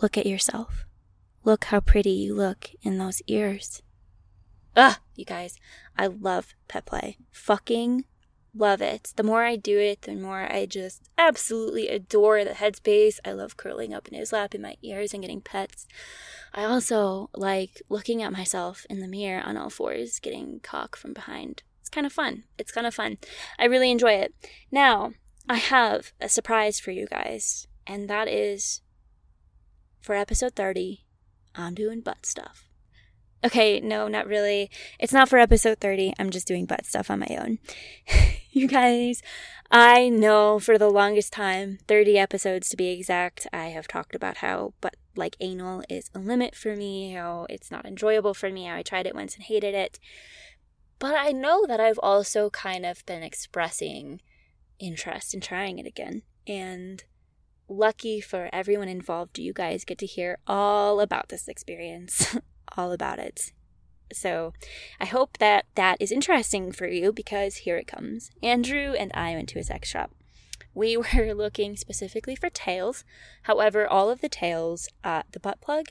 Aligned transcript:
look 0.00 0.16
at 0.16 0.26
yourself. 0.26 0.86
Look 1.44 1.64
how 1.64 1.80
pretty 1.80 2.10
you 2.10 2.34
look 2.34 2.70
in 2.82 2.98
those 2.98 3.22
ears. 3.26 3.82
Ugh, 4.76 4.96
you 5.14 5.24
guys, 5.24 5.56
I 5.96 6.06
love 6.06 6.54
pet 6.68 6.86
play. 6.86 7.16
Fucking 7.32 8.04
love 8.54 8.80
it. 8.80 9.12
The 9.16 9.22
more 9.22 9.44
I 9.44 9.56
do 9.56 9.78
it, 9.78 10.02
the 10.02 10.14
more 10.14 10.50
I 10.50 10.66
just 10.66 11.08
absolutely 11.16 11.88
adore 11.88 12.44
the 12.44 12.50
headspace. 12.50 13.18
I 13.24 13.32
love 13.32 13.56
curling 13.56 13.94
up 13.94 14.08
in 14.08 14.14
his 14.14 14.32
lap 14.32 14.54
in 14.54 14.62
my 14.62 14.76
ears 14.82 15.12
and 15.12 15.22
getting 15.22 15.40
pets. 15.40 15.86
I 16.52 16.64
also 16.64 17.30
like 17.34 17.82
looking 17.88 18.22
at 18.22 18.32
myself 18.32 18.86
in 18.90 19.00
the 19.00 19.08
mirror 19.08 19.42
on 19.42 19.56
all 19.56 19.70
fours, 19.70 20.18
getting 20.18 20.60
cock 20.62 20.96
from 20.96 21.12
behind. 21.12 21.62
It's 21.80 21.90
kind 21.90 22.06
of 22.06 22.12
fun. 22.12 22.44
It's 22.58 22.72
kind 22.72 22.86
of 22.86 22.94
fun. 22.94 23.18
I 23.58 23.64
really 23.66 23.90
enjoy 23.90 24.12
it. 24.12 24.34
Now, 24.70 25.12
I 25.48 25.56
have 25.56 26.12
a 26.20 26.28
surprise 26.28 26.78
for 26.78 26.90
you 26.90 27.06
guys, 27.06 27.66
and 27.86 28.08
that 28.08 28.28
is 28.28 28.82
for 30.00 30.14
episode 30.14 30.54
30, 30.54 31.04
I'm 31.54 31.74
doing 31.74 32.00
butt 32.00 32.26
stuff. 32.26 32.68
Okay, 33.42 33.80
no, 33.80 34.06
not 34.06 34.26
really. 34.26 34.70
It's 34.98 35.12
not 35.12 35.28
for 35.28 35.38
episode 35.38 35.78
30. 35.78 36.12
I'm 36.18 36.30
just 36.30 36.46
doing 36.46 36.66
butt 36.66 36.84
stuff 36.84 37.10
on 37.10 37.20
my 37.20 37.38
own. 37.40 37.58
you 38.50 38.68
guys, 38.68 39.22
I 39.70 40.08
know 40.10 40.58
for 40.58 40.76
the 40.76 40.90
longest 40.90 41.32
time, 41.32 41.78
30 41.88 42.18
episodes 42.18 42.68
to 42.68 42.76
be 42.76 42.88
exact, 42.88 43.46
I 43.52 43.66
have 43.66 43.88
talked 43.88 44.14
about 44.14 44.38
how 44.38 44.74
but 44.80 44.96
like 45.16 45.36
anal 45.40 45.82
is 45.88 46.10
a 46.14 46.18
limit 46.18 46.54
for 46.54 46.76
me, 46.76 47.12
how 47.12 47.46
it's 47.48 47.70
not 47.70 47.86
enjoyable 47.86 48.34
for 48.34 48.50
me, 48.50 48.64
how 48.64 48.76
I 48.76 48.82
tried 48.82 49.06
it 49.06 49.14
once 49.14 49.34
and 49.34 49.44
hated 49.44 49.74
it. 49.74 49.98
But 50.98 51.14
I 51.14 51.32
know 51.32 51.66
that 51.66 51.80
I've 51.80 52.00
also 52.02 52.50
kind 52.50 52.84
of 52.84 53.06
been 53.06 53.22
expressing 53.22 54.20
interest 54.78 55.32
in 55.32 55.40
trying 55.40 55.78
it 55.78 55.86
again. 55.86 56.22
And 56.46 57.04
lucky 57.70 58.20
for 58.20 58.50
everyone 58.52 58.88
involved, 58.88 59.38
you 59.38 59.52
guys 59.52 59.84
get 59.84 59.98
to 59.98 60.06
hear 60.06 60.38
all 60.46 61.00
about 61.00 61.28
this 61.28 61.48
experience, 61.48 62.36
all 62.76 62.92
about 62.92 63.18
it. 63.18 63.52
So 64.12 64.52
I 64.98 65.06
hope 65.06 65.38
that 65.38 65.66
that 65.76 65.96
is 66.00 66.10
interesting 66.10 66.72
for 66.72 66.88
you 66.88 67.12
because 67.12 67.58
here 67.58 67.76
it 67.76 67.86
comes. 67.86 68.30
Andrew 68.42 68.92
and 68.98 69.12
I 69.14 69.34
went 69.34 69.48
to 69.50 69.60
a 69.60 69.64
sex 69.64 69.88
shop. 69.88 70.10
We 70.74 70.96
were 71.14 71.32
looking 71.32 71.76
specifically 71.76 72.34
for 72.34 72.50
tails. 72.50 73.04
However, 73.42 73.86
all 73.86 74.10
of 74.10 74.20
the 74.20 74.28
tails, 74.28 74.88
uh, 75.04 75.22
the 75.30 75.40
butt 75.40 75.60
plug, 75.60 75.86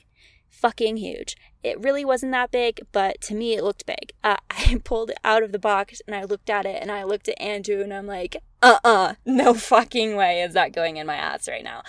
fucking 0.50 0.98
huge. 0.98 1.36
It 1.62 1.80
really 1.80 2.04
wasn't 2.04 2.32
that 2.32 2.50
big, 2.50 2.80
but 2.92 3.20
to 3.22 3.34
me 3.34 3.54
it 3.54 3.64
looked 3.64 3.86
big. 3.86 4.12
Uh, 4.22 4.36
I 4.50 4.80
pulled 4.84 5.10
it 5.10 5.18
out 5.24 5.42
of 5.42 5.52
the 5.52 5.58
box 5.58 6.02
and 6.06 6.14
I 6.14 6.24
looked 6.24 6.50
at 6.50 6.66
it 6.66 6.80
and 6.80 6.92
I 6.92 7.04
looked 7.04 7.28
at 7.28 7.40
Andrew 7.40 7.80
and 7.80 7.94
I'm 7.94 8.06
like, 8.06 8.36
uh 8.62 8.78
uh, 8.84 9.14
no 9.24 9.54
fucking 9.54 10.16
way 10.16 10.42
is 10.42 10.54
that 10.54 10.72
going 10.72 10.96
in 10.96 11.06
my 11.06 11.16
ass 11.16 11.48
right 11.48 11.64
now. 11.64 11.82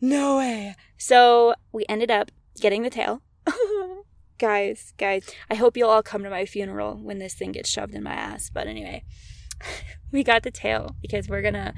No 0.00 0.38
way. 0.38 0.76
So 0.96 1.54
we 1.72 1.84
ended 1.88 2.10
up 2.10 2.30
getting 2.60 2.82
the 2.82 2.90
tail. 2.90 3.22
guys, 4.38 4.94
guys, 4.98 5.28
I 5.50 5.54
hope 5.54 5.76
you'll 5.76 5.90
all 5.90 6.02
come 6.02 6.22
to 6.22 6.30
my 6.30 6.46
funeral 6.46 6.96
when 6.96 7.18
this 7.18 7.34
thing 7.34 7.52
gets 7.52 7.68
shoved 7.68 7.94
in 7.94 8.02
my 8.02 8.12
ass. 8.12 8.50
But 8.52 8.66
anyway, 8.66 9.04
we 10.12 10.24
got 10.24 10.42
the 10.42 10.50
tail 10.50 10.96
because 11.00 11.28
we're 11.28 11.42
gonna, 11.42 11.74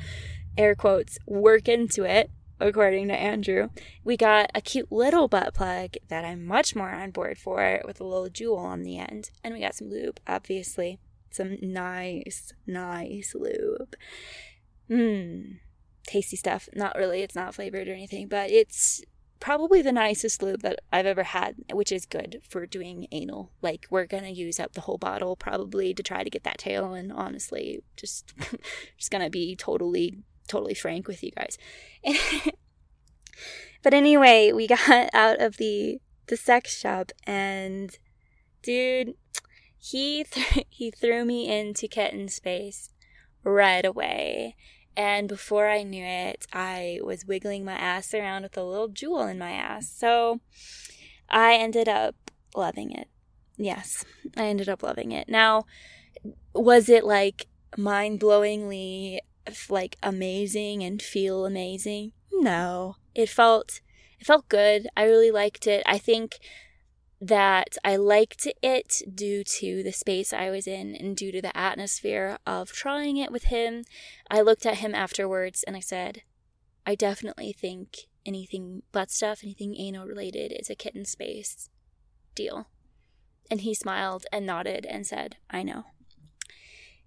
air 0.56 0.74
quotes, 0.74 1.18
work 1.26 1.68
into 1.68 2.04
it 2.04 2.30
according 2.60 3.08
to 3.08 3.14
Andrew. 3.14 3.68
We 4.04 4.16
got 4.16 4.50
a 4.54 4.60
cute 4.60 4.92
little 4.92 5.26
butt 5.26 5.54
plug 5.54 5.94
that 6.08 6.24
I'm 6.24 6.46
much 6.46 6.76
more 6.76 6.90
on 6.90 7.10
board 7.10 7.38
for 7.38 7.82
with 7.84 8.00
a 8.00 8.04
little 8.04 8.28
jewel 8.28 8.58
on 8.58 8.82
the 8.82 8.98
end. 8.98 9.30
And 9.42 9.52
we 9.52 9.60
got 9.60 9.74
some 9.74 9.90
lube, 9.90 10.20
obviously. 10.26 11.00
Some 11.32 11.56
nice, 11.60 12.52
nice 12.66 13.34
lube. 13.34 13.96
Mmm. 14.90 15.58
Tasty 16.06 16.36
stuff. 16.36 16.68
Not 16.74 16.96
really, 16.96 17.22
it's 17.22 17.34
not 17.34 17.54
flavored 17.54 17.88
or 17.88 17.92
anything, 17.92 18.28
but 18.28 18.50
it's 18.50 19.02
probably 19.42 19.82
the 19.82 19.90
nicest 19.92 20.40
lube 20.40 20.62
that 20.62 20.78
I've 20.92 21.04
ever 21.04 21.24
had, 21.24 21.56
which 21.72 21.90
is 21.90 22.06
good 22.06 22.40
for 22.48 22.64
doing 22.64 23.08
anal. 23.10 23.50
Like 23.60 23.86
we're 23.90 24.06
gonna 24.06 24.28
use 24.28 24.60
up 24.60 24.74
the 24.74 24.82
whole 24.82 24.98
bottle 24.98 25.34
probably 25.34 25.92
to 25.94 26.02
try 26.02 26.22
to 26.22 26.30
get 26.30 26.44
that 26.44 26.58
tail, 26.58 26.94
and 26.94 27.12
honestly, 27.12 27.82
just 27.96 28.32
just 28.96 29.10
gonna 29.10 29.30
be 29.30 29.56
totally 29.56 30.22
totally 30.46 30.74
frank 30.74 31.08
with 31.08 31.24
you 31.24 31.32
guys. 31.32 31.58
but 33.82 33.92
anyway, 33.94 34.52
we 34.52 34.66
got 34.68 34.88
out 35.12 35.40
of 35.40 35.56
the 35.56 36.00
the 36.28 36.36
sex 36.36 36.78
shop 36.78 37.10
and 37.26 37.98
dude, 38.62 39.14
he 39.82 40.24
th- 40.24 40.66
he 40.70 40.90
threw 40.90 41.24
me 41.24 41.48
into 41.48 41.88
kitten 41.88 42.28
space 42.28 42.90
right 43.42 43.84
away. 43.84 44.56
And 44.94 45.26
before 45.26 45.68
I 45.68 45.82
knew 45.82 46.04
it, 46.04 46.46
I 46.52 47.00
was 47.02 47.24
wiggling 47.24 47.64
my 47.64 47.72
ass 47.72 48.12
around 48.12 48.42
with 48.42 48.58
a 48.58 48.62
little 48.62 48.88
jewel 48.88 49.22
in 49.22 49.38
my 49.38 49.52
ass. 49.52 49.88
So 49.88 50.40
I 51.30 51.54
ended 51.54 51.88
up 51.88 52.14
loving 52.54 52.92
it. 52.92 53.08
Yes, 53.56 54.04
I 54.36 54.44
ended 54.44 54.68
up 54.68 54.82
loving 54.82 55.12
it. 55.12 55.30
Now, 55.30 55.64
was 56.54 56.90
it 56.90 57.04
like 57.04 57.46
mind 57.76 58.20
blowingly 58.20 59.18
like 59.68 59.96
amazing 60.02 60.82
and 60.82 61.00
feel 61.00 61.46
amazing. 61.46 62.12
No. 62.30 62.96
It 63.14 63.28
felt 63.28 63.80
it 64.18 64.26
felt 64.26 64.48
good. 64.48 64.86
I 64.96 65.04
really 65.04 65.30
liked 65.30 65.66
it. 65.66 65.82
I 65.86 65.98
think 65.98 66.38
that 67.22 67.78
I 67.84 67.94
liked 67.94 68.48
it 68.62 69.00
due 69.14 69.44
to 69.44 69.84
the 69.84 69.92
space 69.92 70.32
I 70.32 70.50
was 70.50 70.66
in 70.66 70.96
and 70.96 71.16
due 71.16 71.30
to 71.30 71.40
the 71.40 71.56
atmosphere 71.56 72.36
of 72.44 72.72
trying 72.72 73.16
it 73.16 73.30
with 73.30 73.44
him. 73.44 73.84
I 74.28 74.40
looked 74.40 74.66
at 74.66 74.78
him 74.78 74.92
afterwards 74.92 75.62
and 75.64 75.76
I 75.76 75.80
said, 75.80 76.22
I 76.84 76.96
definitely 76.96 77.52
think 77.52 78.08
anything 78.26 78.82
butt 78.90 79.12
stuff, 79.12 79.40
anything 79.44 79.76
anal 79.76 80.04
related 80.04 80.52
is 80.52 80.68
a 80.68 80.74
kitten 80.74 81.04
space 81.04 81.70
deal. 82.34 82.66
And 83.48 83.60
he 83.60 83.72
smiled 83.72 84.26
and 84.32 84.44
nodded 84.44 84.84
and 84.84 85.06
said, 85.06 85.36
I 85.48 85.62
know 85.62 85.84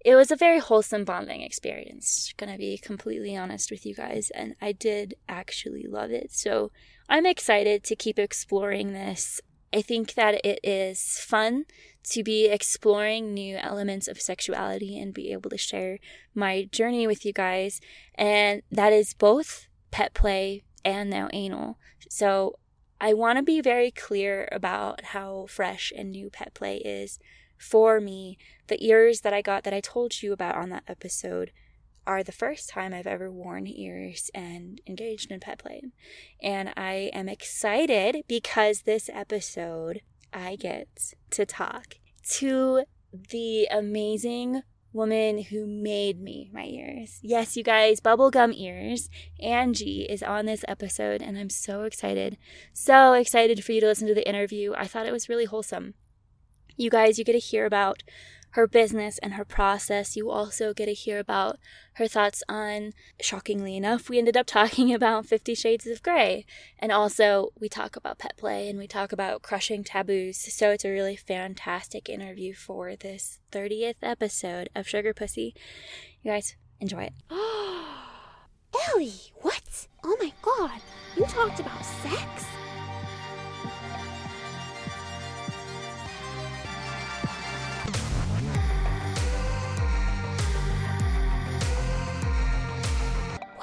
it 0.05 0.15
was 0.15 0.31
a 0.31 0.35
very 0.37 0.59
wholesome 0.59 1.03
bonding 1.03 1.41
experience, 1.41 2.31
gonna 2.37 2.59
be 2.59 2.77
completely 2.77 3.35
honest 3.35 3.71
with 3.71 3.85
you 3.85 3.95
guys, 3.95 4.29
and 4.35 4.55
I 4.61 4.71
did 4.71 5.15
actually 5.27 5.87
love 5.89 6.11
it. 6.11 6.31
So 6.31 6.71
I'm 7.09 7.25
excited 7.25 7.83
to 7.83 7.95
keep 7.95 8.19
exploring 8.19 8.93
this. 8.93 9.41
I 9.75 9.81
think 9.81 10.13
that 10.13 10.40
it 10.46 10.59
is 10.63 11.19
fun 11.19 11.66
to 12.12 12.24
be 12.24 12.46
exploring 12.46 13.34
new 13.34 13.58
elements 13.58 14.08
of 14.08 14.22
sexuality 14.22 14.97
and 14.97 15.13
be 15.13 15.34
able 15.34 15.50
to 15.50 15.58
share 15.58 16.00
my 16.34 16.69
journey 16.72 17.08
with 17.08 17.25
you 17.25 17.34
guys. 17.34 17.81
And 18.16 18.62
that 18.72 18.94
is 18.94 19.13
both 19.13 19.68
pet 19.91 20.13
play 20.13 20.63
and 20.86 21.09
now 21.09 21.28
anal. 21.34 21.78
So 22.09 22.58
I 23.02 23.13
want 23.13 23.38
to 23.38 23.44
be 23.44 23.59
very 23.59 23.91
clear 23.91 24.47
about 24.50 25.06
how 25.06 25.47
fresh 25.50 25.92
and 25.94 26.12
new 26.12 26.30
pet 26.30 26.53
play 26.53 26.78
is 26.78 27.19
for 27.57 28.00
me, 28.00 28.38
the 28.68 28.81
ears 28.86 29.22
that 29.22 29.34
I 29.34 29.42
got 29.42 29.66
that 29.66 29.74
I 29.74 29.81
told 29.81 30.22
you 30.22 30.31
about 30.31 30.56
on 30.56 30.69
that 30.69 30.84
episode 30.88 31.52
are 32.07 32.23
the 32.23 32.31
first 32.31 32.69
time 32.69 32.93
I've 32.93 33.07
ever 33.07 33.31
worn 33.31 33.67
ears 33.67 34.29
and 34.33 34.81
engaged 34.88 35.31
in 35.31 35.39
pet 35.39 35.59
play. 35.59 35.81
And 36.41 36.73
I 36.77 37.09
am 37.13 37.27
excited 37.27 38.23
because 38.27 38.81
this 38.81 39.09
episode 39.13 40.01
I 40.33 40.55
get 40.55 41.13
to 41.31 41.45
talk 41.45 41.95
to 42.31 42.83
the 43.11 43.67
amazing 43.71 44.63
woman 44.95 45.44
who 45.44 45.67
made 45.67 46.21
me 46.21 46.49
my 46.53 46.63
ears. 46.63 47.19
Yes, 47.21 47.57
you 47.57 47.63
guys, 47.63 47.99
bubblegum 47.99 48.53
ears. 48.57 49.09
Angie 49.39 50.03
is 50.03 50.23
on 50.23 50.45
this 50.45 50.63
episode, 50.67 51.21
and 51.21 51.38
I'm 51.38 51.49
so 51.49 51.83
excited. 51.83 52.38
So 52.73 53.13
excited 53.13 53.63
for 53.63 53.73
you 53.73 53.81
to 53.81 53.88
listen 53.88 54.07
to 54.07 54.13
the 54.13 54.27
interview. 54.27 54.73
I 54.77 54.88
thought 54.88 55.05
it 55.05 55.11
was 55.11 55.29
really 55.29 55.45
wholesome. 55.45 55.95
You 56.77 56.89
guys, 56.89 57.19
you 57.19 57.25
get 57.25 57.33
to 57.33 57.39
hear 57.39 57.65
about 57.65 58.03
her 58.55 58.67
business 58.67 59.17
and 59.17 59.33
her 59.33 59.43
process. 59.43 60.16
You 60.16 60.31
also 60.31 60.73
get 60.73 60.85
to 60.85 60.93
hear 60.93 61.19
about 61.19 61.59
her 61.95 62.07
thoughts 62.07 62.41
on, 62.47 62.93
shockingly 63.21 63.75
enough, 63.75 64.09
we 64.09 64.17
ended 64.17 64.38
up 64.38 64.47
talking 64.47 64.93
about 64.93 65.25
Fifty 65.25 65.53
Shades 65.53 65.85
of 65.85 66.01
Grey. 66.01 66.45
And 66.79 66.91
also, 66.91 67.49
we 67.59 67.67
talk 67.67 67.97
about 67.97 68.18
pet 68.18 68.38
play 68.38 68.69
and 68.69 68.80
we 68.80 68.88
talk 68.88 69.12
about 69.12 69.41
crushing 69.41 69.83
taboos. 69.83 70.38
So 70.53 70.71
it's 70.71 70.85
a 70.85 70.89
really 70.89 71.18
fantastic 71.18 72.07
interview 72.09 72.53
for 72.53 72.95
this 72.95 73.39
30th 73.51 73.95
episode 74.01 74.69
of 74.74 74.88
Sugar 74.88 75.13
Pussy. 75.13 75.53
You 76.24 76.31
guys, 76.31 76.56
enjoy 76.80 77.03
it. 77.03 77.13
Ellie, 78.89 79.33
what? 79.41 79.88
Oh 80.03 80.15
my 80.19 80.31
god, 80.41 80.80
you 81.18 81.25
talked 81.25 81.59
about 81.59 81.83
sex? 81.83 82.45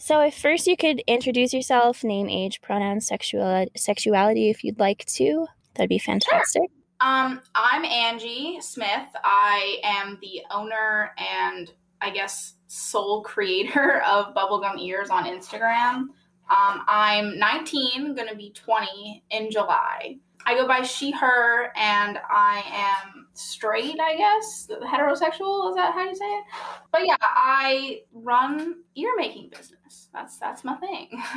So, 0.00 0.20
if 0.20 0.38
first 0.38 0.68
you 0.68 0.76
could 0.76 1.02
introduce 1.08 1.52
yourself, 1.52 2.04
name, 2.04 2.28
age, 2.28 2.60
pronouns, 2.62 3.08
sexuality, 3.08 3.72
sexuality, 3.76 4.48
if 4.48 4.62
you'd 4.62 4.78
like 4.78 5.04
to, 5.06 5.46
that'd 5.74 5.88
be 5.88 5.98
fantastic. 5.98 6.62
Sure. 6.62 6.78
Um, 7.00 7.42
I'm 7.54 7.84
Angie 7.84 8.60
Smith. 8.60 9.08
I 9.24 9.78
am 9.82 10.18
the 10.22 10.42
owner 10.50 11.12
and 11.18 11.70
I 12.00 12.10
guess 12.10 12.54
sole 12.68 13.22
creator 13.24 14.00
of 14.02 14.34
Bubblegum 14.34 14.80
Ears 14.80 15.10
on 15.10 15.24
Instagram. 15.24 16.06
Um, 16.50 16.84
I'm 16.86 17.38
19, 17.38 18.14
going 18.14 18.28
to 18.28 18.36
be 18.36 18.50
20 18.50 19.24
in 19.30 19.50
July. 19.50 20.18
I 20.46 20.55
go 20.55 20.67
by 20.67 20.82
she, 20.82 21.11
her, 21.11 21.73
and 21.76 22.19
I 22.31 22.62
am 22.67 23.26
straight, 23.35 24.00
I 24.00 24.17
guess. 24.17 24.69
Heterosexual, 24.70 25.70
is 25.70 25.76
that 25.76 25.93
how 25.94 26.05
you 26.05 26.14
say 26.14 26.25
it? 26.25 26.44
But 26.90 27.06
yeah, 27.06 27.17
I 27.20 28.00
run 28.12 28.76
ear 28.94 29.12
making 29.17 29.50
business. 29.50 30.08
That's 30.12 30.38
that's 30.38 30.64
my 30.64 30.76
thing. 30.76 31.23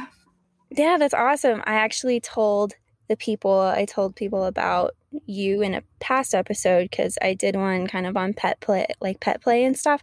Yeah, 0.77 0.97
that's 0.97 1.13
awesome. 1.13 1.61
I 1.65 1.73
actually 1.73 2.21
told 2.21 2.73
the 3.09 3.17
people 3.17 3.59
I 3.59 3.83
told 3.83 4.15
people 4.15 4.45
about 4.45 4.95
you 5.25 5.61
in 5.61 5.73
a 5.73 5.83
past 5.99 6.33
episode 6.33 6.89
because 6.89 7.17
I 7.21 7.33
did 7.33 7.55
one 7.55 7.87
kind 7.87 8.05
of 8.05 8.17
on 8.17 8.33
pet 8.33 8.59
play, 8.59 8.87
like 8.99 9.19
pet 9.19 9.41
play 9.41 9.63
and 9.63 9.77
stuff. 9.77 10.01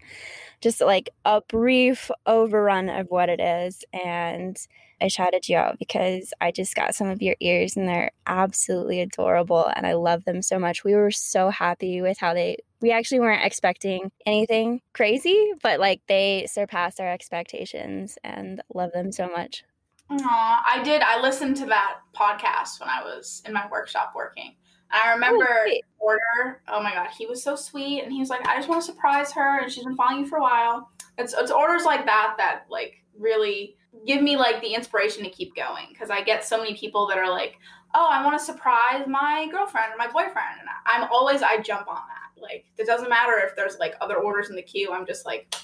Just 0.60 0.80
like 0.80 1.10
a 1.24 1.40
brief 1.40 2.10
overrun 2.26 2.88
of 2.88 3.06
what 3.10 3.28
it 3.28 3.40
is. 3.40 3.84
And 3.92 4.58
I 5.00 5.08
shouted 5.08 5.48
you 5.48 5.56
out 5.56 5.78
because 5.78 6.32
I 6.40 6.50
just 6.50 6.74
got 6.74 6.94
some 6.94 7.08
of 7.08 7.22
your 7.22 7.36
ears 7.40 7.76
and 7.76 7.88
they're 7.88 8.10
absolutely 8.26 9.00
adorable 9.00 9.70
and 9.74 9.86
I 9.86 9.94
love 9.94 10.24
them 10.24 10.42
so 10.42 10.58
much. 10.58 10.84
We 10.84 10.94
were 10.94 11.12
so 11.12 11.50
happy 11.50 12.00
with 12.00 12.18
how 12.18 12.34
they 12.34 12.58
we 12.80 12.92
actually 12.92 13.20
weren't 13.20 13.44
expecting 13.44 14.10
anything 14.24 14.80
crazy, 14.92 15.52
but 15.62 15.80
like 15.80 16.00
they 16.06 16.46
surpassed 16.48 17.00
our 17.00 17.10
expectations 17.10 18.18
and 18.22 18.62
love 18.72 18.92
them 18.92 19.10
so 19.10 19.28
much. 19.28 19.64
Aw, 20.10 20.64
I 20.66 20.82
did. 20.82 21.02
I 21.02 21.20
listened 21.20 21.56
to 21.58 21.66
that 21.66 21.98
podcast 22.16 22.80
when 22.80 22.88
I 22.88 23.02
was 23.02 23.42
in 23.46 23.52
my 23.52 23.66
workshop 23.70 24.12
working. 24.14 24.54
I 24.90 25.12
remember 25.12 25.46
oh, 25.48 25.80
order. 25.98 26.62
Oh 26.68 26.82
my 26.82 26.92
god, 26.92 27.08
he 27.16 27.26
was 27.26 27.42
so 27.42 27.56
sweet, 27.56 28.02
and 28.02 28.12
he 28.12 28.20
was 28.20 28.30
like, 28.30 28.46
"I 28.46 28.56
just 28.56 28.68
want 28.68 28.82
to 28.82 28.86
surprise 28.86 29.32
her, 29.32 29.60
and 29.60 29.70
she's 29.70 29.84
been 29.84 29.96
following 29.96 30.20
you 30.20 30.26
for 30.26 30.38
a 30.38 30.42
while." 30.42 30.90
It's 31.18 31.34
it's 31.34 31.50
orders 31.50 31.84
like 31.84 32.06
that 32.06 32.34
that 32.38 32.64
like 32.70 33.04
really 33.18 33.76
give 34.06 34.22
me 34.22 34.36
like 34.36 34.60
the 34.60 34.74
inspiration 34.74 35.24
to 35.24 35.30
keep 35.30 35.54
going 35.54 35.86
because 35.90 36.10
I 36.10 36.22
get 36.22 36.44
so 36.44 36.58
many 36.58 36.74
people 36.74 37.06
that 37.08 37.18
are 37.18 37.30
like, 37.30 37.58
"Oh, 37.94 38.08
I 38.08 38.24
want 38.24 38.38
to 38.38 38.44
surprise 38.44 39.06
my 39.06 39.48
girlfriend 39.50 39.92
or 39.92 39.96
my 39.96 40.06
boyfriend," 40.06 40.60
and 40.60 40.68
I'm 40.86 41.08
always 41.10 41.42
I 41.42 41.58
jump 41.58 41.88
on 41.88 41.96
that. 41.96 42.40
Like 42.40 42.64
it 42.78 42.86
doesn't 42.86 43.10
matter 43.10 43.34
if 43.44 43.56
there's 43.56 43.78
like 43.78 43.94
other 44.00 44.16
orders 44.16 44.50
in 44.50 44.56
the 44.56 44.62
queue. 44.62 44.92
I'm 44.92 45.06
just 45.06 45.26
like, 45.26 45.54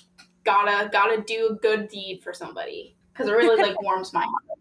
gotta 0.45 0.89
gotta 0.91 1.23
do 1.23 1.49
a 1.53 1.55
good 1.55 1.89
deed 1.89 2.21
for 2.23 2.33
somebody 2.33 2.97
because 3.13 3.29
it 3.29 3.33
really 3.33 3.63
like 3.63 3.81
warms 3.81 4.13
my 4.13 4.23
heart. 4.23 4.45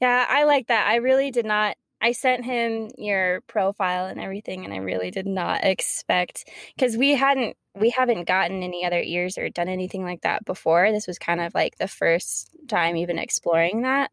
Yeah, 0.00 0.26
I 0.28 0.42
like 0.42 0.66
that. 0.66 0.88
I 0.88 0.96
really 0.96 1.30
did 1.30 1.46
not. 1.46 1.76
I 2.02 2.12
sent 2.12 2.44
him 2.44 2.90
your 2.98 3.42
profile 3.42 4.06
and 4.06 4.20
everything, 4.20 4.64
and 4.64 4.74
I 4.74 4.78
really 4.78 5.10
did 5.10 5.26
not 5.26 5.64
expect 5.64 6.48
because 6.76 6.96
we 6.96 7.12
hadn't 7.14 7.56
we 7.74 7.90
haven't 7.90 8.24
gotten 8.24 8.62
any 8.62 8.84
other 8.84 9.00
ears 9.00 9.38
or 9.38 9.48
done 9.48 9.68
anything 9.68 10.04
like 10.04 10.22
that 10.22 10.44
before. 10.44 10.90
This 10.92 11.06
was 11.06 11.18
kind 11.18 11.40
of 11.40 11.54
like 11.54 11.78
the 11.78 11.88
first 11.88 12.50
time 12.68 12.96
even 12.96 13.18
exploring 13.18 13.82
that, 13.82 14.10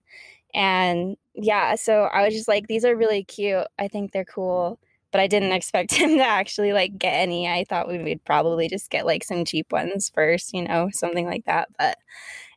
and 0.54 1.18
yeah, 1.34 1.76
so 1.76 2.04
I 2.04 2.26
was 2.26 2.34
just 2.34 2.48
like, 2.48 2.68
these 2.68 2.86
are 2.86 2.96
really 2.96 3.24
cute. 3.24 3.68
I 3.80 3.88
think 3.88 4.12
they're 4.12 4.26
cool, 4.26 4.80
but 5.12 5.22
I 5.22 5.28
didn't 5.28 5.52
expect 5.54 5.94
him 5.94 6.18
to 6.18 6.24
actually 6.26 6.74
like 6.74 6.98
get 6.98 7.14
any. 7.14 7.48
I 7.48 7.66
thought 7.66 7.88
we 7.88 7.98
would 7.98 8.24
probably 8.26 8.68
just 8.70 8.90
get 8.92 9.06
like 9.06 9.24
some 9.24 9.46
cheap 9.46 9.72
ones 9.72 10.10
first, 10.14 10.54
you 10.54 10.64
know, 10.68 10.90
something 10.94 11.26
like 11.26 11.46
that, 11.46 11.70
but 11.78 11.98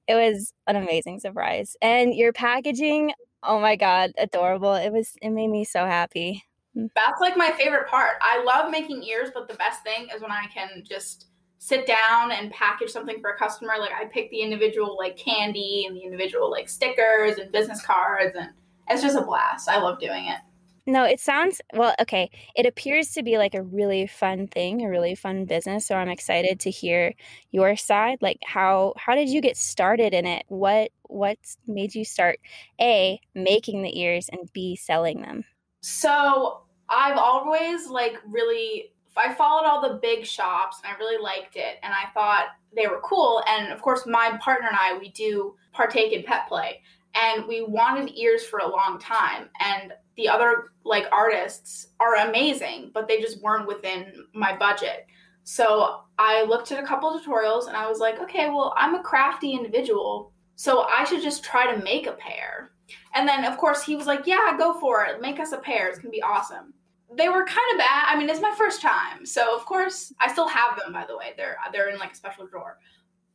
it 0.08 0.14
was 0.14 0.52
an 0.66 0.76
amazing 0.76 1.20
surprise. 1.20 1.76
And 1.80 2.14
your 2.14 2.32
packaging, 2.32 3.12
oh 3.42 3.60
my 3.60 3.76
god, 3.76 4.12
adorable. 4.18 4.74
It 4.74 4.92
was 4.92 5.14
it 5.20 5.30
made 5.30 5.48
me 5.48 5.64
so 5.64 5.86
happy. 5.86 6.44
Mm. 6.76 6.88
That's 6.94 7.20
like 7.20 7.36
my 7.36 7.52
favorite 7.52 7.88
part. 7.88 8.16
I 8.20 8.42
love 8.42 8.70
making 8.70 9.02
ears, 9.02 9.30
but 9.34 9.48
the 9.48 9.54
best 9.54 9.82
thing 9.82 10.08
is 10.14 10.22
when 10.22 10.32
I 10.32 10.46
can 10.52 10.82
just 10.88 11.26
sit 11.58 11.86
down 11.86 12.32
and 12.32 12.50
package 12.50 12.90
something 12.90 13.20
for 13.20 13.30
a 13.30 13.38
customer. 13.38 13.74
Like 13.78 13.92
I 13.92 14.06
pick 14.06 14.30
the 14.30 14.40
individual 14.40 14.96
like 14.98 15.16
candy 15.16 15.84
and 15.86 15.96
the 15.96 16.00
individual 16.00 16.50
like 16.50 16.68
stickers 16.68 17.38
and 17.38 17.52
business 17.52 17.82
cards 17.82 18.34
and 18.36 18.50
it's 18.88 19.02
just 19.02 19.16
a 19.16 19.22
blast. 19.22 19.68
I 19.68 19.78
love 19.78 20.00
doing 20.00 20.26
it. 20.26 20.38
No, 20.84 21.04
it 21.04 21.20
sounds 21.20 21.60
well, 21.74 21.94
okay. 22.00 22.28
It 22.56 22.66
appears 22.66 23.12
to 23.12 23.22
be 23.22 23.38
like 23.38 23.54
a 23.54 23.62
really 23.62 24.08
fun 24.08 24.48
thing, 24.48 24.82
a 24.82 24.90
really 24.90 25.14
fun 25.14 25.44
business. 25.44 25.86
So 25.86 25.94
I'm 25.94 26.08
excited 26.08 26.58
to 26.60 26.70
hear 26.70 27.14
your 27.52 27.76
side. 27.76 28.18
Like 28.20 28.38
how 28.44 28.94
how 28.96 29.14
did 29.14 29.28
you 29.28 29.40
get 29.40 29.56
started 29.56 30.12
in 30.12 30.26
it? 30.26 30.44
What 30.48 30.90
what 31.12 31.38
made 31.66 31.94
you 31.94 32.04
start 32.04 32.38
A, 32.80 33.20
making 33.34 33.82
the 33.82 33.98
ears 34.00 34.28
and 34.32 34.52
B 34.52 34.76
selling 34.76 35.22
them? 35.22 35.44
So 35.82 36.62
I've 36.88 37.18
always 37.18 37.88
like 37.88 38.16
really 38.26 38.92
I 39.16 39.34
followed 39.34 39.66
all 39.66 39.82
the 39.82 39.98
big 40.00 40.24
shops 40.24 40.80
and 40.82 40.92
I 40.92 40.98
really 40.98 41.22
liked 41.22 41.56
it 41.56 41.76
and 41.82 41.92
I 41.92 42.10
thought 42.14 42.46
they 42.74 42.86
were 42.86 43.00
cool. 43.04 43.42
And 43.46 43.72
of 43.72 43.82
course 43.82 44.06
my 44.06 44.38
partner 44.42 44.68
and 44.68 44.76
I 44.78 44.98
we 44.98 45.10
do 45.10 45.54
partake 45.72 46.12
in 46.12 46.22
pet 46.22 46.48
play 46.48 46.80
and 47.14 47.46
we 47.46 47.62
wanted 47.62 48.16
ears 48.16 48.44
for 48.44 48.60
a 48.60 48.70
long 48.70 48.98
time 48.98 49.48
and 49.60 49.92
the 50.16 50.28
other 50.28 50.72
like 50.84 51.06
artists 51.12 51.88
are 52.00 52.28
amazing 52.28 52.90
but 52.94 53.08
they 53.08 53.20
just 53.20 53.40
weren't 53.42 53.66
within 53.66 54.12
my 54.34 54.56
budget 54.56 55.06
so 55.44 56.00
i 56.18 56.42
looked 56.42 56.72
at 56.72 56.82
a 56.82 56.86
couple 56.86 57.18
tutorials 57.18 57.68
and 57.68 57.76
i 57.76 57.88
was 57.88 57.98
like 57.98 58.18
okay 58.20 58.48
well 58.48 58.74
i'm 58.76 58.94
a 58.94 59.02
crafty 59.02 59.52
individual 59.52 60.32
so 60.56 60.82
i 60.82 61.04
should 61.04 61.22
just 61.22 61.44
try 61.44 61.72
to 61.72 61.82
make 61.82 62.06
a 62.06 62.12
pair. 62.12 62.72
And 63.14 63.28
then 63.28 63.44
of 63.44 63.58
course 63.58 63.82
he 63.82 63.96
was 63.96 64.06
like 64.06 64.26
yeah 64.26 64.54
go 64.58 64.78
for 64.80 65.04
it. 65.04 65.20
Make 65.20 65.40
us 65.40 65.52
a 65.52 65.58
pair. 65.58 65.88
It's 65.88 65.98
gonna 65.98 66.10
be 66.10 66.22
awesome. 66.22 66.74
They 67.14 67.28
were 67.28 67.44
kind 67.44 67.72
of 67.72 67.78
bad. 67.78 68.06
I 68.08 68.18
mean 68.18 68.28
it's 68.28 68.40
my 68.40 68.54
first 68.56 68.80
time. 68.80 69.24
So 69.24 69.56
of 69.56 69.64
course 69.66 70.12
i 70.20 70.30
still 70.30 70.48
have 70.48 70.78
them 70.78 70.92
by 70.92 71.04
the 71.06 71.16
way. 71.16 71.32
They're 71.36 71.56
they're 71.72 71.88
in 71.88 71.98
like 71.98 72.12
a 72.12 72.16
special 72.16 72.46
drawer. 72.46 72.78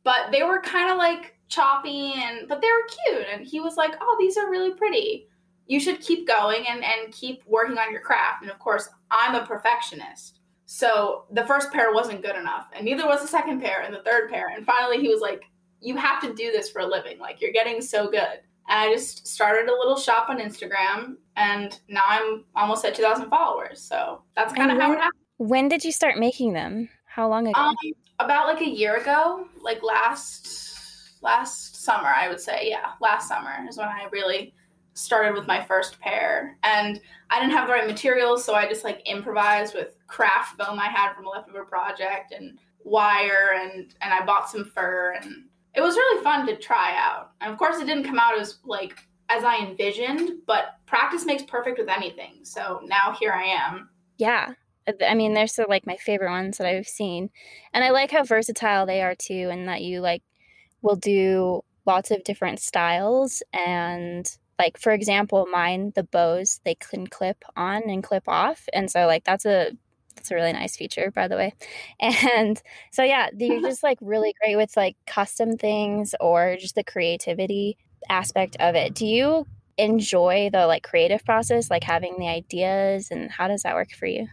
But 0.04 0.30
they 0.32 0.42
were 0.42 0.60
kind 0.60 0.90
of 0.90 0.96
like 0.96 1.36
choppy 1.48 2.14
and 2.16 2.48
but 2.48 2.60
they 2.60 2.68
were 2.68 2.88
cute. 3.04 3.26
And 3.32 3.46
he 3.46 3.60
was 3.60 3.76
like 3.76 3.94
oh 4.00 4.16
these 4.18 4.36
are 4.36 4.50
really 4.50 4.72
pretty. 4.72 5.28
You 5.66 5.80
should 5.80 6.00
keep 6.00 6.26
going 6.26 6.64
and, 6.66 6.82
and 6.82 7.12
keep 7.12 7.42
working 7.46 7.76
on 7.76 7.92
your 7.92 8.00
craft. 8.00 8.42
And 8.42 8.50
of 8.50 8.58
course 8.58 8.88
i'm 9.10 9.34
a 9.34 9.46
perfectionist. 9.46 10.40
So 10.66 11.24
the 11.32 11.46
first 11.46 11.72
pair 11.72 11.94
wasn't 11.94 12.22
good 12.22 12.36
enough. 12.36 12.66
And 12.74 12.84
neither 12.84 13.06
was 13.06 13.22
the 13.22 13.28
second 13.28 13.62
pair 13.62 13.80
and 13.80 13.94
the 13.94 14.02
third 14.02 14.30
pair. 14.30 14.48
And 14.54 14.66
finally 14.66 14.98
he 15.00 15.08
was 15.08 15.22
like 15.22 15.42
you 15.80 15.96
have 15.96 16.20
to 16.22 16.34
do 16.34 16.50
this 16.50 16.70
for 16.70 16.80
a 16.80 16.86
living. 16.86 17.18
Like 17.18 17.40
you're 17.40 17.52
getting 17.52 17.80
so 17.80 18.10
good. 18.10 18.40
And 18.70 18.78
i 18.78 18.92
just 18.92 19.26
started 19.26 19.68
a 19.70 19.72
little 19.72 19.96
shop 19.96 20.28
on 20.28 20.40
instagram 20.40 21.16
and 21.36 21.80
now 21.88 22.02
i'm 22.06 22.44
almost 22.54 22.84
at 22.84 22.94
2000 22.94 23.28
followers. 23.30 23.80
So 23.80 24.22
that's 24.36 24.52
kind 24.52 24.70
of 24.70 24.78
how 24.78 24.92
it 24.92 24.96
happened. 24.96 25.22
When 25.38 25.68
did 25.68 25.84
you 25.84 25.92
start 25.92 26.18
making 26.18 26.52
them? 26.52 26.88
How 27.06 27.28
long 27.28 27.48
ago? 27.48 27.58
um, 27.58 27.74
about 28.18 28.46
like 28.48 28.60
a 28.60 28.68
year 28.68 28.96
ago. 28.96 29.46
Like 29.60 29.82
last 29.82 31.22
last 31.22 31.82
summer 31.84 32.08
i 32.08 32.28
would 32.28 32.40
say. 32.40 32.68
Yeah 32.68 32.92
last 33.00 33.28
summer 33.28 33.52
is 33.68 33.78
when 33.78 33.88
i 33.88 34.06
really 34.12 34.54
started 34.94 35.34
with 35.34 35.46
my 35.46 35.64
first 35.64 35.98
pair. 36.00 36.58
And 36.62 37.00
i 37.30 37.40
didn't 37.40 37.52
have 37.52 37.68
the 37.68 37.72
right 37.72 37.86
materials 37.86 38.44
so 38.44 38.54
i 38.54 38.68
just 38.68 38.84
like 38.84 39.00
improvised 39.06 39.74
with 39.74 39.96
craft 40.06 40.60
foam 40.60 40.78
i 40.78 40.88
had 40.88 41.14
from 41.14 41.26
a 41.26 41.30
leftover 41.30 41.64
project 41.64 42.32
and 42.32 42.58
wire 42.84 43.52
and 43.60 43.94
and 44.00 44.14
i 44.14 44.24
bought 44.24 44.48
some 44.48 44.64
fur 44.64 45.18
and 45.22 45.44
it 45.74 45.80
was 45.80 45.96
really 45.96 46.22
fun 46.22 46.46
to 46.46 46.56
try 46.56 46.94
out 46.96 47.32
and 47.40 47.52
of 47.52 47.58
course 47.58 47.78
it 47.78 47.86
didn't 47.86 48.04
come 48.04 48.18
out 48.18 48.38
as 48.38 48.58
like 48.64 48.96
as 49.28 49.44
i 49.44 49.58
envisioned 49.58 50.30
but 50.46 50.76
practice 50.86 51.24
makes 51.24 51.42
perfect 51.42 51.78
with 51.78 51.88
anything 51.88 52.38
so 52.42 52.80
now 52.84 53.16
here 53.18 53.32
i 53.32 53.44
am 53.44 53.88
yeah. 54.18 54.52
Uh, 54.86 54.92
I 55.08 55.14
mean, 55.14 55.32
they're 55.32 55.46
so 55.46 55.64
like 55.68 55.86
my 55.86 55.96
favorite 55.96 56.30
ones 56.30 56.58
that 56.58 56.66
I've 56.66 56.86
seen. 56.86 57.30
And 57.72 57.82
I 57.82 57.90
like 57.90 58.10
how 58.10 58.24
versatile 58.24 58.84
they 58.84 59.00
are 59.00 59.14
too, 59.14 59.48
and 59.50 59.66
that 59.68 59.82
you 59.82 60.00
like 60.00 60.22
will 60.82 60.96
do 60.96 61.62
lots 61.86 62.10
of 62.10 62.24
different 62.24 62.60
styles. 62.60 63.42
And 63.52 64.28
like, 64.58 64.78
for 64.78 64.92
example, 64.92 65.46
mine, 65.46 65.92
the 65.94 66.02
bows, 66.02 66.60
they 66.64 66.74
can 66.74 67.06
clip 67.06 67.44
on 67.56 67.88
and 67.88 68.02
clip 68.02 68.24
off. 68.28 68.68
And 68.74 68.90
so, 68.90 69.06
like, 69.06 69.24
that's 69.24 69.46
a 69.46 69.72
that's 70.18 70.30
a 70.30 70.34
really 70.34 70.52
nice 70.52 70.76
feature, 70.76 71.10
by 71.10 71.28
the 71.28 71.36
way. 71.36 71.54
And 72.00 72.60
so, 72.92 73.02
yeah, 73.02 73.28
you're 73.36 73.60
just 73.60 73.82
like 73.82 73.98
really 74.00 74.34
great 74.42 74.56
with 74.56 74.76
like 74.76 74.96
custom 75.06 75.56
things 75.56 76.14
or 76.20 76.56
just 76.58 76.74
the 76.74 76.84
creativity 76.84 77.76
aspect 78.08 78.56
of 78.60 78.74
it. 78.74 78.94
Do 78.94 79.06
you 79.06 79.46
enjoy 79.76 80.50
the 80.52 80.66
like 80.66 80.82
creative 80.82 81.24
process, 81.24 81.70
like 81.70 81.84
having 81.84 82.16
the 82.18 82.28
ideas, 82.28 83.08
and 83.10 83.30
how 83.30 83.48
does 83.48 83.62
that 83.62 83.74
work 83.74 83.92
for 83.92 84.06
you? 84.06 84.26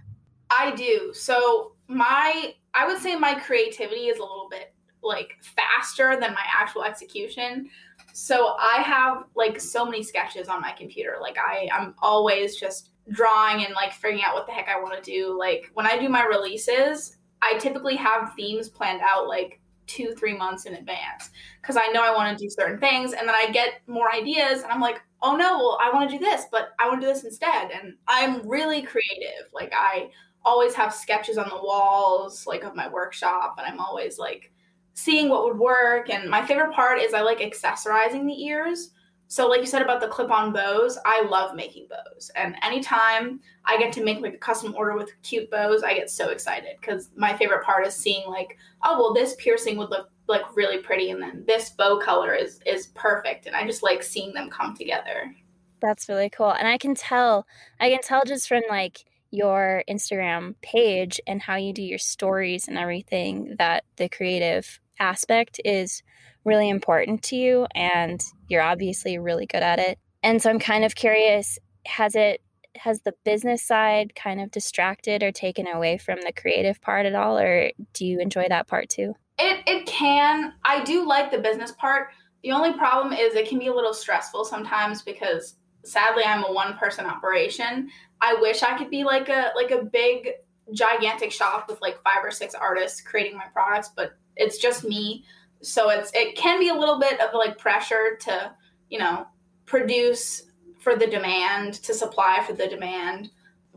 I 0.49 0.71
do. 0.75 1.11
So 1.13 1.73
my 1.87 2.53
I 2.73 2.87
would 2.87 2.97
say 2.97 3.15
my 3.15 3.35
creativity 3.35 4.07
is 4.07 4.17
a 4.17 4.21
little 4.21 4.47
bit 4.49 4.73
like 5.03 5.37
faster 5.41 6.19
than 6.19 6.33
my 6.33 6.45
actual 6.51 6.83
execution. 6.83 7.69
So 8.13 8.55
I 8.59 8.81
have 8.81 9.25
like 9.35 9.59
so 9.59 9.85
many 9.85 10.01
sketches 10.01 10.47
on 10.47 10.61
my 10.61 10.71
computer. 10.71 11.17
Like 11.21 11.37
I 11.37 11.69
I'm 11.71 11.93
always 12.01 12.55
just 12.55 12.89
drawing 13.11 13.65
and 13.65 13.73
like 13.73 13.93
figuring 13.93 14.23
out 14.23 14.33
what 14.33 14.47
the 14.47 14.53
heck 14.53 14.67
I 14.67 14.81
want 14.81 15.01
to 15.01 15.11
do. 15.11 15.37
Like 15.37 15.71
when 15.73 15.85
I 15.85 15.97
do 15.97 16.09
my 16.09 16.23
releases, 16.23 17.17
I 17.41 17.57
typically 17.59 17.95
have 17.95 18.33
themes 18.35 18.69
planned 18.69 19.01
out 19.01 19.27
like 19.27 19.59
two, 19.87 20.15
three 20.15 20.35
months 20.35 20.65
in 20.65 20.73
advance 20.73 21.29
because 21.61 21.77
I 21.77 21.87
know 21.87 22.03
I 22.03 22.15
want 22.15 22.35
to 22.35 22.43
do 22.43 22.49
certain 22.49 22.79
things. 22.79 23.13
And 23.13 23.27
then 23.27 23.35
I 23.35 23.51
get 23.51 23.81
more 23.87 24.13
ideas 24.13 24.63
and 24.63 24.71
I'm 24.71 24.81
like, 24.81 25.01
oh 25.21 25.35
no, 25.35 25.57
well, 25.57 25.77
I 25.81 25.91
want 25.93 26.09
to 26.09 26.17
do 26.17 26.23
this, 26.23 26.45
but 26.51 26.69
I 26.79 26.87
want 26.87 27.01
to 27.01 27.07
do 27.07 27.13
this 27.13 27.23
instead. 27.23 27.71
And 27.71 27.95
I'm 28.07 28.47
really 28.47 28.81
creative. 28.81 29.49
Like 29.53 29.73
I 29.75 30.09
always 30.43 30.73
have 30.75 30.93
sketches 30.93 31.37
on 31.37 31.49
the 31.49 31.55
walls, 31.55 32.45
like 32.47 32.63
of 32.63 32.75
my 32.75 32.87
workshop, 32.87 33.55
and 33.57 33.67
I'm 33.67 33.79
always 33.79 34.17
like 34.17 34.51
seeing 34.93 35.29
what 35.29 35.43
would 35.45 35.57
work. 35.57 36.09
And 36.09 36.29
my 36.29 36.45
favorite 36.45 36.73
part 36.73 36.99
is 36.99 37.13
I 37.13 37.21
like 37.21 37.39
accessorizing 37.39 38.25
the 38.25 38.43
ears. 38.45 38.91
So, 39.27 39.47
like 39.47 39.61
you 39.61 39.67
said 39.67 39.81
about 39.81 40.01
the 40.01 40.07
clip 40.07 40.29
on 40.29 40.53
bows, 40.53 40.97
I 41.05 41.23
love 41.23 41.55
making 41.55 41.87
bows. 41.89 42.31
And 42.35 42.55
anytime 42.61 43.39
I 43.65 43.77
get 43.77 43.91
to 43.93 44.03
make 44.03 44.21
like 44.21 44.35
a 44.35 44.37
custom 44.37 44.75
order 44.75 44.95
with 44.95 45.11
cute 45.23 45.49
bows, 45.49 45.83
I 45.83 45.93
get 45.95 46.09
so 46.09 46.29
excited 46.29 46.77
because 46.79 47.09
my 47.15 47.35
favorite 47.35 47.63
part 47.63 47.87
is 47.87 47.95
seeing, 47.95 48.27
like, 48.29 48.57
oh, 48.83 48.97
well, 48.97 49.13
this 49.13 49.35
piercing 49.39 49.77
would 49.77 49.89
look 49.89 50.09
like 50.27 50.55
really 50.55 50.79
pretty 50.79 51.09
and 51.11 51.21
then 51.21 51.43
this 51.47 51.71
bow 51.71 51.99
color 51.99 52.33
is 52.33 52.59
is 52.65 52.87
perfect 52.87 53.45
and 53.45 53.55
i 53.55 53.65
just 53.65 53.83
like 53.83 54.01
seeing 54.01 54.33
them 54.33 54.49
come 54.49 54.75
together 54.75 55.33
that's 55.81 56.09
really 56.09 56.29
cool 56.29 56.51
and 56.51 56.67
i 56.67 56.77
can 56.77 56.95
tell 56.95 57.45
i 57.79 57.89
can 57.89 58.01
tell 58.01 58.23
just 58.25 58.47
from 58.47 58.63
like 58.69 59.05
your 59.31 59.83
instagram 59.89 60.55
page 60.61 61.19
and 61.27 61.41
how 61.41 61.55
you 61.55 61.73
do 61.73 61.83
your 61.83 61.99
stories 61.99 62.67
and 62.67 62.77
everything 62.77 63.55
that 63.57 63.83
the 63.97 64.09
creative 64.09 64.79
aspect 64.99 65.59
is 65.63 66.03
really 66.43 66.69
important 66.69 67.23
to 67.23 67.35
you 67.35 67.67
and 67.73 68.23
you're 68.47 68.61
obviously 68.61 69.17
really 69.17 69.45
good 69.45 69.63
at 69.63 69.79
it 69.79 69.97
and 70.23 70.41
so 70.41 70.49
i'm 70.49 70.59
kind 70.59 70.83
of 70.85 70.95
curious 70.95 71.57
has 71.85 72.15
it 72.15 72.41
has 72.75 73.01
the 73.01 73.13
business 73.23 73.63
side 73.63 74.13
kind 74.15 74.41
of 74.41 74.51
distracted 74.51 75.23
or 75.23 75.31
taken 75.31 75.65
away 75.65 75.97
from 75.97 76.19
the 76.21 76.33
creative 76.33 76.81
part 76.81 77.05
at 77.05 77.15
all 77.15 77.37
or 77.37 77.71
do 77.93 78.05
you 78.05 78.19
enjoy 78.19 78.47
that 78.49 78.67
part 78.67 78.89
too 78.89 79.15
it 79.37 79.63
it 79.67 79.85
can. 79.85 80.53
I 80.63 80.83
do 80.83 81.07
like 81.07 81.31
the 81.31 81.37
business 81.37 81.71
part. 81.71 82.09
The 82.43 82.51
only 82.51 82.73
problem 82.73 83.13
is 83.13 83.35
it 83.35 83.49
can 83.49 83.59
be 83.59 83.67
a 83.67 83.73
little 83.73 83.93
stressful 83.93 84.45
sometimes 84.45 85.01
because 85.01 85.55
sadly 85.83 86.23
I'm 86.23 86.43
a 86.43 86.51
one 86.51 86.77
person 86.77 87.05
operation. 87.05 87.89
I 88.21 88.35
wish 88.35 88.63
I 88.63 88.77
could 88.77 88.89
be 88.89 89.03
like 89.03 89.29
a 89.29 89.51
like 89.55 89.71
a 89.71 89.83
big 89.83 90.29
gigantic 90.73 91.31
shop 91.31 91.67
with 91.67 91.81
like 91.81 92.01
five 92.01 92.23
or 92.23 92.31
six 92.31 92.55
artists 92.55 93.01
creating 93.01 93.37
my 93.37 93.45
products, 93.51 93.89
but 93.95 94.17
it's 94.35 94.57
just 94.57 94.83
me. 94.83 95.25
So 95.61 95.89
it's 95.89 96.11
it 96.13 96.35
can 96.35 96.59
be 96.59 96.69
a 96.69 96.75
little 96.75 96.99
bit 96.99 97.19
of 97.21 97.33
like 97.33 97.57
pressure 97.57 98.17
to, 98.21 98.51
you 98.89 98.99
know, 98.99 99.27
produce 99.65 100.43
for 100.79 100.95
the 100.95 101.07
demand, 101.07 101.75
to 101.75 101.93
supply 101.93 102.43
for 102.45 102.53
the 102.53 102.67
demand. 102.67 103.31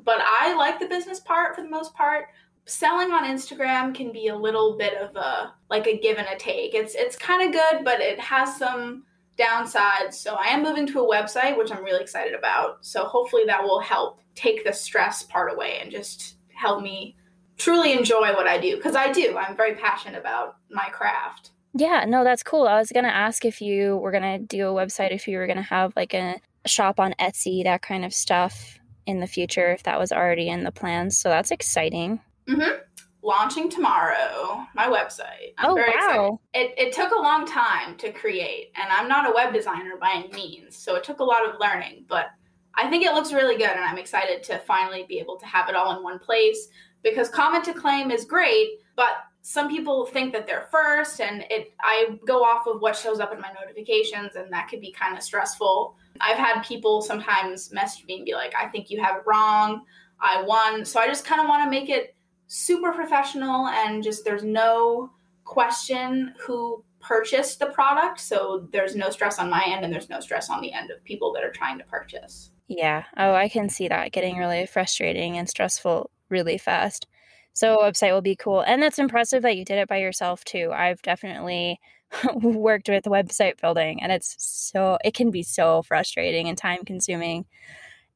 But 0.05 0.19
I 0.21 0.55
like 0.55 0.79
the 0.79 0.87
business 0.87 1.21
part 1.21 1.57
for 1.57 1.63
the 1.63 1.69
most 1.69 1.95
part 1.95 2.27
selling 2.69 3.13
on 3.13 3.25
Instagram 3.25 3.95
can 3.95 4.13
be 4.13 4.29
a 4.29 4.37
little 4.37 4.77
bit 4.77 4.95
of 4.99 5.17
a 5.17 5.55
like 5.71 5.87
a 5.87 5.99
give 5.99 6.19
and 6.19 6.29
a 6.29 6.37
take. 6.37 6.75
It's 6.75 6.95
it's 6.95 7.17
kind 7.17 7.47
of 7.47 7.53
good, 7.53 7.85
but 7.85 8.01
it 8.01 8.21
has 8.21 8.57
some 8.57 9.05
downsides. 9.39 10.15
So 10.15 10.35
I 10.35 10.49
am 10.49 10.63
moving 10.63 10.87
to 10.89 11.01
a 11.01 11.09
website, 11.09 11.57
which 11.57 11.73
I'm 11.73 11.83
really 11.83 12.03
excited 12.03 12.35
about. 12.35 12.85
So 12.85 13.05
hopefully 13.05 13.45
that 13.47 13.63
will 13.63 13.81
help 13.81 14.21
take 14.35 14.65
the 14.65 14.73
stress 14.73 15.23
part 15.23 15.53
away 15.53 15.79
and 15.81 15.91
just 15.91 16.37
help 16.55 16.83
me 16.83 17.17
truly 17.59 17.93
enjoy 17.93 18.33
what 18.33 18.47
I 18.47 18.59
do 18.59 18.77
because 18.77 18.97
I 18.97 19.13
do. 19.13 19.37
I'm 19.37 19.57
very 19.57 19.75
passionate 19.75 20.19
about 20.19 20.57
my 20.71 20.89
craft. 20.91 21.51
Yeah, 21.75 22.05
no, 22.09 22.25
that's 22.25 22.43
cool. 22.43 22.67
I 22.67 22.79
was 22.79 22.91
going 22.91 23.05
to 23.05 23.15
ask 23.15 23.45
if 23.45 23.61
you 23.61 23.97
were 23.99 24.11
going 24.11 24.23
to 24.23 24.39
do 24.39 24.69
a 24.69 24.73
website, 24.73 25.13
if 25.13 25.29
you 25.29 25.39
were 25.39 25.47
going 25.47 25.59
to 25.59 25.63
have 25.63 25.93
like 25.97 26.15
a 26.15 26.41
shop 26.67 26.99
on 26.99 27.15
Etsy, 27.21 27.63
that 27.65 27.83
kind 27.83 28.05
of 28.05 28.15
stuff 28.15 28.79
in 29.07 29.21
the 29.21 29.27
future, 29.27 29.73
if 29.73 29.83
that 29.85 29.99
was 29.99 30.13
already 30.13 30.49
in 30.49 30.65
the 30.65 30.73
plans. 30.73 31.19
So 31.19 31.29
that's 31.29 31.51
exciting. 31.51 32.21
Mm-hmm. 32.49 32.83
Launching 33.23 33.69
tomorrow, 33.69 34.67
my 34.75 34.87
website. 34.87 35.53
I'm 35.59 35.71
oh, 35.71 35.75
wow. 35.75 36.41
It, 36.55 36.73
it 36.79 36.93
took 36.93 37.13
a 37.13 37.21
long 37.21 37.47
time 37.47 37.97
to 37.99 38.13
create, 38.13 38.71
and 38.77 38.91
I'm 38.91 39.09
not 39.09 39.29
a 39.29 39.35
web 39.35 39.53
designer 39.53 39.97
by 40.01 40.13
any 40.15 40.33
means, 40.33 40.77
so 40.77 40.95
it 40.95 41.05
took 41.05 41.21
a 41.21 41.25
lot 41.25 41.47
of 41.47 41.61
learning, 41.61 42.07
but 42.09 42.27
I 42.75 42.89
think 42.89 43.05
it 43.05 43.13
looks 43.13 43.33
really 43.33 43.57
good, 43.57 43.71
and 43.71 43.85
I'm 43.85 43.99
excited 43.99 44.45
to 44.45 44.61
finally 44.61 45.05
be 45.09 45.19
able 45.19 45.37
to 45.39 45.47
have 45.47 45.69
it 45.69 45.75
all 45.75 45.97
in 45.97 46.03
one 46.03 46.21
place 46.21 46.69
because 47.03 47.29
comment 47.29 47.65
to 47.65 47.73
claim 47.73 48.11
is 48.11 48.25
great, 48.25 48.81
but 48.97 49.25
some 49.43 49.71
people 49.71 50.05
think 50.05 50.33
that 50.33 50.47
they're 50.47 50.69
first 50.71 51.21
and 51.21 51.45
it 51.49 51.73
I 51.81 52.19
go 52.27 52.45
off 52.45 52.67
of 52.67 52.81
what 52.83 52.97
shows 52.97 53.19
up 53.19 53.33
in 53.33 53.41
my 53.41 53.51
notifications 53.59 54.37
and 54.37 54.53
that 54.53 54.69
could 54.69 54.81
be 54.81 54.93
kind 54.93 55.17
of 55.17 55.23
stressful. 55.23 55.95
I've 56.21 56.37
had 56.37 56.63
people 56.63 57.01
sometimes 57.01 57.73
message 57.73 58.05
me 58.07 58.17
and 58.17 58.25
be 58.25 58.35
like, 58.35 58.53
I 58.61 58.67
think 58.67 58.91
you 58.91 59.01
have 59.03 59.17
it 59.17 59.23
wrong. 59.27 59.85
I 60.21 60.43
won. 60.43 60.85
So 60.85 61.01
I 61.01 61.07
just 61.07 61.25
kind 61.25 61.41
of 61.41 61.49
want 61.49 61.65
to 61.65 61.71
make 61.71 61.89
it 61.89 62.15
super 62.49 62.93
professional 62.93 63.69
and 63.69 64.03
just 64.03 64.25
there's 64.25 64.45
no 64.45 65.11
question 65.45 66.35
who 66.39 66.85
purchased 67.01 67.59
the 67.59 67.67
product. 67.67 68.21
So 68.21 68.69
there's 68.73 68.97
no 68.97 69.11
stress 69.11 69.39
on 69.39 69.49
my 69.49 69.65
end 69.67 69.85
and 69.85 69.93
there's 69.93 70.11
no 70.11 70.21
stress 70.21 70.51
on 70.51 70.61
the 70.61 70.73
end 70.73 70.91
of 70.91 71.03
people 71.05 71.33
that 71.33 71.45
are 71.45 71.53
trying 71.53 71.79
to 71.79 71.85
purchase. 71.85 72.51
Yeah. 72.67 73.05
Oh, 73.17 73.33
I 73.33 73.49
can 73.49 73.69
see 73.69 73.89
that 73.89 74.13
getting 74.13 74.37
really 74.37 74.67
frustrating 74.67 75.39
and 75.39 75.49
stressful 75.49 76.11
really 76.29 76.59
fast. 76.59 77.07
So 77.53 77.77
a 77.77 77.91
website 77.91 78.13
will 78.13 78.23
be 78.23 78.37
cool. 78.37 78.61
And 78.61 78.83
that's 78.83 78.99
impressive 78.99 79.43
that 79.43 79.57
you 79.57 79.65
did 79.65 79.79
it 79.79 79.89
by 79.89 79.99
yourself 79.99 80.45
too. 80.45 80.71
I've 80.73 81.03
definitely 81.03 81.81
worked 82.35 82.89
with 82.89 83.05
website 83.05 83.61
building 83.61 84.03
and 84.03 84.13
it's 84.13 84.37
so 84.39 84.99
it 85.05 85.15
can 85.15 85.31
be 85.31 85.43
so 85.43 85.83
frustrating 85.83 86.49
and 86.49 86.57
time 86.57 86.85
consuming. 86.85 87.47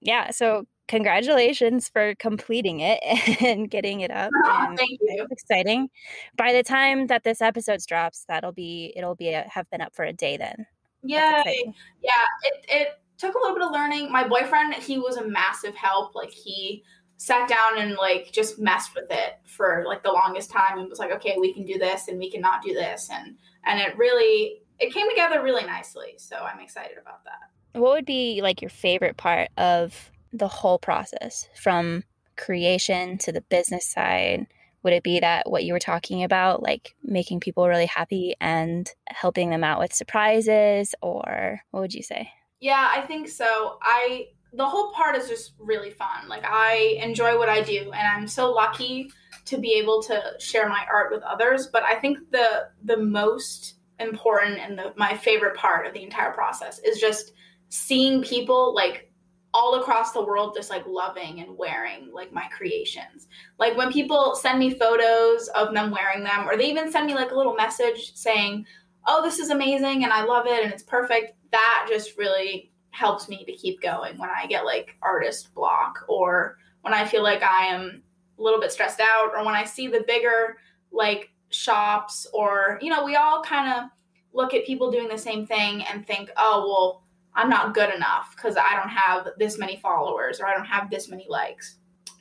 Yeah, 0.00 0.30
so 0.30 0.66
congratulations 0.88 1.88
for 1.88 2.14
completing 2.16 2.80
it 2.80 3.00
and 3.42 3.70
getting 3.70 4.00
it 4.00 4.10
up. 4.10 4.30
Oh, 4.44 4.74
thank 4.76 5.00
you. 5.00 5.26
exciting. 5.30 5.88
By 6.36 6.52
the 6.52 6.62
time 6.62 7.06
that 7.08 7.24
this 7.24 7.40
episode 7.40 7.80
drops, 7.86 8.24
that'll 8.28 8.52
be 8.52 8.92
it'll 8.96 9.14
be 9.14 9.30
a, 9.30 9.46
have 9.48 9.68
been 9.70 9.80
up 9.80 9.94
for 9.94 10.04
a 10.04 10.12
day 10.12 10.36
then. 10.36 10.66
Yeah, 11.02 11.42
yeah. 11.46 12.26
It 12.44 12.64
it 12.68 12.88
took 13.18 13.34
a 13.34 13.38
little 13.38 13.54
bit 13.54 13.64
of 13.64 13.72
learning. 13.72 14.12
My 14.12 14.26
boyfriend, 14.26 14.74
he 14.74 14.98
was 14.98 15.16
a 15.16 15.26
massive 15.26 15.74
help. 15.74 16.14
Like 16.14 16.30
he 16.30 16.84
sat 17.22 17.48
down 17.48 17.78
and 17.78 17.94
like 17.94 18.32
just 18.32 18.58
messed 18.58 18.96
with 18.96 19.06
it 19.08 19.38
for 19.44 19.84
like 19.86 20.02
the 20.02 20.10
longest 20.10 20.50
time 20.50 20.76
and 20.76 20.88
was 20.88 20.98
like, 20.98 21.12
okay, 21.12 21.36
we 21.38 21.54
can 21.54 21.64
do 21.64 21.78
this 21.78 22.08
and 22.08 22.18
we 22.18 22.28
cannot 22.28 22.62
do 22.62 22.74
this, 22.74 23.08
and 23.12 23.36
and 23.64 23.78
it 23.78 23.96
really 23.96 24.62
it 24.80 24.92
came 24.92 25.08
together 25.08 25.40
really 25.40 25.64
nicely. 25.64 26.14
So 26.16 26.36
I'm 26.36 26.58
excited 26.58 26.98
about 27.00 27.22
that. 27.24 27.78
What 27.80 27.92
would 27.92 28.06
be 28.06 28.40
like 28.42 28.60
your 28.60 28.70
favorite 28.70 29.16
part 29.16 29.50
of 29.56 30.10
the 30.32 30.48
whole 30.48 30.80
process 30.80 31.48
from 31.54 32.02
creation 32.36 33.18
to 33.18 33.30
the 33.30 33.42
business 33.42 33.86
side? 33.86 34.48
Would 34.82 34.92
it 34.92 35.04
be 35.04 35.20
that 35.20 35.48
what 35.48 35.62
you 35.62 35.74
were 35.74 35.78
talking 35.78 36.24
about, 36.24 36.60
like 36.60 36.96
making 37.04 37.38
people 37.38 37.68
really 37.68 37.86
happy 37.86 38.34
and 38.40 38.90
helping 39.06 39.50
them 39.50 39.62
out 39.62 39.78
with 39.78 39.92
surprises, 39.92 40.92
or 41.00 41.60
what 41.70 41.82
would 41.82 41.94
you 41.94 42.02
say? 42.02 42.32
Yeah, 42.58 42.90
I 42.92 43.02
think 43.02 43.28
so. 43.28 43.78
I 43.80 44.30
the 44.54 44.66
whole 44.66 44.92
part 44.92 45.16
is 45.16 45.28
just 45.28 45.52
really 45.58 45.90
fun. 45.90 46.28
Like 46.28 46.44
I 46.44 46.98
enjoy 47.00 47.38
what 47.38 47.48
I 47.48 47.62
do 47.62 47.90
and 47.92 48.06
I'm 48.06 48.28
so 48.28 48.52
lucky 48.52 49.10
to 49.46 49.58
be 49.58 49.72
able 49.74 50.02
to 50.04 50.22
share 50.38 50.68
my 50.68 50.84
art 50.90 51.10
with 51.10 51.22
others, 51.22 51.68
but 51.72 51.82
I 51.82 51.96
think 51.96 52.18
the 52.30 52.68
the 52.84 52.96
most 52.96 53.76
important 53.98 54.58
and 54.58 54.78
the, 54.78 54.92
my 54.96 55.16
favorite 55.16 55.56
part 55.56 55.86
of 55.86 55.94
the 55.94 56.02
entire 56.02 56.32
process 56.32 56.80
is 56.80 56.98
just 56.98 57.32
seeing 57.68 58.22
people 58.22 58.74
like 58.74 59.10
all 59.54 59.80
across 59.80 60.12
the 60.12 60.24
world 60.24 60.54
just 60.56 60.70
like 60.70 60.86
loving 60.86 61.40
and 61.40 61.56
wearing 61.56 62.10
like 62.12 62.32
my 62.32 62.46
creations. 62.56 63.28
Like 63.58 63.76
when 63.76 63.92
people 63.92 64.34
send 64.34 64.58
me 64.58 64.74
photos 64.74 65.48
of 65.48 65.74
them 65.74 65.90
wearing 65.90 66.24
them, 66.24 66.48
or 66.48 66.56
they 66.56 66.70
even 66.70 66.90
send 66.90 67.06
me 67.06 67.14
like 67.14 67.30
a 67.30 67.36
little 67.36 67.54
message 67.54 68.14
saying, 68.14 68.66
Oh, 69.06 69.22
this 69.22 69.38
is 69.38 69.50
amazing 69.50 70.04
and 70.04 70.12
I 70.12 70.24
love 70.24 70.46
it 70.46 70.62
and 70.62 70.72
it's 70.72 70.82
perfect. 70.82 71.32
That 71.50 71.86
just 71.88 72.16
really 72.16 72.71
helps 72.92 73.28
me 73.28 73.44
to 73.44 73.52
keep 73.52 73.80
going 73.80 74.16
when 74.18 74.30
I 74.30 74.46
get 74.46 74.64
like 74.64 74.96
artist 75.02 75.52
block 75.54 76.04
or 76.08 76.58
when 76.82 76.94
I 76.94 77.06
feel 77.06 77.22
like 77.22 77.42
I 77.42 77.66
am 77.66 78.02
a 78.38 78.42
little 78.42 78.60
bit 78.60 78.70
stressed 78.70 79.00
out 79.00 79.32
or 79.36 79.44
when 79.44 79.54
I 79.54 79.64
see 79.64 79.88
the 79.88 80.04
bigger 80.06 80.58
like 80.92 81.30
shops 81.50 82.26
or, 82.32 82.78
you 82.80 82.90
know, 82.90 83.04
we 83.04 83.16
all 83.16 83.42
kind 83.42 83.72
of 83.72 83.90
look 84.32 84.54
at 84.54 84.66
people 84.66 84.90
doing 84.90 85.08
the 85.08 85.18
same 85.18 85.46
thing 85.46 85.82
and 85.84 86.06
think, 86.06 86.30
oh, 86.36 86.66
well, 86.66 87.02
I'm 87.34 87.48
not 87.48 87.74
good 87.74 87.94
enough 87.94 88.34
because 88.36 88.56
I 88.56 88.76
don't 88.76 88.90
have 88.90 89.28
this 89.38 89.58
many 89.58 89.78
followers 89.78 90.38
or 90.38 90.46
I 90.46 90.54
don't 90.54 90.66
have 90.66 90.90
this 90.90 91.08
many 91.08 91.26
likes. 91.28 91.76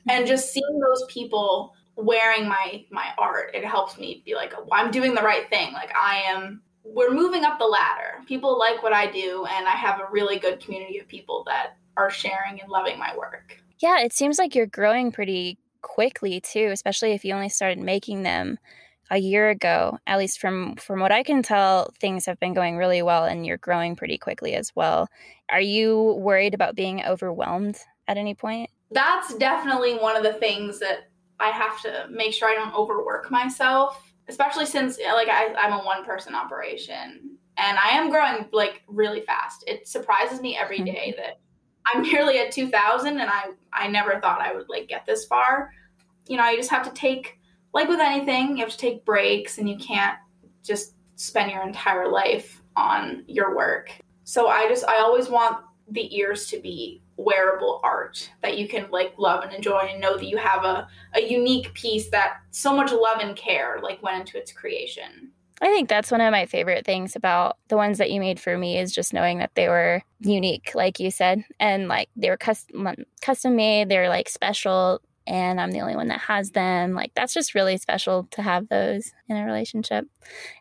And 0.08 0.26
just 0.26 0.52
seeing 0.52 0.80
those 0.80 1.04
people 1.08 1.74
wearing 1.96 2.48
my 2.48 2.84
my 2.90 3.08
art, 3.18 3.50
it 3.54 3.64
helps 3.64 3.98
me 3.98 4.22
be 4.24 4.34
like, 4.34 4.52
well, 4.52 4.68
I'm 4.72 4.90
doing 4.90 5.14
the 5.14 5.22
right 5.22 5.48
thing. 5.50 5.72
Like 5.74 5.92
I 5.94 6.22
am 6.22 6.62
we're 6.84 7.12
moving 7.12 7.44
up 7.44 7.58
the 7.58 7.66
ladder. 7.66 8.22
People 8.26 8.58
like 8.58 8.82
what 8.82 8.92
I 8.92 9.10
do 9.10 9.46
and 9.50 9.66
I 9.66 9.72
have 9.72 10.00
a 10.00 10.10
really 10.10 10.38
good 10.38 10.60
community 10.60 10.98
of 10.98 11.08
people 11.08 11.44
that 11.46 11.76
are 11.96 12.10
sharing 12.10 12.60
and 12.60 12.70
loving 12.70 12.98
my 12.98 13.16
work. 13.16 13.58
Yeah, 13.78 14.00
it 14.00 14.12
seems 14.12 14.38
like 14.38 14.54
you're 14.54 14.66
growing 14.66 15.12
pretty 15.12 15.58
quickly 15.80 16.40
too, 16.40 16.68
especially 16.72 17.12
if 17.12 17.24
you 17.24 17.34
only 17.34 17.48
started 17.48 17.78
making 17.78 18.22
them 18.22 18.58
a 19.12 19.18
year 19.18 19.50
ago 19.50 19.98
at 20.06 20.16
least 20.16 20.40
from 20.40 20.74
from 20.76 20.98
what 20.98 21.12
i 21.12 21.22
can 21.22 21.42
tell 21.42 21.92
things 22.00 22.24
have 22.24 22.40
been 22.40 22.54
going 22.54 22.78
really 22.78 23.02
well 23.02 23.24
and 23.24 23.44
you're 23.44 23.58
growing 23.58 23.94
pretty 23.94 24.16
quickly 24.16 24.54
as 24.54 24.74
well 24.74 25.06
are 25.50 25.60
you 25.60 26.14
worried 26.18 26.54
about 26.54 26.74
being 26.74 27.04
overwhelmed 27.04 27.78
at 28.08 28.16
any 28.16 28.34
point 28.34 28.70
that's 28.90 29.34
definitely 29.34 29.96
one 29.96 30.16
of 30.16 30.22
the 30.22 30.32
things 30.32 30.78
that 30.78 31.10
i 31.40 31.50
have 31.50 31.80
to 31.82 32.06
make 32.10 32.32
sure 32.32 32.48
i 32.48 32.54
don't 32.54 32.74
overwork 32.74 33.30
myself 33.30 34.11
especially 34.28 34.66
since 34.66 34.98
like 34.98 35.28
I, 35.28 35.54
i'm 35.54 35.72
a 35.72 35.84
one 35.84 36.04
person 36.04 36.34
operation 36.34 37.36
and 37.56 37.78
i 37.78 37.90
am 37.90 38.10
growing 38.10 38.48
like 38.52 38.82
really 38.86 39.20
fast 39.22 39.64
it 39.66 39.88
surprises 39.88 40.40
me 40.40 40.56
every 40.56 40.78
mm-hmm. 40.78 41.16
that 41.16 41.40
i'm 41.86 42.02
nearly 42.12 42.38
at 42.38 42.52
2000 42.52 43.20
and 43.20 43.30
i 43.30 43.50
i 43.72 43.88
never 43.88 44.20
thought 44.20 44.40
i 44.40 44.54
would 44.54 44.68
like 44.68 44.88
get 44.88 45.06
this 45.06 45.24
far 45.24 45.70
you 46.26 46.36
know 46.36 46.48
you 46.48 46.56
just 46.56 46.70
have 46.70 46.84
to 46.84 46.94
take 46.94 47.38
like 47.74 47.88
with 47.88 48.00
anything, 48.00 48.56
you 48.56 48.64
have 48.64 48.72
to 48.72 48.78
take 48.78 49.04
breaks 49.04 49.58
and 49.58 49.68
you 49.68 49.76
can't 49.76 50.18
just 50.62 50.94
spend 51.16 51.50
your 51.50 51.62
entire 51.62 52.08
life 52.08 52.62
on 52.76 53.24
your 53.26 53.56
work. 53.56 53.90
So 54.24 54.48
I 54.48 54.68
just 54.68 54.84
I 54.86 54.98
always 54.98 55.28
want 55.28 55.58
the 55.90 56.14
ears 56.16 56.46
to 56.48 56.60
be 56.60 57.02
wearable 57.16 57.80
art 57.82 58.30
that 58.42 58.58
you 58.58 58.68
can 58.68 58.90
like 58.90 59.14
love 59.18 59.44
and 59.44 59.52
enjoy 59.52 59.88
and 59.90 60.00
know 60.00 60.16
that 60.16 60.26
you 60.26 60.36
have 60.36 60.64
a, 60.64 60.88
a 61.14 61.22
unique 61.22 61.72
piece 61.74 62.08
that 62.10 62.38
so 62.50 62.74
much 62.74 62.92
love 62.92 63.20
and 63.20 63.36
care 63.36 63.78
like 63.82 64.02
went 64.02 64.20
into 64.20 64.38
its 64.38 64.52
creation. 64.52 65.30
I 65.62 65.66
think 65.66 65.88
that's 65.88 66.10
one 66.10 66.20
of 66.20 66.32
my 66.32 66.46
favorite 66.46 66.84
things 66.84 67.14
about 67.14 67.56
the 67.68 67.76
ones 67.76 67.98
that 67.98 68.10
you 68.10 68.18
made 68.18 68.40
for 68.40 68.58
me 68.58 68.78
is 68.78 68.92
just 68.92 69.12
knowing 69.12 69.38
that 69.38 69.54
they 69.54 69.68
were 69.68 70.02
unique, 70.18 70.72
like 70.74 70.98
you 70.98 71.12
said, 71.12 71.44
and 71.60 71.86
like 71.86 72.08
they 72.16 72.30
were 72.30 72.36
custom 72.36 72.88
custom 73.20 73.54
made. 73.54 73.88
They're 73.88 74.08
like 74.08 74.28
special, 74.28 75.00
and 75.24 75.60
I'm 75.60 75.70
the 75.70 75.80
only 75.80 75.94
one 75.94 76.08
that 76.08 76.18
has 76.22 76.50
them. 76.50 76.94
Like 76.94 77.12
that's 77.14 77.32
just 77.32 77.54
really 77.54 77.76
special 77.76 78.26
to 78.32 78.42
have 78.42 78.68
those 78.70 79.12
in 79.28 79.36
a 79.36 79.44
relationship, 79.44 80.04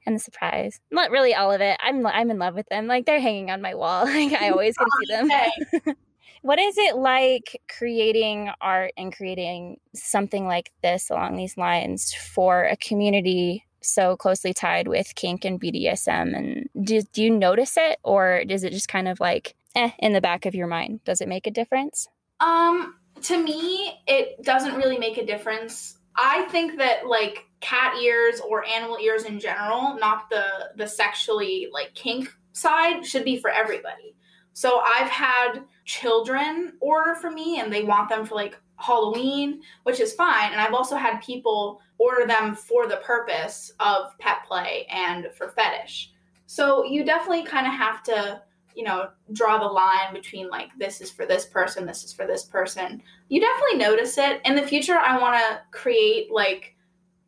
and 0.06 0.16
the 0.16 0.20
surprise. 0.20 0.80
Not 0.92 1.10
really 1.10 1.34
all 1.34 1.52
of 1.52 1.62
it. 1.62 1.78
I'm 1.80 2.06
I'm 2.06 2.30
in 2.30 2.38
love 2.38 2.54
with 2.54 2.70
them. 2.70 2.86
Like 2.86 3.08
they're 3.08 3.20
hanging 3.20 3.50
on 3.50 3.60
my 3.60 3.74
wall. 3.74 4.06
Like 4.12 4.40
I 4.40 4.52
always 4.52 4.76
can 4.78 4.88
see 5.00 5.16
them. 5.16 5.96
what 6.42 6.60
is 6.60 6.78
it 6.78 6.96
like 6.96 7.62
creating 7.70 8.52
art 8.60 8.94
and 8.98 9.16
creating 9.16 9.80
something 9.94 10.46
like 10.48 10.72
this 10.82 11.10
along 11.10 11.36
these 11.36 11.58
lines 11.58 12.14
for 12.14 12.64
a 12.66 12.78
community 12.78 13.66
so 13.82 14.16
closely 14.16 14.54
tied 14.54 14.88
with 14.88 15.14
kink 15.16 15.46
and 15.46 15.62
BDSM? 15.62 16.36
And 16.36 16.70
do, 16.86 17.02
do 17.14 17.24
you 17.24 17.30
notice 17.30 17.78
it 17.78 18.00
or 18.04 18.38
is 18.38 18.64
it 18.64 18.74
just 18.74 18.88
kind 18.88 19.08
of 19.08 19.20
like 19.20 19.56
eh, 19.76 19.92
in 20.00 20.14
the 20.14 20.22
back 20.22 20.46
of 20.46 20.56
your 20.56 20.68
mind? 20.68 21.04
Does 21.04 21.22
it 21.22 21.28
make 21.28 21.46
a 21.46 21.52
difference? 21.52 22.08
Um, 22.40 22.96
to 23.24 23.42
me, 23.42 24.02
it 24.08 24.42
doesn't 24.44 24.76
really 24.76 24.98
make 24.98 25.18
a 25.18 25.26
difference. 25.26 25.98
I 26.16 26.44
think 26.50 26.80
that 26.80 27.06
like 27.06 27.46
cat 27.60 27.98
ears 28.02 28.42
or 28.42 28.66
animal 28.66 28.98
ears 29.00 29.24
in 29.24 29.40
general, 29.40 29.96
not 29.98 30.30
the 30.30 30.44
the 30.76 30.88
sexually 30.88 31.70
like 31.72 31.94
kink 31.94 32.30
side, 32.52 33.06
should 33.06 33.24
be 33.24 33.38
for 33.38 33.50
everybody. 33.50 34.16
So 34.54 34.80
I've 34.80 35.10
had 35.10 35.64
children 35.86 36.74
order 36.80 37.16
for 37.16 37.32
me 37.32 37.60
and 37.60 37.72
they 37.72 37.84
want 37.84 38.10
them 38.10 38.26
for 38.26 38.36
like 38.36 38.58
Halloween, 38.78 39.62
which 39.84 40.00
is 40.00 40.14
fine. 40.14 40.52
And 40.52 40.60
I've 40.60 40.74
also 40.74 40.96
had 40.96 41.22
people 41.22 41.82
order 41.98 42.26
them 42.26 42.56
for 42.56 42.88
the 42.88 42.98
purpose 42.98 43.72
of 43.80 44.18
pet 44.18 44.38
play 44.48 44.88
and 44.90 45.28
for 45.38 45.50
fetish. 45.50 46.12
So 46.48 46.84
you 46.84 47.06
definitely 47.06 47.46
kind 47.46 47.68
of 47.68 47.74
have 47.74 48.04
to, 48.04 48.42
you 48.76 48.84
know, 48.84 49.10
draw 49.34 49.58
the 49.58 49.66
line 49.66 50.14
between 50.14 50.50
like 50.50 50.76
this 50.78 51.00
is 51.00 51.12
for 51.12 51.26
this 51.26 51.46
person, 51.46 51.86
this 51.86 52.04
is 52.04 52.12
for 52.12 52.26
this 52.26 52.44
person. 52.44 53.02
You 53.30 53.40
definitely 53.40 53.78
notice 53.78 54.18
it. 54.18 54.42
In 54.46 54.56
the 54.56 54.68
future, 54.68 54.98
I 54.98 55.18
want 55.20 55.40
to 55.40 55.62
create 55.72 56.32
like 56.32 56.76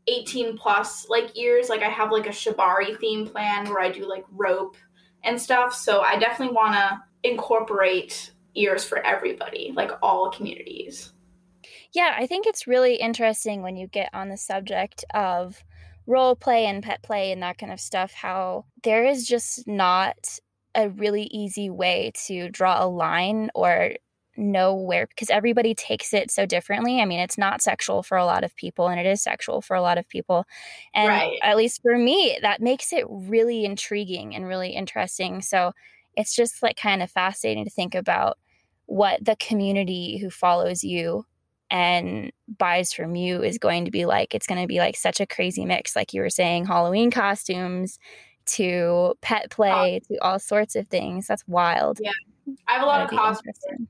18 0.08 0.58
plus 0.58 1.08
like 1.08 1.38
ears. 1.38 1.70
Like 1.70 1.84
I 1.84 1.90
have 1.90 2.12
like 2.12 2.26
a 2.26 2.30
Shibari 2.30 2.98
theme 3.00 3.26
plan 3.26 3.70
where 3.70 3.80
I 3.80 3.90
do 3.90 4.08
like 4.08 4.26
rope 4.32 4.76
and 5.24 5.40
stuff. 5.40 5.74
So 5.74 6.02
I 6.02 6.18
definitely 6.18 6.56
want 6.56 6.74
to 6.76 7.02
incorporate 7.24 8.32
ears 8.56 8.84
for 8.84 9.00
everybody, 9.00 9.72
like 9.76 9.92
all 10.02 10.32
communities. 10.32 11.12
Yeah, 11.94 12.16
I 12.18 12.28
think 12.28 12.48
it's 12.48 12.68
really 12.68 12.96
interesting 12.96 13.62
when 13.62 13.76
you 13.76 13.88
get 13.88 14.10
on 14.14 14.30
the 14.30 14.38
subject 14.38 15.06
of 15.14 15.64
role 16.06 16.36
play 16.36 16.66
and 16.66 16.84
pet 16.84 17.02
play 17.04 17.32
and 17.32 17.42
that 17.44 17.58
kind 17.58 17.72
of 17.72 17.80
stuff, 17.80 18.14
how 18.14 18.66
there 18.84 19.06
is 19.06 19.28
just 19.28 19.68
not 19.68 20.40
a 20.76 20.90
really 20.90 21.24
easy 21.26 21.70
way 21.70 22.12
to 22.26 22.50
draw 22.50 22.84
a 22.84 22.88
line 22.88 23.50
or 23.54 23.92
know 24.36 24.74
where 24.74 25.06
because 25.06 25.30
everybody 25.30 25.76
takes 25.76 26.14
it 26.14 26.32
so 26.32 26.46
differently. 26.46 27.00
I 27.00 27.06
mean, 27.06 27.20
it's 27.20 27.38
not 27.38 27.62
sexual 27.62 28.02
for 28.02 28.18
a 28.18 28.26
lot 28.26 28.44
of 28.44 28.56
people 28.56 28.88
and 28.88 29.00
it 29.00 29.06
is 29.06 29.22
sexual 29.22 29.62
for 29.62 29.76
a 29.76 29.82
lot 29.82 30.00
of 30.00 30.10
people. 30.10 30.46
And 30.94 31.10
right. 31.10 31.38
at 31.44 31.58
least 31.58 31.82
for 31.84 31.98
me, 31.98 32.40
that 32.42 32.62
makes 32.62 32.92
it 32.92 33.06
really 33.08 33.66
intriguing 33.66 34.36
and 34.36 34.48
really 34.48 34.70
interesting. 34.70 35.42
So 35.42 35.74
it's 36.16 36.36
just 36.36 36.62
like 36.62 36.78
kind 36.78 37.02
of 37.02 37.12
fascinating 37.12 37.66
to 37.66 37.70
think 37.70 37.96
about 37.96 38.38
what 38.86 39.24
the 39.24 39.36
community 39.38 40.18
who 40.18 40.30
follows 40.30 40.84
you 40.84 41.26
and 41.70 42.32
buys 42.58 42.94
from 42.94 43.16
you 43.16 43.42
is 43.42 43.58
going 43.58 43.86
to 43.86 43.92
be 43.92 44.06
like. 44.06 44.36
It's 44.36 44.48
going 44.48 44.62
to 44.62 44.68
be 44.68 44.80
like 44.80 44.96
such 44.96 45.20
a 45.20 45.26
crazy 45.26 45.66
mix, 45.66 45.96
like 45.96 46.14
you 46.14 46.22
were 46.22 46.30
saying, 46.30 46.66
Halloween 46.66 47.10
costumes 47.10 47.98
to 48.46 49.16
pet 49.22 49.50
play 49.50 50.02
to 50.08 50.18
all 50.22 50.40
sorts 50.40 50.76
of 50.76 50.88
things. 50.88 51.28
That's 51.28 51.48
wild. 51.48 52.00
Yeah, 52.02 52.12
I 52.68 52.74
have 52.74 52.84
a 52.84 52.86
lot 52.86 53.10
That'd 53.10 53.18
of 53.18 53.26
costumes. 53.44 53.88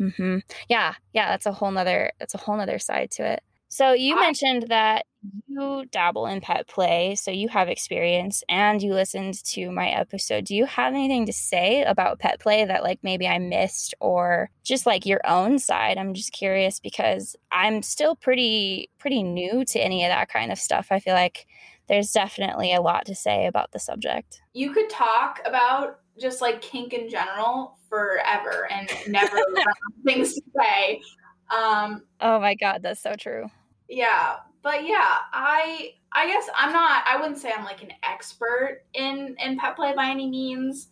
Mm-hmm. 0.00 0.38
Yeah, 0.68 0.94
yeah, 1.12 1.28
that's 1.30 1.46
a 1.46 1.52
whole 1.52 1.70
nother 1.70 2.10
that's 2.18 2.34
a 2.34 2.38
whole 2.38 2.56
nother 2.56 2.78
side 2.78 3.10
to 3.12 3.24
it. 3.24 3.42
So 3.72 3.94
you 3.94 4.18
I, 4.18 4.20
mentioned 4.20 4.66
that 4.68 5.06
you 5.48 5.86
dabble 5.90 6.26
in 6.26 6.42
pet 6.42 6.68
play, 6.68 7.14
so 7.14 7.30
you 7.30 7.48
have 7.48 7.70
experience 7.70 8.44
and 8.46 8.82
you 8.82 8.92
listened 8.92 9.42
to 9.44 9.70
my 9.70 9.88
episode. 9.88 10.44
Do 10.44 10.54
you 10.54 10.66
have 10.66 10.92
anything 10.92 11.24
to 11.24 11.32
say 11.32 11.82
about 11.82 12.18
pet 12.18 12.38
play 12.38 12.66
that 12.66 12.82
like 12.82 12.98
maybe 13.02 13.26
I 13.26 13.38
missed 13.38 13.94
or 13.98 14.50
just 14.62 14.84
like 14.84 15.06
your 15.06 15.22
own 15.26 15.58
side? 15.58 15.96
I'm 15.96 16.12
just 16.12 16.34
curious 16.34 16.80
because 16.80 17.34
I'm 17.50 17.82
still 17.82 18.14
pretty 18.14 18.90
pretty 18.98 19.22
new 19.22 19.64
to 19.64 19.80
any 19.80 20.04
of 20.04 20.10
that 20.10 20.28
kind 20.28 20.52
of 20.52 20.58
stuff. 20.58 20.88
I 20.90 21.00
feel 21.00 21.14
like 21.14 21.46
there's 21.88 22.12
definitely 22.12 22.74
a 22.74 22.82
lot 22.82 23.06
to 23.06 23.14
say 23.14 23.46
about 23.46 23.72
the 23.72 23.78
subject. 23.78 24.42
You 24.52 24.74
could 24.74 24.90
talk 24.90 25.40
about 25.46 26.00
just 26.20 26.42
like 26.42 26.60
kink 26.60 26.92
in 26.92 27.08
general 27.08 27.78
forever 27.88 28.70
and 28.70 28.90
never 29.08 29.38
things 30.04 30.34
to 30.34 30.42
say. 30.60 31.00
Um, 31.50 32.02
oh 32.20 32.38
my 32.38 32.54
god, 32.54 32.82
that's 32.82 33.02
so 33.02 33.14
true. 33.14 33.48
Yeah, 33.92 34.36
but 34.62 34.86
yeah, 34.86 35.18
I 35.34 35.92
I 36.12 36.26
guess 36.26 36.48
I'm 36.56 36.72
not. 36.72 37.04
I 37.06 37.18
wouldn't 37.20 37.36
say 37.36 37.52
I'm 37.54 37.64
like 37.64 37.82
an 37.82 37.92
expert 38.02 38.84
in 38.94 39.36
in 39.38 39.58
pet 39.58 39.76
play 39.76 39.92
by 39.94 40.06
any 40.08 40.30
means, 40.30 40.88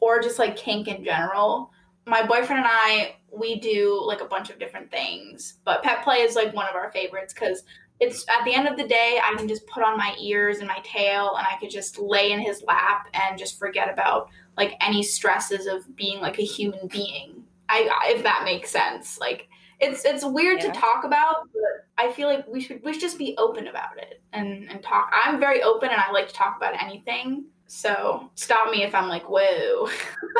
or 0.00 0.20
just 0.20 0.40
like 0.40 0.56
kink 0.56 0.88
in 0.88 1.04
general. 1.04 1.70
My 2.06 2.26
boyfriend 2.26 2.64
and 2.64 2.66
I 2.68 3.14
we 3.32 3.60
do 3.60 4.02
like 4.04 4.20
a 4.20 4.24
bunch 4.24 4.50
of 4.50 4.58
different 4.58 4.90
things, 4.90 5.58
but 5.64 5.84
pet 5.84 6.02
play 6.02 6.16
is 6.22 6.34
like 6.34 6.52
one 6.52 6.66
of 6.68 6.74
our 6.74 6.90
favorites 6.90 7.32
because 7.32 7.62
it's 8.00 8.26
at 8.28 8.44
the 8.44 8.52
end 8.52 8.66
of 8.66 8.76
the 8.76 8.88
day 8.88 9.20
I 9.22 9.32
can 9.36 9.46
just 9.46 9.64
put 9.68 9.84
on 9.84 9.96
my 9.96 10.16
ears 10.18 10.58
and 10.58 10.66
my 10.66 10.80
tail 10.82 11.36
and 11.36 11.46
I 11.46 11.56
could 11.60 11.70
just 11.70 12.00
lay 12.00 12.32
in 12.32 12.40
his 12.40 12.64
lap 12.66 13.06
and 13.14 13.38
just 13.38 13.60
forget 13.60 13.92
about 13.92 14.28
like 14.56 14.72
any 14.80 15.04
stresses 15.04 15.66
of 15.66 15.94
being 15.94 16.20
like 16.20 16.40
a 16.40 16.44
human 16.44 16.88
being. 16.88 17.44
I 17.68 17.88
if 18.06 18.24
that 18.24 18.42
makes 18.44 18.70
sense. 18.70 19.20
Like 19.20 19.46
it's 19.80 20.04
it's 20.04 20.24
weird 20.24 20.60
yeah. 20.60 20.72
to 20.72 20.80
talk 20.80 21.04
about, 21.04 21.48
but 21.52 21.86
I 21.98 22.12
feel 22.12 22.28
like 22.28 22.46
we 22.46 22.60
should 22.60 22.82
we 22.84 22.92
should 22.92 23.00
just 23.00 23.18
be 23.18 23.34
open 23.38 23.66
about 23.66 23.96
it 23.98 24.22
and 24.32 24.70
and 24.70 24.82
talk. 24.82 25.10
I'm 25.12 25.40
very 25.40 25.62
open 25.62 25.88
and 25.90 26.00
I 26.00 26.10
like 26.12 26.28
to 26.28 26.34
talk 26.34 26.56
about 26.56 26.80
anything. 26.82 27.46
So 27.66 28.30
stop 28.34 28.70
me 28.70 28.82
if 28.82 28.94
I'm 28.94 29.08
like, 29.08 29.28
whoa. 29.28 29.88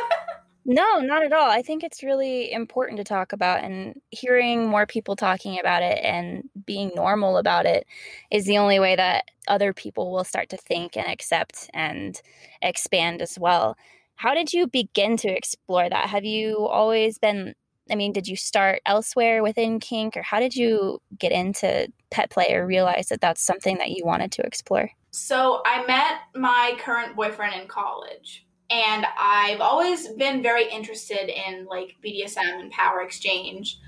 no, 0.65 0.99
not 0.99 1.23
at 1.23 1.33
all. 1.33 1.49
I 1.49 1.63
think 1.63 1.83
it's 1.83 2.03
really 2.03 2.53
important 2.53 2.99
to 2.99 3.05
talk 3.05 3.33
about, 3.33 3.63
and 3.63 4.01
hearing 4.11 4.69
more 4.69 4.85
people 4.85 5.17
talking 5.17 5.59
about 5.59 5.83
it 5.83 6.01
and 6.05 6.43
being 6.67 6.91
normal 6.95 7.37
about 7.37 7.67
it 7.67 7.87
is 8.31 8.45
the 8.45 8.59
only 8.59 8.79
way 8.79 8.97
that 8.97 9.25
other 9.49 9.73
people 9.73 10.13
will 10.13 10.25
start 10.25 10.49
to 10.51 10.57
think 10.57 10.97
and 10.97 11.07
accept 11.07 11.71
and 11.73 12.21
expand 12.63 13.23
as 13.23 13.39
well. 13.39 13.77
How 14.17 14.35
did 14.35 14.53
you 14.53 14.67
begin 14.67 15.17
to 15.19 15.29
explore 15.29 15.89
that? 15.89 16.11
Have 16.11 16.25
you 16.25 16.67
always 16.67 17.17
been 17.19 17.55
I 17.91 17.95
mean, 17.95 18.13
did 18.13 18.29
you 18.29 18.37
start 18.37 18.81
elsewhere 18.87 19.43
within 19.43 19.81
kink, 19.81 20.17
or 20.17 20.23
how 20.23 20.41
did 20.41 20.55
you 20.55 21.01
get 21.19 21.33
into 21.33 21.89
pet 22.11 22.31
play 22.31 22.55
or 22.55 22.67
realize 22.67 23.09
that 23.09 23.21
that's 23.21 23.43
something 23.43 23.79
that 23.79 23.91
you 23.91 24.05
wanted 24.05 24.33
to 24.33 24.43
explore? 24.43 24.91
So, 25.11 25.63
I 25.67 25.85
met 25.87 26.21
my 26.35 26.77
current 26.79 27.17
boyfriend 27.17 27.61
in 27.61 27.67
college, 27.67 28.47
and 28.71 29.07
I've 29.19 29.61
always 29.61 30.09
been 30.09 30.43
very 30.43 30.71
interested 30.71 31.29
in 31.29 31.67
like 31.67 31.97
BDSM 32.05 32.61
and 32.61 32.71
power 32.71 33.03
exchange. 33.03 33.79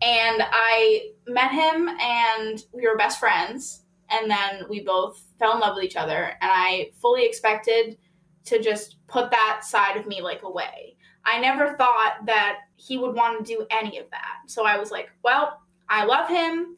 And 0.00 0.42
I 0.42 1.10
met 1.28 1.52
him, 1.52 1.88
and 1.88 2.64
we 2.72 2.88
were 2.88 2.96
best 2.96 3.20
friends. 3.20 3.82
And 4.10 4.30
then 4.30 4.68
we 4.68 4.80
both 4.80 5.22
fell 5.38 5.54
in 5.54 5.60
love 5.60 5.76
with 5.76 5.84
each 5.84 5.96
other, 5.96 6.36
and 6.40 6.50
I 6.52 6.90
fully 7.00 7.24
expected 7.24 7.96
to 8.44 8.60
just 8.60 8.96
put 9.06 9.30
that 9.30 9.60
side 9.64 9.96
of 9.96 10.06
me 10.06 10.20
like 10.20 10.42
away. 10.42 10.96
I 11.24 11.38
never 11.40 11.76
thought 11.76 12.26
that 12.26 12.58
he 12.82 12.98
would 12.98 13.14
want 13.14 13.38
to 13.38 13.54
do 13.54 13.64
any 13.70 13.98
of 13.98 14.10
that. 14.10 14.38
So 14.46 14.66
I 14.66 14.78
was 14.78 14.90
like, 14.90 15.10
well, 15.22 15.60
I 15.88 16.04
love 16.04 16.28
him. 16.28 16.76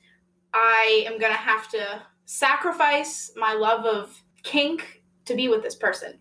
I 0.53 1.05
am 1.07 1.19
going 1.19 1.33
to 1.33 1.38
have 1.38 1.69
to 1.71 2.03
sacrifice 2.27 3.33
my 3.37 3.55
love 3.55 3.87
of 3.87 4.23
kink 4.43 5.03
to 5.25 5.35
be 5.35 5.49
with 5.49 5.62
this 5.62 5.77
person. 5.77 6.19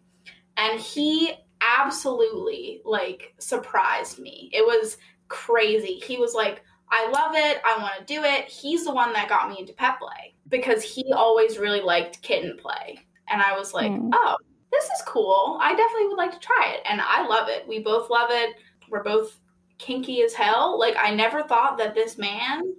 And 0.56 0.80
he 0.80 1.34
absolutely 1.62 2.82
like 2.86 3.34
surprised 3.40 4.20
me. 4.20 4.50
It 4.54 4.66
was 4.66 4.98
crazy. 5.28 6.02
He 6.06 6.18
was 6.18 6.34
like, 6.34 6.64
I 6.90 7.10
love 7.10 7.36
it. 7.36 7.62
I 7.66 7.78
want 7.80 7.94
to 7.98 8.14
do 8.14 8.24
it. 8.24 8.46
He's 8.46 8.86
the 8.86 8.94
one 8.94 9.14
that 9.14 9.30
got 9.30 9.50
me 9.50 9.58
into 9.60 9.74
pet 9.74 10.00
play 10.00 10.36
because 10.48 10.84
he 10.84 11.12
always 11.14 11.58
really 11.58 11.82
liked 11.82 12.22
kitten 12.22 12.58
play. 12.58 13.00
And 13.30 13.42
I 13.42 13.58
was 13.58 13.74
like, 13.74 13.92
mm. 13.92 14.10
oh, 14.14 14.38
this 14.72 14.86
is 14.86 15.02
cool. 15.08 15.58
I 15.62 15.76
definitely 15.76 16.08
would 16.08 16.18
like 16.18 16.32
to 16.32 16.40
try 16.40 16.74
it. 16.74 16.82
And 16.90 17.02
I 17.02 17.26
love 17.28 17.50
it. 17.50 17.68
We 17.68 17.80
both 17.80 18.10
love 18.10 18.30
it. 18.32 18.56
We're 18.90 19.04
both 19.04 19.40
kinky 19.78 20.22
as 20.22 20.34
hell. 20.34 20.80
Like, 20.80 20.96
I 21.00 21.14
never 21.14 21.44
thought 21.44 21.78
that 21.78 21.96
this 21.96 22.18
man 22.18 22.74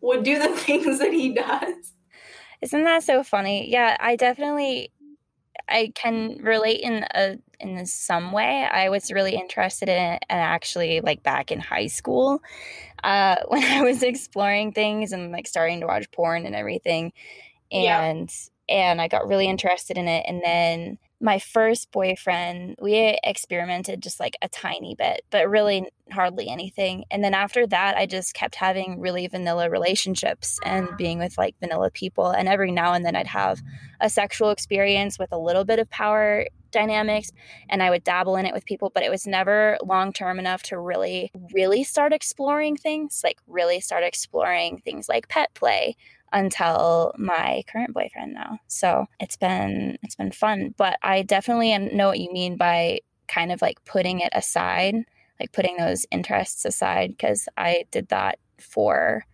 would 0.00 0.22
do 0.22 0.38
the 0.38 0.48
things 0.56 0.98
that 0.98 1.12
he 1.12 1.34
does. 1.34 1.92
Isn't 2.60 2.84
that 2.84 3.02
so 3.02 3.22
funny? 3.22 3.70
Yeah, 3.70 3.96
I 3.98 4.16
definitely 4.16 4.92
I 5.68 5.92
can 5.94 6.38
relate 6.42 6.80
in 6.80 7.04
a 7.14 7.36
in 7.58 7.86
some 7.86 8.32
way. 8.32 8.66
I 8.70 8.88
was 8.88 9.12
really 9.12 9.34
interested 9.34 9.88
in 9.88 9.96
it 10.14 10.24
and 10.28 10.40
actually 10.40 11.00
like 11.00 11.22
back 11.22 11.52
in 11.52 11.60
high 11.60 11.86
school 11.86 12.42
uh, 13.04 13.36
when 13.48 13.62
I 13.62 13.82
was 13.82 14.02
exploring 14.02 14.72
things 14.72 15.12
and 15.12 15.32
like 15.32 15.46
starting 15.46 15.80
to 15.80 15.86
watch 15.86 16.10
porn 16.10 16.46
and 16.46 16.54
everything. 16.54 17.12
And 17.72 18.30
yeah. 18.68 18.76
and 18.76 19.00
I 19.00 19.08
got 19.08 19.28
really 19.28 19.48
interested 19.48 19.96
in 19.96 20.08
it 20.08 20.24
and 20.26 20.42
then 20.44 20.98
my 21.20 21.38
first 21.38 21.92
boyfriend, 21.92 22.76
we 22.80 23.18
experimented 23.22 24.02
just 24.02 24.20
like 24.20 24.36
a 24.40 24.48
tiny 24.48 24.94
bit, 24.94 25.22
but 25.30 25.50
really 25.50 25.86
hardly 26.10 26.48
anything. 26.48 27.04
And 27.10 27.22
then 27.22 27.34
after 27.34 27.66
that, 27.66 27.96
I 27.96 28.06
just 28.06 28.32
kept 28.32 28.54
having 28.54 28.98
really 29.00 29.26
vanilla 29.28 29.68
relationships 29.68 30.58
and 30.64 30.88
being 30.96 31.18
with 31.18 31.36
like 31.36 31.56
vanilla 31.60 31.90
people. 31.90 32.30
And 32.30 32.48
every 32.48 32.72
now 32.72 32.94
and 32.94 33.04
then 33.04 33.16
I'd 33.16 33.26
have 33.26 33.60
a 34.00 34.08
sexual 34.08 34.50
experience 34.50 35.18
with 35.18 35.30
a 35.30 35.38
little 35.38 35.64
bit 35.64 35.78
of 35.78 35.90
power 35.90 36.46
dynamics 36.70 37.32
and 37.68 37.82
I 37.82 37.90
would 37.90 38.04
dabble 38.04 38.36
in 38.36 38.46
it 38.46 38.54
with 38.54 38.64
people, 38.64 38.90
but 38.94 39.02
it 39.02 39.10
was 39.10 39.26
never 39.26 39.76
long 39.84 40.12
term 40.12 40.38
enough 40.38 40.62
to 40.64 40.78
really, 40.78 41.30
really 41.52 41.84
start 41.84 42.12
exploring 42.12 42.76
things, 42.76 43.20
like 43.22 43.38
really 43.46 43.80
start 43.80 44.04
exploring 44.04 44.78
things 44.78 45.08
like 45.08 45.28
pet 45.28 45.52
play 45.54 45.96
until 46.32 47.12
my 47.18 47.62
current 47.70 47.94
boyfriend 47.94 48.34
now. 48.34 48.58
So 48.68 49.06
it's 49.18 49.36
been 49.36 49.98
it's 50.02 50.14
been 50.14 50.32
fun, 50.32 50.74
but 50.76 50.98
I 51.02 51.22
definitely 51.22 51.76
know 51.78 52.08
what 52.08 52.20
you 52.20 52.32
mean 52.32 52.56
by 52.56 53.00
kind 53.28 53.52
of 53.52 53.62
like 53.62 53.84
putting 53.84 54.20
it 54.20 54.32
aside, 54.32 54.96
like 55.38 55.52
putting 55.52 55.76
those 55.76 56.06
interests 56.10 56.64
aside 56.64 57.10
because 57.10 57.48
I 57.56 57.84
did 57.90 58.08
that 58.08 58.38
for 58.58 59.24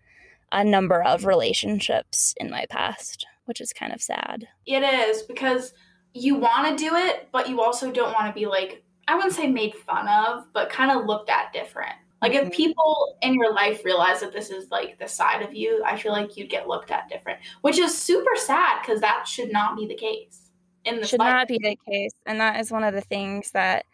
a 0.52 0.64
number 0.64 1.02
of 1.02 1.24
relationships 1.24 2.34
in 2.38 2.50
my 2.50 2.66
past, 2.70 3.26
which 3.46 3.60
is 3.60 3.72
kind 3.72 3.92
of 3.92 4.00
sad. 4.00 4.46
It 4.66 4.82
is 4.82 5.22
because 5.22 5.74
you 6.14 6.36
want 6.36 6.78
to 6.78 6.84
do 6.84 6.94
it, 6.94 7.28
but 7.32 7.48
you 7.48 7.60
also 7.60 7.90
don't 7.90 8.12
want 8.12 8.26
to 8.28 8.38
be 8.38 8.46
like 8.46 8.82
I 9.08 9.14
wouldn't 9.14 9.34
say 9.34 9.46
made 9.46 9.74
fun 9.74 10.08
of, 10.08 10.46
but 10.52 10.70
kind 10.70 10.90
of 10.90 11.06
looked 11.06 11.30
at 11.30 11.52
different. 11.52 11.94
Like 12.26 12.34
if 12.34 12.42
mm-hmm. 12.42 12.56
people 12.56 13.16
in 13.22 13.34
your 13.34 13.54
life 13.54 13.84
realize 13.84 14.18
that 14.18 14.32
this 14.32 14.50
is 14.50 14.68
like 14.72 14.98
the 14.98 15.06
side 15.06 15.42
of 15.42 15.54
you, 15.54 15.80
I 15.86 15.96
feel 15.96 16.10
like 16.10 16.36
you'd 16.36 16.50
get 16.50 16.66
looked 16.66 16.90
at 16.90 17.08
different, 17.08 17.38
which 17.60 17.78
is 17.78 17.96
super 17.96 18.34
sad 18.34 18.80
because 18.82 19.00
that 19.00 19.28
should 19.28 19.52
not 19.52 19.76
be 19.76 19.86
the 19.86 19.94
case. 19.94 20.50
In 20.84 21.00
the 21.00 21.06
should 21.06 21.20
life. 21.20 21.32
not 21.32 21.48
be 21.48 21.60
the 21.62 21.78
case, 21.88 22.14
and 22.26 22.40
that 22.40 22.58
is 22.58 22.72
one 22.72 22.82
of 22.82 22.94
the 22.94 23.00
things 23.00 23.52
that 23.52 23.86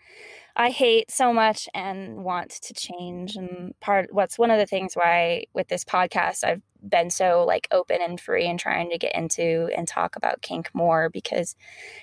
I 0.56 0.70
hate 0.70 1.10
so 1.10 1.30
much 1.30 1.68
and 1.74 2.24
want 2.24 2.50
to 2.50 2.72
change. 2.72 3.36
And 3.36 3.78
part 3.80 4.08
what's 4.12 4.38
one 4.38 4.50
of 4.50 4.58
the 4.58 4.66
things 4.66 4.94
why 4.94 5.44
with 5.52 5.68
this 5.68 5.84
podcast 5.84 6.42
I've 6.42 6.62
been 6.86 7.10
so 7.10 7.44
like 7.46 7.68
open 7.70 7.98
and 8.00 8.20
free 8.20 8.46
and 8.46 8.58
trying 8.58 8.90
to 8.90 8.98
get 8.98 9.14
into 9.14 9.68
and 9.76 9.86
talk 9.86 10.16
about 10.16 10.42
kink 10.42 10.70
more 10.74 11.08
because 11.10 11.54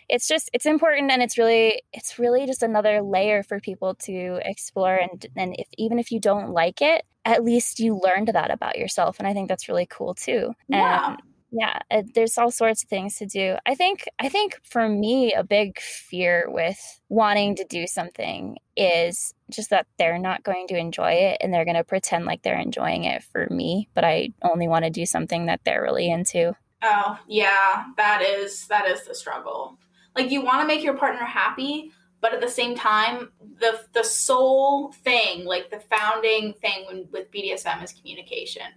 it's 0.08 0.28
just 0.28 0.50
it's 0.54 0.66
important 0.66 1.12
and 1.12 1.22
it's 1.22 1.38
really 1.38 1.82
it's 1.94 2.18
really 2.18 2.46
just 2.46 2.64
another 2.64 3.02
layer 3.02 3.44
for 3.44 3.60
people 3.60 3.96
to 3.96 4.40
explore 4.44 4.96
and 4.96 5.26
and 5.36 5.56
if 5.58 5.68
even 5.78 6.00
if 6.00 6.12
you 6.12 6.20
don't 6.20 6.52
like 6.52 6.82
it 6.82 7.04
at 7.26 7.44
least 7.44 7.80
you 7.80 8.00
learned 8.02 8.30
that 8.30 8.52
about 8.52 8.78
yourself 8.78 9.20
and 9.20 9.28
I 9.28 9.34
think 9.34 9.50
that's 9.50 9.68
really 9.68 9.88
cool 9.90 10.16
too. 10.16 10.54
Yeah. 10.68 11.12
And 11.12 11.18
yeah 11.52 11.80
it, 11.90 12.14
there's 12.14 12.38
all 12.38 12.52
sorts 12.52 12.84
of 12.84 12.90
things 12.90 13.18
to 13.18 13.26
do. 13.26 13.56
I 13.66 13.76
think 13.76 14.06
i 14.20 14.30
think 14.30 14.60
for 14.64 14.88
me 14.88 15.34
a 15.34 15.44
big 15.44 15.80
fear 15.80 16.46
with 16.48 16.80
wanting 17.10 17.56
to 17.56 17.66
do 17.66 17.88
something 17.88 18.58
is 18.76 19.34
just 19.50 19.70
that 19.72 19.88
they're 19.98 20.20
not 20.20 20.44
going 20.44 20.68
to 20.68 20.78
enjoy 20.78 21.12
it 21.12 21.38
and 21.42 21.54
they're 21.54 21.66
going 21.66 21.76
to 21.76 21.84
pretend 21.84 22.26
like 22.26 22.44
they're 22.44 22.60
enjoying 22.60 23.04
it 23.04 23.24
for 23.24 23.48
me 23.50 23.90
but 23.94 24.04
i 24.04 24.30
only 24.44 24.68
want 24.68 24.86
to 24.86 24.92
do 24.92 25.06
something 25.06 25.48
that 25.48 25.62
they're 25.64 25.82
really 25.82 26.10
into. 26.10 26.56
Oh 26.82 27.20
yeah 27.28 27.86
that 27.98 28.22
is 28.22 28.68
that 28.68 28.88
is 28.88 29.06
the 29.06 29.16
struggle. 29.16 29.78
Like 30.16 30.32
you 30.32 30.42
want 30.42 30.62
to 30.62 30.68
make 30.68 30.84
your 30.84 30.98
partner 30.98 31.26
happy 31.26 31.92
but 32.22 32.34
at 32.34 32.42
the 32.42 32.50
same 32.50 32.76
time 32.76 33.32
the 33.60 33.80
the 33.94 34.04
sole 34.04 34.92
thing 34.92 35.46
like 35.46 35.70
the 35.70 35.80
founding 35.80 36.54
thing 36.54 37.08
with 37.12 37.32
bdsm 37.32 37.84
is 37.84 37.94
communication 37.94 38.68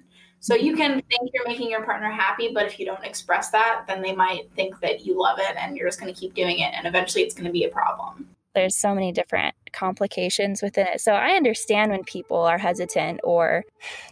so 0.42 0.56
you 0.56 0.74
can 0.76 1.00
think 1.08 1.30
you're 1.32 1.46
making 1.46 1.70
your 1.70 1.84
partner 1.84 2.10
happy, 2.10 2.50
but 2.52 2.66
if 2.66 2.80
you 2.80 2.84
don't 2.84 3.04
express 3.04 3.50
that, 3.50 3.84
then 3.86 4.02
they 4.02 4.12
might 4.12 4.50
think 4.56 4.80
that 4.80 5.06
you 5.06 5.16
love 5.16 5.38
it 5.38 5.54
and 5.56 5.76
you're 5.76 5.86
just 5.86 6.00
going 6.00 6.12
to 6.12 6.20
keep 6.20 6.34
doing 6.34 6.58
it. 6.58 6.74
And 6.74 6.84
eventually 6.84 7.22
it's 7.22 7.32
going 7.32 7.46
to 7.46 7.52
be 7.52 7.62
a 7.62 7.68
problem 7.68 8.31
there's 8.54 8.76
so 8.76 8.94
many 8.94 9.12
different 9.12 9.54
complications 9.72 10.62
within 10.62 10.86
it. 10.86 11.00
So 11.00 11.12
I 11.12 11.30
understand 11.30 11.90
when 11.90 12.04
people 12.04 12.38
are 12.38 12.58
hesitant 12.58 13.20
or 13.24 13.64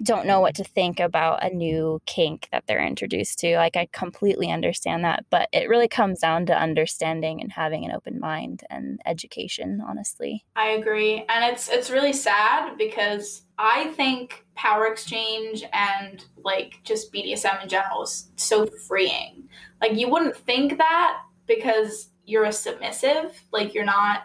don't 0.03 0.27
know 0.27 0.41
what 0.41 0.55
to 0.57 0.65
think 0.65 0.99
about 0.99 1.45
a 1.45 1.55
new 1.55 2.01
kink 2.07 2.49
that 2.51 2.65
they're 2.67 2.85
introduced 2.85 3.39
to. 3.41 3.57
Like 3.57 3.77
I 3.77 3.89
completely 3.93 4.51
understand 4.51 5.05
that, 5.05 5.25
but 5.31 5.49
it 5.53 5.69
really 5.69 5.89
comes 5.89 6.21
down 6.21 6.47
to 6.47 6.59
understanding 6.59 7.41
and 7.41 7.53
having 7.53 7.85
an 7.85 7.93
open 7.93 8.19
mind 8.19 8.65
and 8.71 9.01
education, 9.07 9.83
honestly. 9.87 10.45
I 10.57 10.71
agree. 10.71 11.25
And 11.29 11.53
it's 11.53 11.69
it's 11.69 11.91
really 11.91 12.13
sad 12.13 12.77
because 12.79 13.43
I 13.59 13.89
think 13.89 14.47
power 14.55 14.87
exchange 14.87 15.65
and 15.73 16.25
like 16.43 16.81
just 16.85 17.13
BDSM 17.13 17.63
in 17.63 17.69
general 17.69 18.03
is 18.03 18.31
so 18.37 18.67
freeing. 18.67 19.49
Like 19.81 19.97
you 19.97 20.09
wouldn't 20.09 20.37
think 20.37 20.79
that 20.79 21.21
because 21.47 22.09
you're 22.25 22.45
a 22.45 22.53
submissive, 22.53 23.43
like 23.53 23.75
you're 23.75 23.85
not 23.85 24.23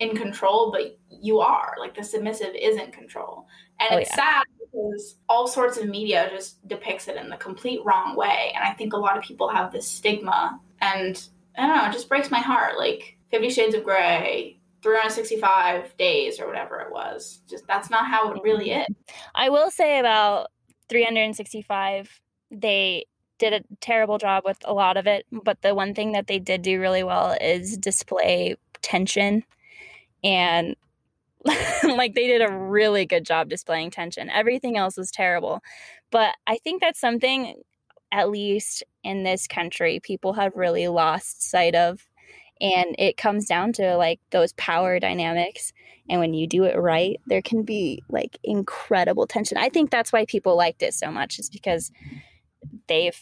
in 0.00 0.16
control, 0.16 0.70
but 0.70 0.98
you 1.10 1.40
are. 1.40 1.74
Like 1.78 1.94
the 1.94 2.04
submissive 2.04 2.54
is 2.54 2.76
in 2.76 2.90
control. 2.90 3.46
And 3.80 3.90
oh, 3.92 3.96
it's 3.98 4.10
yeah. 4.10 4.16
sad 4.16 4.42
because 4.60 5.16
all 5.28 5.46
sorts 5.46 5.76
of 5.78 5.88
media 5.88 6.28
just 6.30 6.66
depicts 6.68 7.08
it 7.08 7.16
in 7.16 7.28
the 7.28 7.36
complete 7.36 7.80
wrong 7.84 8.16
way. 8.16 8.52
And 8.54 8.64
I 8.64 8.72
think 8.72 8.92
a 8.92 8.98
lot 8.98 9.16
of 9.16 9.24
people 9.24 9.48
have 9.48 9.72
this 9.72 9.88
stigma. 9.88 10.60
And 10.80 11.22
I 11.56 11.66
don't 11.66 11.76
know, 11.76 11.86
it 11.86 11.92
just 11.92 12.08
breaks 12.08 12.30
my 12.30 12.40
heart. 12.40 12.78
Like 12.78 13.16
Fifty 13.30 13.50
Shades 13.50 13.74
of 13.74 13.84
Grey, 13.84 14.58
365 14.82 15.96
days 15.96 16.38
or 16.38 16.46
whatever 16.46 16.80
it 16.80 16.92
was. 16.92 17.40
Just 17.48 17.66
that's 17.66 17.90
not 17.90 18.06
how 18.06 18.32
it 18.32 18.42
really 18.42 18.68
mm-hmm. 18.68 18.92
is. 18.92 19.14
I 19.34 19.48
will 19.48 19.70
say 19.70 19.98
about 19.98 20.48
365, 20.88 22.20
they 22.50 23.06
did 23.38 23.52
a 23.52 23.62
terrible 23.80 24.18
job 24.18 24.44
with 24.46 24.58
a 24.64 24.72
lot 24.72 24.96
of 24.96 25.06
it. 25.06 25.26
But 25.32 25.62
the 25.62 25.74
one 25.74 25.94
thing 25.94 26.12
that 26.12 26.26
they 26.26 26.38
did 26.38 26.62
do 26.62 26.80
really 26.80 27.02
well 27.02 27.36
is 27.40 27.76
display 27.76 28.56
tension 28.82 29.44
and 30.22 30.76
like 31.84 32.14
they 32.14 32.26
did 32.26 32.42
a 32.42 32.52
really 32.52 33.06
good 33.06 33.24
job 33.24 33.48
displaying 33.48 33.90
tension. 33.90 34.28
Everything 34.30 34.76
else 34.76 34.96
was 34.96 35.10
terrible. 35.10 35.60
But 36.10 36.34
I 36.46 36.58
think 36.58 36.80
that's 36.80 37.00
something, 37.00 37.62
at 38.12 38.30
least 38.30 38.82
in 39.04 39.22
this 39.22 39.46
country, 39.46 40.00
people 40.02 40.34
have 40.34 40.56
really 40.56 40.88
lost 40.88 41.48
sight 41.48 41.74
of. 41.74 42.06
And 42.60 42.96
it 42.98 43.16
comes 43.16 43.46
down 43.46 43.74
to 43.74 43.96
like 43.96 44.20
those 44.30 44.52
power 44.54 44.98
dynamics. 44.98 45.72
And 46.08 46.20
when 46.20 46.32
you 46.32 46.46
do 46.46 46.64
it 46.64 46.76
right, 46.76 47.20
there 47.26 47.42
can 47.42 47.62
be 47.62 48.02
like 48.08 48.38
incredible 48.42 49.26
tension. 49.26 49.58
I 49.58 49.68
think 49.68 49.90
that's 49.90 50.12
why 50.12 50.24
people 50.24 50.56
liked 50.56 50.82
it 50.82 50.94
so 50.94 51.10
much, 51.10 51.38
is 51.38 51.50
because 51.50 51.92
they 52.88 53.12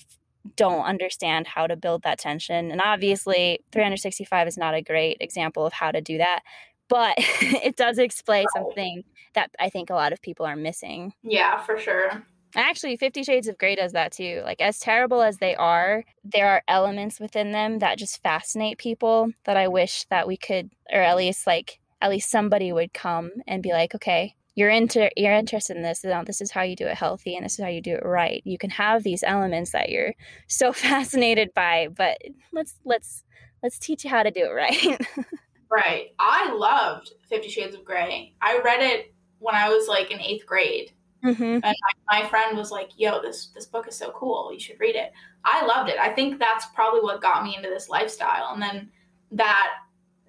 don't 0.56 0.84
understand 0.84 1.46
how 1.46 1.66
to 1.66 1.74
build 1.74 2.02
that 2.02 2.18
tension. 2.18 2.70
And 2.70 2.80
obviously, 2.80 3.60
365 3.72 4.46
is 4.46 4.56
not 4.56 4.74
a 4.74 4.82
great 4.82 5.16
example 5.20 5.66
of 5.66 5.72
how 5.72 5.90
to 5.90 6.00
do 6.00 6.18
that 6.18 6.42
but 6.88 7.14
it 7.18 7.76
does 7.76 7.98
explain 7.98 8.46
something 8.54 9.04
that 9.34 9.50
I 9.58 9.68
think 9.68 9.90
a 9.90 9.94
lot 9.94 10.12
of 10.12 10.22
people 10.22 10.46
are 10.46 10.56
missing. 10.56 11.12
Yeah, 11.22 11.60
for 11.60 11.78
sure. 11.78 12.22
Actually, 12.56 12.96
Fifty 12.96 13.24
Shades 13.24 13.48
of 13.48 13.58
Grey 13.58 13.74
does 13.74 13.92
that 13.92 14.12
too. 14.12 14.42
Like, 14.44 14.60
as 14.60 14.78
terrible 14.78 15.22
as 15.22 15.38
they 15.38 15.56
are, 15.56 16.04
there 16.22 16.48
are 16.48 16.62
elements 16.68 17.18
within 17.18 17.50
them 17.50 17.80
that 17.80 17.98
just 17.98 18.22
fascinate 18.22 18.78
people 18.78 19.30
that 19.44 19.56
I 19.56 19.66
wish 19.68 20.04
that 20.10 20.28
we 20.28 20.36
could, 20.36 20.70
or 20.92 21.00
at 21.00 21.16
least 21.16 21.46
like, 21.46 21.80
at 22.00 22.10
least 22.10 22.30
somebody 22.30 22.72
would 22.72 22.94
come 22.94 23.32
and 23.48 23.62
be 23.62 23.72
like, 23.72 23.94
okay, 23.96 24.36
you're 24.54 24.70
into 24.70 25.10
you're 25.16 25.32
interested 25.32 25.76
in 25.76 25.82
this 25.82 26.00
this 26.00 26.40
is 26.40 26.50
how 26.50 26.62
you 26.62 26.76
do 26.76 26.86
it 26.86 26.96
healthy 26.96 27.34
and 27.34 27.44
this 27.44 27.58
is 27.58 27.64
how 27.64 27.70
you 27.70 27.80
do 27.80 27.94
it 27.94 28.04
right 28.04 28.42
you 28.44 28.58
can 28.58 28.70
have 28.70 29.02
these 29.02 29.24
elements 29.24 29.72
that 29.72 29.88
you're 29.88 30.14
so 30.46 30.72
fascinated 30.72 31.52
by 31.54 31.88
but 31.96 32.18
let's 32.52 32.76
let's 32.84 33.24
let's 33.62 33.78
teach 33.78 34.04
you 34.04 34.10
how 34.10 34.22
to 34.22 34.30
do 34.30 34.44
it 34.44 34.52
right 34.52 35.00
Right. 35.74 36.10
I 36.18 36.52
loved 36.52 37.12
Fifty 37.28 37.48
Shades 37.48 37.74
of 37.74 37.84
Grey. 37.84 38.34
I 38.40 38.60
read 38.64 38.80
it 38.80 39.14
when 39.38 39.54
I 39.54 39.68
was 39.68 39.88
like 39.88 40.10
in 40.10 40.20
eighth 40.20 40.46
grade. 40.46 40.92
Mm-hmm. 41.24 41.42
And 41.42 41.62
my, 41.62 42.20
my, 42.20 42.28
friend 42.28 42.56
was 42.56 42.70
like, 42.70 42.90
yo, 42.98 43.22
this, 43.22 43.46
this 43.54 43.64
book 43.64 43.88
is 43.88 43.96
so 43.96 44.10
cool. 44.10 44.52
You 44.52 44.60
should 44.60 44.78
read 44.78 44.94
it. 44.94 45.10
I 45.44 45.64
loved 45.64 45.88
it. 45.88 45.98
I 45.98 46.10
think 46.10 46.38
that's 46.38 46.66
probably 46.74 47.00
what 47.00 47.22
got 47.22 47.42
me 47.42 47.56
into 47.56 47.70
this 47.70 47.88
lifestyle. 47.88 48.52
And 48.52 48.60
then 48.60 48.90
that 49.32 49.70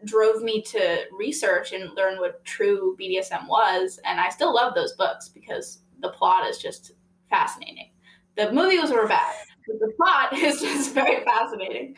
drove 0.05 0.41
me 0.41 0.61
to 0.61 1.03
research 1.11 1.73
and 1.73 1.93
learn 1.95 2.17
what 2.19 2.43
true 2.45 2.95
BDSM 2.99 3.45
was. 3.47 3.99
And 4.05 4.21
I 4.21 4.29
still 4.29 4.53
love 4.53 4.73
those 4.73 4.93
books 4.93 5.27
because 5.27 5.79
the 5.99 6.09
plot 6.09 6.47
is 6.47 6.59
just 6.59 6.93
fascinating. 7.29 7.91
The 8.37 8.51
movies 8.53 8.89
were 8.89 9.07
bad, 9.07 9.35
but 9.67 9.79
the 9.79 9.93
plot 9.97 10.33
is 10.37 10.61
just 10.61 10.93
very 10.93 11.23
fascinating 11.25 11.95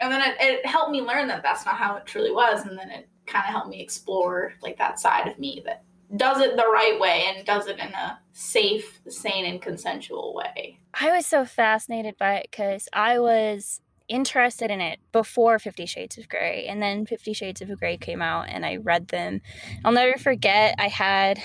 and 0.00 0.10
then 0.12 0.22
it, 0.22 0.36
it 0.40 0.66
helped 0.66 0.90
me 0.90 1.00
learn 1.00 1.28
that 1.28 1.42
that's 1.42 1.64
not 1.64 1.76
how 1.76 1.96
it 1.96 2.06
truly 2.06 2.32
was 2.32 2.64
and 2.64 2.78
then 2.78 2.90
it 2.90 3.08
kind 3.26 3.44
of 3.46 3.50
helped 3.50 3.68
me 3.68 3.80
explore 3.80 4.52
like 4.62 4.78
that 4.78 4.98
side 4.98 5.28
of 5.28 5.38
me 5.38 5.62
that 5.64 5.84
does 6.16 6.40
it 6.40 6.56
the 6.56 6.68
right 6.72 6.98
way 6.98 7.24
and 7.28 7.46
does 7.46 7.68
it 7.68 7.78
in 7.78 7.92
a 7.94 8.18
safe 8.32 9.00
sane 9.08 9.44
and 9.44 9.62
consensual 9.62 10.34
way. 10.34 10.78
I 10.94 11.12
was 11.12 11.24
so 11.24 11.44
fascinated 11.44 12.16
by 12.18 12.36
it 12.36 12.48
because 12.50 12.88
i 12.92 13.18
was 13.18 13.80
interested 14.08 14.72
in 14.72 14.80
it 14.80 14.98
before 15.12 15.60
50 15.60 15.86
shades 15.86 16.18
of 16.18 16.28
gray 16.28 16.66
and 16.66 16.82
then 16.82 17.06
50 17.06 17.32
shades 17.32 17.60
of 17.60 17.78
gray 17.78 17.96
came 17.96 18.20
out 18.20 18.46
and 18.48 18.66
i 18.66 18.76
read 18.76 19.08
them. 19.08 19.40
I'll 19.84 19.92
never 19.92 20.18
forget 20.18 20.74
i 20.78 20.88
had 20.88 21.38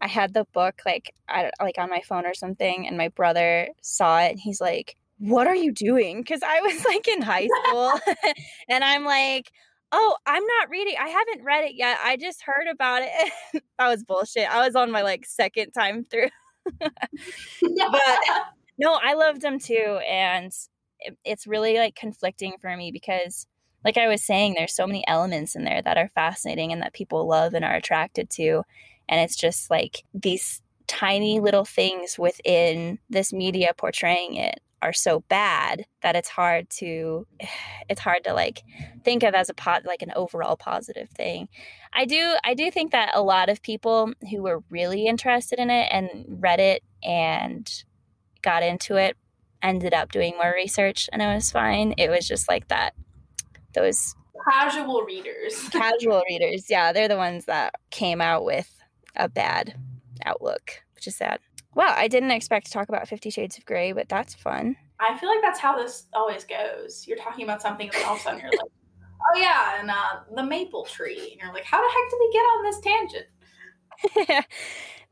i 0.00 0.08
had 0.08 0.32
the 0.32 0.46
book 0.54 0.80
like 0.86 1.12
I, 1.28 1.50
like 1.60 1.76
on 1.76 1.90
my 1.90 2.00
phone 2.00 2.24
or 2.24 2.32
something 2.32 2.86
and 2.86 2.96
my 2.96 3.08
brother 3.08 3.68
saw 3.82 4.20
it 4.20 4.30
and 4.30 4.40
he's 4.40 4.62
like 4.62 4.96
what 5.20 5.46
are 5.46 5.54
you 5.54 5.72
doing? 5.72 6.18
Because 6.20 6.42
i 6.42 6.60
was 6.60 6.84
like 6.84 7.06
in 7.06 7.22
high 7.22 7.46
school 7.46 7.92
and 8.68 8.82
i'm 8.82 9.04
like 9.04 9.52
oh 9.92 10.16
i'm 10.26 10.44
not 10.44 10.70
reading 10.70 10.94
i 11.00 11.08
haven't 11.08 11.44
read 11.44 11.64
it 11.64 11.74
yet 11.74 11.98
i 12.02 12.16
just 12.16 12.42
heard 12.42 12.66
about 12.70 13.02
it. 13.02 13.32
That 13.78 13.88
was 13.88 14.04
bullshit 14.04 14.50
i 14.50 14.64
was 14.64 14.74
on 14.76 14.90
my 14.90 15.02
like 15.02 15.24
second 15.26 15.72
time 15.72 16.04
through. 16.04 16.28
But 16.78 18.20
no 18.78 18.98
i 19.02 19.14
loved 19.14 19.42
them 19.42 19.58
too 19.58 20.00
and 20.08 20.52
it's 21.24 21.46
really 21.46 21.76
like 21.78 21.94
conflicting 21.94 22.54
for 22.60 22.76
me 22.76 22.90
because 22.92 23.46
like 23.84 23.96
I 23.96 24.08
was 24.08 24.22
saying 24.22 24.54
there's 24.54 24.74
so 24.74 24.86
many 24.86 25.06
elements 25.08 25.56
in 25.56 25.64
there 25.64 25.80
that 25.82 25.96
are 25.96 26.10
fascinating 26.14 26.70
and 26.70 26.82
that 26.82 26.92
people 26.92 27.26
love 27.26 27.54
and 27.54 27.64
are 27.64 27.74
attracted 27.74 28.28
to 28.30 28.62
and 29.08 29.20
it's 29.20 29.36
just 29.36 29.70
like 29.70 30.04
these 30.14 30.60
tiny 30.90 31.38
little 31.38 31.64
things 31.64 32.18
within 32.18 32.98
this 33.08 33.32
media 33.32 33.70
portraying 33.76 34.34
it 34.34 34.58
are 34.82 34.92
so 34.92 35.20
bad 35.28 35.84
that 36.02 36.16
it's 36.16 36.28
hard 36.28 36.68
to 36.68 37.28
it's 37.88 38.00
hard 38.00 38.24
to 38.24 38.34
like 38.34 38.62
think 39.04 39.22
of 39.22 39.32
as 39.32 39.48
a 39.48 39.54
pot 39.54 39.84
like 39.86 40.02
an 40.02 40.12
overall 40.16 40.56
positive 40.56 41.08
thing. 41.10 41.48
I 41.92 42.06
do 42.06 42.34
I 42.44 42.54
do 42.54 42.72
think 42.72 42.90
that 42.90 43.12
a 43.14 43.22
lot 43.22 43.48
of 43.48 43.62
people 43.62 44.12
who 44.30 44.42
were 44.42 44.64
really 44.68 45.06
interested 45.06 45.60
in 45.60 45.70
it 45.70 45.88
and 45.92 46.24
read 46.42 46.58
it 46.58 46.82
and 47.04 47.70
got 48.42 48.64
into 48.64 48.96
it 48.96 49.16
ended 49.62 49.94
up 49.94 50.10
doing 50.10 50.34
more 50.36 50.52
research 50.52 51.08
and 51.12 51.22
it 51.22 51.32
was 51.32 51.52
fine. 51.52 51.94
It 51.98 52.10
was 52.10 52.26
just 52.26 52.48
like 52.48 52.66
that. 52.66 52.94
Those 53.74 54.16
casual 54.50 55.02
readers. 55.02 55.68
casual 55.72 56.24
readers. 56.28 56.66
Yeah, 56.68 56.92
they're 56.92 57.06
the 57.06 57.16
ones 57.16 57.44
that 57.44 57.74
came 57.90 58.20
out 58.20 58.44
with 58.44 58.74
a 59.14 59.28
bad 59.28 59.76
outlook, 60.24 60.82
which 60.94 61.06
is 61.06 61.16
sad. 61.16 61.40
Well, 61.74 61.92
I 61.96 62.08
didn't 62.08 62.32
expect 62.32 62.66
to 62.66 62.72
talk 62.72 62.88
about 62.88 63.08
50 63.08 63.30
Shades 63.30 63.56
of 63.56 63.64
Grey, 63.64 63.92
but 63.92 64.08
that's 64.08 64.34
fun. 64.34 64.76
I 64.98 65.16
feel 65.18 65.28
like 65.28 65.42
that's 65.42 65.60
how 65.60 65.76
this 65.76 66.06
always 66.12 66.44
goes. 66.44 67.06
You're 67.06 67.18
talking 67.18 67.44
about 67.44 67.62
something 67.62 67.90
and 67.94 68.04
all 68.04 68.14
of 68.14 68.20
a 68.20 68.22
sudden 68.22 68.40
you're 68.40 68.50
like, 68.50 68.60
oh 69.34 69.38
yeah, 69.38 69.80
and 69.80 69.90
uh, 69.90 70.20
the 70.34 70.42
maple 70.42 70.84
tree. 70.84 71.30
And 71.32 71.40
you're 71.40 71.52
like, 71.52 71.64
how 71.64 71.80
the 71.80 71.88
heck 71.88 72.10
did 72.10 72.18
we 72.20 72.32
get 72.32 72.40
on 72.40 72.64
this 72.64 72.80
tangent? 72.80 74.46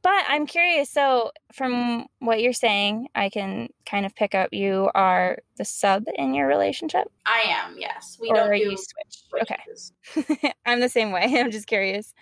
But 0.02 0.24
I'm 0.28 0.46
curious. 0.46 0.90
So, 0.90 1.32
from 1.52 2.06
what 2.20 2.40
you're 2.40 2.52
saying, 2.52 3.08
I 3.14 3.28
can 3.30 3.68
kind 3.84 4.06
of 4.06 4.14
pick 4.14 4.34
up 4.34 4.50
you 4.52 4.90
are 4.94 5.38
the 5.56 5.64
sub 5.64 6.04
in 6.14 6.34
your 6.34 6.46
relationship. 6.46 7.08
I 7.26 7.42
am. 7.46 7.76
Yes, 7.78 8.16
we 8.20 8.30
or 8.30 8.34
don't 8.34 8.50
do 8.52 8.58
you 8.58 8.76
switch. 8.76 9.42
Okay, 9.42 10.52
I'm 10.66 10.80
the 10.80 10.88
same 10.88 11.10
way. 11.10 11.24
I'm 11.38 11.50
just 11.50 11.66
curious. 11.66 12.14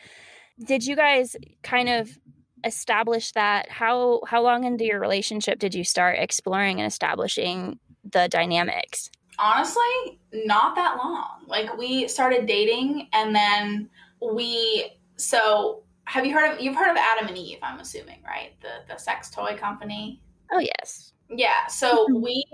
Did 0.65 0.87
you 0.87 0.97
guys 0.97 1.37
kind 1.63 1.91
of 1.91 2.19
establish 2.67 3.33
that? 3.33 3.71
How 3.71 4.21
how 4.27 4.43
long 4.43 4.65
into 4.65 4.85
your 4.85 5.01
relationship 5.01 5.59
did 5.59 5.75
you 5.75 5.85
start 5.85 6.19
exploring 6.19 6.81
and 6.81 6.87
establishing 6.87 7.79
the 8.13 8.29
dynamics? 8.29 9.11
Honestly, 9.39 10.19
not 10.33 10.75
that 10.75 10.97
long. 10.97 11.45
Like 11.47 11.77
we 11.77 12.09
started 12.09 12.47
dating, 12.47 13.09
and 13.13 13.35
then 13.35 13.89
we 14.21 14.93
so 15.17 15.83
have 16.05 16.25
you 16.25 16.33
heard 16.33 16.55
of 16.55 16.61
you've 16.61 16.77
heard 16.77 16.91
of 16.91 16.97
Adam 16.97 17.29
and 17.29 17.37
Eve? 17.37 17.59
I'm 17.63 17.81
assuming, 17.81 18.23
right? 18.25 18.53
The 18.61 18.93
the 18.93 18.99
sex 18.99 19.31
toy 19.31 19.57
company. 19.57 20.23
Oh 20.51 20.59
yes. 20.59 21.13
Yeah. 21.29 21.67
So 21.69 22.07
mm-hmm. 22.07 22.23
we 22.23 22.45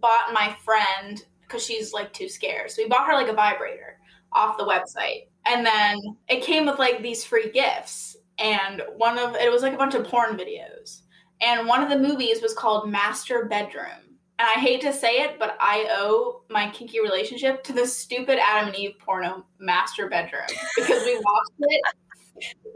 bought 0.00 0.32
my 0.32 0.56
friend 0.64 1.24
because 1.42 1.64
she's 1.64 1.92
like 1.92 2.12
too 2.12 2.28
scared. 2.28 2.70
So 2.70 2.82
we 2.82 2.88
bought 2.88 3.06
her 3.06 3.14
like 3.14 3.28
a 3.28 3.34
vibrator 3.34 3.98
off 4.32 4.58
the 4.58 4.64
website, 4.64 5.28
and 5.46 5.64
then 5.64 5.98
it 6.28 6.42
came 6.42 6.66
with 6.66 6.78
like 6.78 7.02
these 7.02 7.24
free 7.24 7.50
gifts. 7.50 8.16
And 8.38 8.82
one 8.96 9.18
of 9.18 9.36
it 9.36 9.50
was 9.50 9.62
like 9.62 9.74
a 9.74 9.78
bunch 9.78 9.94
of 9.94 10.04
porn 10.04 10.36
videos, 10.36 11.02
and 11.40 11.66
one 11.68 11.82
of 11.82 11.88
the 11.88 11.98
movies 11.98 12.42
was 12.42 12.54
called 12.54 12.90
Master 12.90 13.44
Bedroom. 13.44 14.18
And 14.40 14.48
I 14.48 14.58
hate 14.58 14.80
to 14.80 14.92
say 14.92 15.22
it, 15.22 15.38
but 15.38 15.56
I 15.60 15.86
owe 15.90 16.42
my 16.50 16.68
kinky 16.70 17.00
relationship 17.00 17.62
to 17.64 17.72
the 17.72 17.86
stupid 17.86 18.40
Adam 18.40 18.68
and 18.68 18.76
Eve 18.76 18.98
porno 18.98 19.46
Master 19.60 20.08
Bedroom 20.08 20.48
because 20.76 21.04
we 21.04 21.14
watched 21.24 21.52
it 21.60 21.80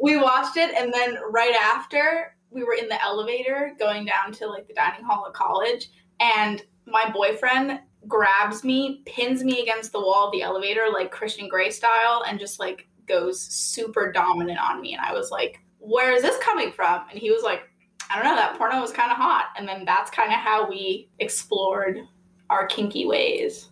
we 0.00 0.16
watched 0.16 0.56
it, 0.56 0.74
and 0.76 0.92
then 0.92 1.16
right 1.30 1.54
after, 1.54 2.36
we 2.50 2.64
were 2.64 2.74
in 2.74 2.88
the 2.88 3.02
elevator 3.02 3.74
going 3.78 4.06
down 4.06 4.32
to 4.32 4.46
like 4.46 4.66
the 4.66 4.74
dining 4.74 5.04
hall 5.04 5.24
of 5.26 5.32
college, 5.32 5.90
and 6.20 6.62
my 6.86 7.10
boyfriend 7.10 7.80
grabs 8.06 8.64
me, 8.64 9.02
pins 9.06 9.44
me 9.44 9.60
against 9.60 9.92
the 9.92 10.00
wall 10.00 10.26
of 10.26 10.32
the 10.32 10.42
elevator, 10.42 10.86
like 10.92 11.10
Christian 11.10 11.48
Grey 11.48 11.70
style, 11.70 12.22
and 12.26 12.38
just 12.38 12.58
like 12.58 12.88
goes 13.08 13.40
super 13.40 14.12
dominant 14.12 14.58
on 14.58 14.80
me. 14.80 14.94
And 14.94 15.04
I 15.04 15.12
was 15.12 15.30
like, 15.30 15.60
Where 15.78 16.12
is 16.12 16.22
this 16.22 16.38
coming 16.38 16.72
from? 16.72 17.02
And 17.10 17.18
he 17.18 17.30
was 17.30 17.42
like, 17.42 17.62
I 18.10 18.16
don't 18.16 18.24
know, 18.24 18.36
that 18.36 18.56
porno 18.56 18.80
was 18.80 18.92
kind 18.92 19.10
of 19.10 19.18
hot. 19.18 19.46
And 19.56 19.68
then 19.68 19.84
that's 19.84 20.10
kind 20.10 20.32
of 20.32 20.38
how 20.38 20.68
we 20.68 21.10
explored 21.18 22.00
our 22.48 22.66
kinky 22.66 23.06
ways. 23.06 23.68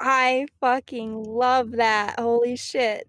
I 0.00 0.46
fucking 0.60 1.24
love 1.24 1.72
that. 1.72 2.18
Holy 2.18 2.56
shit. 2.56 3.06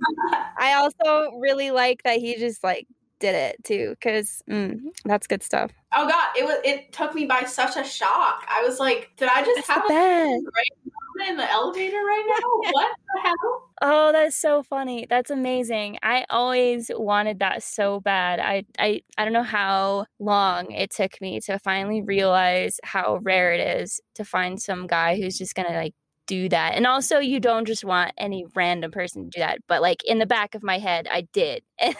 I 0.58 0.74
also 0.74 1.36
really 1.38 1.70
like 1.70 2.02
that 2.02 2.18
he 2.18 2.36
just 2.36 2.64
like 2.64 2.86
did 3.20 3.34
it 3.36 3.62
too 3.62 3.90
because 3.90 4.42
mm, 4.50 4.80
that's 5.04 5.26
good 5.26 5.42
stuff. 5.42 5.70
Oh 5.94 6.08
god, 6.08 6.30
it 6.36 6.44
was 6.44 6.58
it 6.64 6.92
took 6.92 7.14
me 7.14 7.26
by 7.26 7.44
such 7.44 7.76
a 7.76 7.84
shock. 7.84 8.44
I 8.48 8.62
was 8.62 8.80
like, 8.80 9.10
did 9.16 9.28
I 9.28 9.44
just 9.44 9.68
that's 9.68 9.68
have 9.68 9.84
a 9.84 10.40
great 10.40 10.92
in 11.28 11.36
the 11.36 11.50
elevator 11.50 11.96
right 11.96 12.24
now? 12.28 12.48
what 12.72 12.96
the 13.14 13.20
hell? 13.22 13.70
Oh, 13.82 14.12
that's 14.12 14.36
so 14.36 14.62
funny. 14.62 15.06
That's 15.08 15.30
amazing. 15.30 15.98
I 16.02 16.24
always 16.30 16.90
wanted 16.94 17.40
that 17.40 17.62
so 17.62 18.00
bad. 18.00 18.40
I 18.40 18.64
I 18.78 19.02
I 19.18 19.24
don't 19.24 19.32
know 19.32 19.42
how 19.42 20.06
long 20.18 20.70
it 20.70 20.90
took 20.90 21.20
me 21.20 21.40
to 21.46 21.58
finally 21.58 22.02
realize 22.02 22.78
how 22.84 23.18
rare 23.22 23.52
it 23.52 23.80
is 23.80 24.00
to 24.14 24.24
find 24.24 24.60
some 24.60 24.86
guy 24.86 25.16
who's 25.16 25.38
just 25.38 25.54
gonna 25.54 25.74
like 25.74 25.94
do 26.26 26.48
that. 26.48 26.74
And 26.74 26.86
also, 26.86 27.18
you 27.18 27.40
don't 27.40 27.66
just 27.66 27.84
want 27.84 28.12
any 28.16 28.44
random 28.54 28.90
person 28.90 29.24
to 29.24 29.30
do 29.30 29.40
that. 29.40 29.58
But 29.66 29.82
like 29.82 30.04
in 30.04 30.18
the 30.18 30.26
back 30.26 30.54
of 30.54 30.62
my 30.62 30.78
head, 30.78 31.08
I 31.10 31.22
did. 31.32 31.62
and 31.78 31.94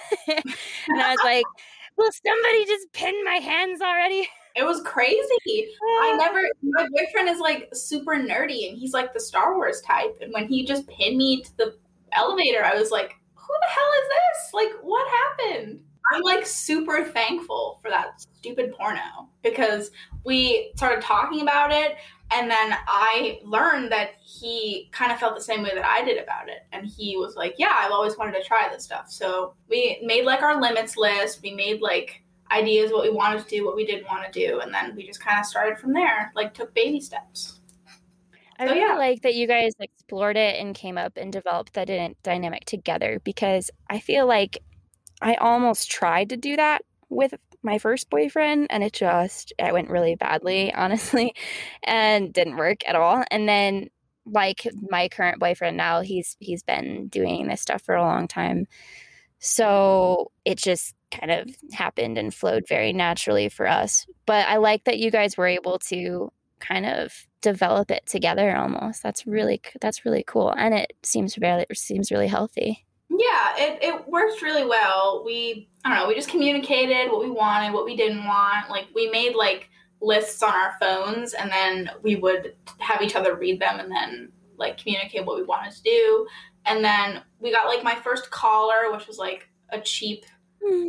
I 0.96 1.10
was 1.10 1.18
like, 1.24 1.44
will 1.96 2.10
somebody 2.24 2.64
just 2.66 2.92
pin 2.92 3.14
my 3.24 3.36
hands 3.36 3.80
already? 3.80 4.28
It 4.54 4.64
was 4.64 4.82
crazy. 4.82 5.68
I 6.02 6.16
never, 6.16 6.42
my 6.62 6.88
boyfriend 6.88 7.28
is 7.28 7.38
like 7.38 7.68
super 7.72 8.16
nerdy 8.16 8.68
and 8.68 8.78
he's 8.78 8.92
like 8.92 9.14
the 9.14 9.20
Star 9.20 9.56
Wars 9.56 9.80
type. 9.82 10.16
And 10.20 10.32
when 10.32 10.46
he 10.46 10.64
just 10.64 10.86
pinned 10.88 11.16
me 11.16 11.42
to 11.42 11.56
the 11.56 11.76
elevator, 12.12 12.64
I 12.64 12.74
was 12.74 12.90
like, 12.90 13.14
who 13.34 13.54
the 13.60 13.68
hell 13.68 13.90
is 14.02 14.08
this? 14.08 14.54
Like, 14.54 14.82
what 14.82 15.06
happened? 15.08 15.80
I'm 16.12 16.22
like 16.22 16.44
super 16.44 17.04
thankful 17.04 17.78
for 17.80 17.88
that 17.90 18.20
stupid 18.20 18.72
porno 18.74 19.28
because 19.42 19.90
we 20.24 20.72
started 20.76 21.02
talking 21.02 21.42
about 21.42 21.70
it 21.72 21.96
and 22.32 22.50
then 22.50 22.74
I 22.88 23.40
learned 23.44 23.92
that 23.92 24.12
he 24.24 24.88
kind 24.90 25.12
of 25.12 25.18
felt 25.18 25.36
the 25.36 25.42
same 25.42 25.62
way 25.62 25.70
that 25.74 25.84
I 25.84 26.02
did 26.02 26.22
about 26.22 26.48
it. 26.48 26.66
And 26.72 26.86
he 26.86 27.16
was 27.18 27.36
like, 27.36 27.54
Yeah, 27.58 27.72
I've 27.74 27.92
always 27.92 28.16
wanted 28.16 28.32
to 28.40 28.42
try 28.42 28.68
this 28.72 28.84
stuff. 28.84 29.10
So 29.10 29.54
we 29.68 30.00
made 30.02 30.24
like 30.24 30.42
our 30.42 30.60
limits 30.60 30.96
list. 30.96 31.42
We 31.42 31.52
made 31.52 31.82
like 31.82 32.21
ideas 32.52 32.92
what 32.92 33.02
we 33.02 33.10
wanted 33.10 33.42
to 33.42 33.48
do, 33.48 33.64
what 33.64 33.76
we 33.76 33.86
didn't 33.86 34.06
want 34.06 34.30
to 34.30 34.46
do. 34.46 34.60
And 34.60 34.72
then 34.72 34.94
we 34.94 35.06
just 35.06 35.20
kind 35.20 35.38
of 35.38 35.46
started 35.46 35.78
from 35.78 35.92
there, 35.92 36.32
like 36.34 36.54
took 36.54 36.74
baby 36.74 37.00
steps. 37.00 37.60
I 38.58 38.64
really 38.64 38.80
yeah. 38.80 38.96
like 38.96 39.22
that 39.22 39.34
you 39.34 39.46
guys 39.46 39.72
explored 39.80 40.36
it 40.36 40.60
and 40.60 40.74
came 40.74 40.98
up 40.98 41.16
and 41.16 41.32
developed 41.32 41.72
that 41.74 41.88
dynamic 42.22 42.64
together 42.64 43.20
because 43.24 43.70
I 43.90 43.98
feel 43.98 44.26
like 44.26 44.58
I 45.20 45.34
almost 45.34 45.90
tried 45.90 46.28
to 46.30 46.36
do 46.36 46.56
that 46.56 46.82
with 47.08 47.34
my 47.62 47.78
first 47.78 48.10
boyfriend 48.10 48.66
and 48.70 48.82
it 48.82 48.92
just 48.92 49.52
it 49.58 49.72
went 49.72 49.90
really 49.90 50.16
badly 50.16 50.72
honestly 50.76 51.34
and 51.84 52.32
didn't 52.32 52.56
work 52.56 52.86
at 52.86 52.96
all 52.96 53.24
and 53.30 53.48
then 53.48 53.88
like 54.26 54.66
my 54.88 55.08
current 55.08 55.38
boyfriend 55.38 55.76
now 55.76 56.00
he's 56.00 56.36
he's 56.40 56.62
been 56.62 57.08
doing 57.08 57.48
this 57.48 57.60
stuff 57.60 57.82
for 57.82 57.94
a 57.94 58.02
long 58.02 58.28
time 58.28 58.66
so 59.38 60.30
it 60.44 60.56
just 60.56 60.94
kind 61.12 61.30
of 61.30 61.48
happened 61.72 62.18
and 62.18 62.34
flowed 62.34 62.64
very 62.68 62.92
naturally 62.92 63.48
for 63.48 63.68
us 63.68 64.06
but 64.26 64.46
i 64.48 64.56
like 64.56 64.84
that 64.84 64.98
you 64.98 65.10
guys 65.10 65.36
were 65.36 65.46
able 65.46 65.78
to 65.78 66.32
kind 66.58 66.86
of 66.86 67.26
develop 67.40 67.90
it 67.90 68.04
together 68.06 68.56
almost 68.56 69.02
that's 69.02 69.26
really 69.26 69.60
that's 69.80 70.04
really 70.04 70.24
cool 70.26 70.52
and 70.56 70.74
it 70.74 70.92
seems 71.02 71.36
really 71.38 71.66
seems 71.72 72.10
really 72.10 72.28
healthy 72.28 72.84
yeah, 73.18 73.54
it, 73.56 73.78
it 73.82 74.08
worked 74.08 74.40
really 74.42 74.64
well. 74.64 75.22
We 75.24 75.68
I 75.84 75.90
don't 75.90 75.98
know, 75.98 76.08
we 76.08 76.14
just 76.14 76.30
communicated 76.30 77.10
what 77.10 77.20
we 77.20 77.30
wanted, 77.30 77.72
what 77.72 77.84
we 77.84 77.96
didn't 77.96 78.24
want. 78.24 78.70
Like 78.70 78.86
we 78.94 79.10
made 79.10 79.34
like 79.34 79.68
lists 80.00 80.42
on 80.42 80.52
our 80.52 80.74
phones 80.80 81.34
and 81.34 81.50
then 81.50 81.90
we 82.02 82.16
would 82.16 82.54
have 82.78 83.02
each 83.02 83.14
other 83.14 83.36
read 83.36 83.60
them 83.60 83.78
and 83.78 83.90
then 83.90 84.32
like 84.56 84.78
communicate 84.78 85.26
what 85.26 85.36
we 85.36 85.44
wanted 85.44 85.72
to 85.72 85.82
do. 85.82 86.26
And 86.64 86.84
then 86.84 87.22
we 87.38 87.52
got 87.52 87.66
like 87.66 87.84
my 87.84 87.94
first 87.96 88.30
collar, 88.30 88.90
which 88.92 89.06
was 89.06 89.18
like 89.18 89.48
a 89.70 89.80
cheap. 89.80 90.24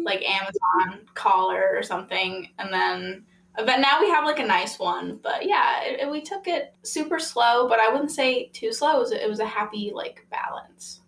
Like 0.04 0.22
Amazon 0.24 1.06
collar 1.14 1.72
or 1.74 1.84
something. 1.84 2.50
And 2.60 2.72
then 2.74 3.26
But 3.56 3.78
now 3.80 4.00
we 4.02 4.10
have 4.10 4.26
like 4.26 4.40
a 4.40 4.46
nice 4.46 4.80
one. 4.80 5.20
But 5.22 5.46
yeah, 5.48 5.84
it, 5.84 6.00
it- 6.02 6.10
we 6.12 6.22
took 6.22 6.48
it 6.48 6.74
super 6.84 7.20
slow, 7.20 7.68
but 7.68 7.80
I 7.80 7.90
wouldn't 7.90 8.12
say 8.12 8.50
too 8.54 8.72
slow. 8.74 8.98
It 8.98 9.00
was, 9.00 9.12
it 9.12 9.30
was 9.30 9.40
a 9.40 9.46
happy 9.46 9.92
like 9.94 10.26
balance. 10.32 11.02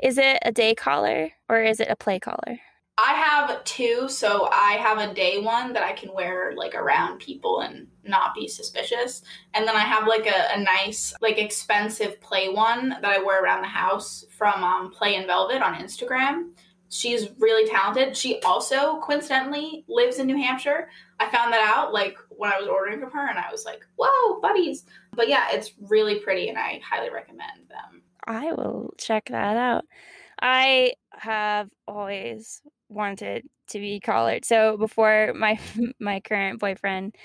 Is 0.00 0.18
it 0.18 0.38
a 0.42 0.52
day 0.52 0.74
collar 0.74 1.30
or 1.48 1.62
is 1.62 1.80
it 1.80 1.88
a 1.90 1.96
play 1.96 2.20
collar? 2.20 2.60
I 3.00 3.12
have 3.14 3.62
two, 3.62 4.08
so 4.08 4.48
I 4.52 4.72
have 4.72 4.98
a 4.98 5.14
day 5.14 5.38
one 5.38 5.72
that 5.72 5.84
I 5.84 5.92
can 5.92 6.12
wear 6.12 6.52
like 6.56 6.74
around 6.74 7.18
people 7.20 7.60
and 7.60 7.86
not 8.02 8.34
be 8.34 8.48
suspicious. 8.48 9.22
And 9.54 9.68
then 9.68 9.76
I 9.76 9.80
have 9.84 10.08
like 10.08 10.26
a, 10.26 10.56
a 10.56 10.60
nice, 10.60 11.14
like 11.20 11.38
expensive 11.38 12.20
play 12.20 12.48
one 12.48 12.88
that 12.88 13.04
I 13.04 13.18
wear 13.22 13.40
around 13.42 13.62
the 13.62 13.68
house 13.68 14.24
from 14.36 14.64
um, 14.64 14.90
Play 14.90 15.14
in 15.14 15.26
Velvet 15.28 15.62
on 15.62 15.74
Instagram. 15.76 16.50
She's 16.90 17.28
really 17.38 17.68
talented. 17.68 18.16
She 18.16 18.40
also 18.42 18.98
coincidentally 19.00 19.84
lives 19.88 20.18
in 20.18 20.26
New 20.26 20.36
Hampshire. 20.36 20.88
I 21.20 21.28
found 21.30 21.52
that 21.52 21.66
out 21.68 21.92
like 21.92 22.16
when 22.30 22.52
I 22.52 22.58
was 22.58 22.68
ordering 22.68 23.00
from 23.00 23.10
her 23.10 23.28
and 23.28 23.38
I 23.38 23.50
was 23.50 23.64
like, 23.64 23.82
whoa, 23.96 24.40
buddies. 24.40 24.84
But 25.14 25.28
yeah, 25.28 25.48
it's 25.50 25.72
really 25.80 26.20
pretty 26.20 26.48
and 26.48 26.58
I 26.58 26.80
highly 26.82 27.10
recommend 27.10 27.68
them. 27.68 28.02
I 28.24 28.52
will 28.52 28.94
check 28.98 29.28
that 29.30 29.56
out. 29.56 29.84
I 30.40 30.92
have 31.12 31.68
always 31.86 32.62
wanted 32.88 33.48
to 33.68 33.78
be 33.78 34.00
collared. 34.00 34.44
So 34.44 34.76
before 34.76 35.32
my 35.34 35.58
my 36.00 36.20
current 36.20 36.60
boyfriend, 36.60 37.16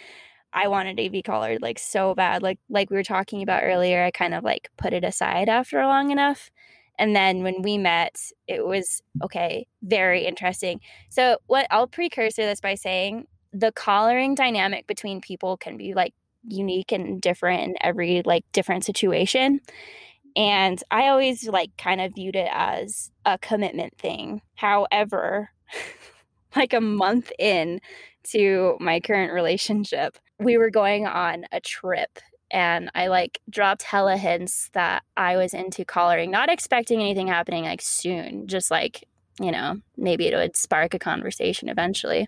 I 0.52 0.68
wanted 0.68 0.98
to 0.98 1.10
be 1.10 1.22
collared 1.22 1.62
like 1.62 1.80
so 1.80 2.16
bad. 2.16 2.44
Like 2.44 2.60
like 2.70 2.90
we 2.90 2.96
were 2.96 3.04
talking 3.04 3.44
about 3.44 3.64
earlier, 3.64 4.04
I 4.04 4.12
kind 4.12 4.34
of 4.34 4.44
like 4.44 4.70
put 4.78 4.94
it 4.94 5.04
aside 5.04 5.50
after 5.50 5.84
long 5.86 6.12
enough. 6.12 6.52
And 7.00 7.16
then 7.16 7.44
when 7.44 7.62
we 7.62 7.78
met, 7.78 8.18
it 8.48 8.66
was 8.66 9.02
okay, 9.24 9.68
very 9.82 10.26
interesting. 10.26 10.80
So 11.10 11.38
what 11.48 11.68
I'll 11.72 11.88
precursor 11.88 12.44
this 12.44 12.62
by 12.62 12.76
saying 12.76 13.28
the 13.52 13.72
collaring 13.72 14.36
dynamic 14.36 14.88
between 14.88 15.22
people 15.22 15.58
can 15.58 15.78
be 15.78 15.94
like 15.94 16.14
unique 16.44 16.92
and 16.92 17.22
different 17.22 17.64
in 17.64 17.76
every 17.82 18.22
like 18.26 18.46
different 18.52 18.84
situation. 18.84 19.60
And 20.36 20.82
I 20.90 21.10
always 21.10 21.48
like 21.48 21.72
kind 21.78 22.02
of 22.02 22.16
viewed 22.16 22.36
it 22.36 22.50
as 22.52 23.12
a 23.26 23.38
commitment 23.38 23.98
thing. 23.98 24.42
However, 24.56 25.50
like 26.56 26.74
a 26.74 26.82
month 26.82 27.32
in 27.40 27.80
to 28.32 28.78
my 28.80 29.00
current 29.00 29.34
relationship, 29.34 30.18
we 30.40 30.58
were 30.58 30.72
going 30.72 31.06
on 31.06 31.46
a 31.52 31.60
trip 31.60 32.20
and 32.54 32.92
I 32.94 33.08
like 33.08 33.42
dropped 33.50 33.82
hella 33.82 34.16
hints 34.16 34.70
that 34.74 35.04
I 35.18 35.38
was 35.38 35.56
into 35.56 35.84
collaring, 35.84 36.30
not 36.30 36.50
expecting 36.50 37.02
anything 37.02 37.28
happening 37.28 37.64
like 37.64 37.82
soon, 37.82 38.48
just 38.48 38.70
like, 38.70 39.08
you 39.42 39.52
know, 39.52 39.80
maybe 39.98 40.28
it 40.28 40.36
would 40.36 40.56
spark 40.56 40.94
a 40.94 41.00
conversation 41.00 41.68
eventually. 41.68 42.28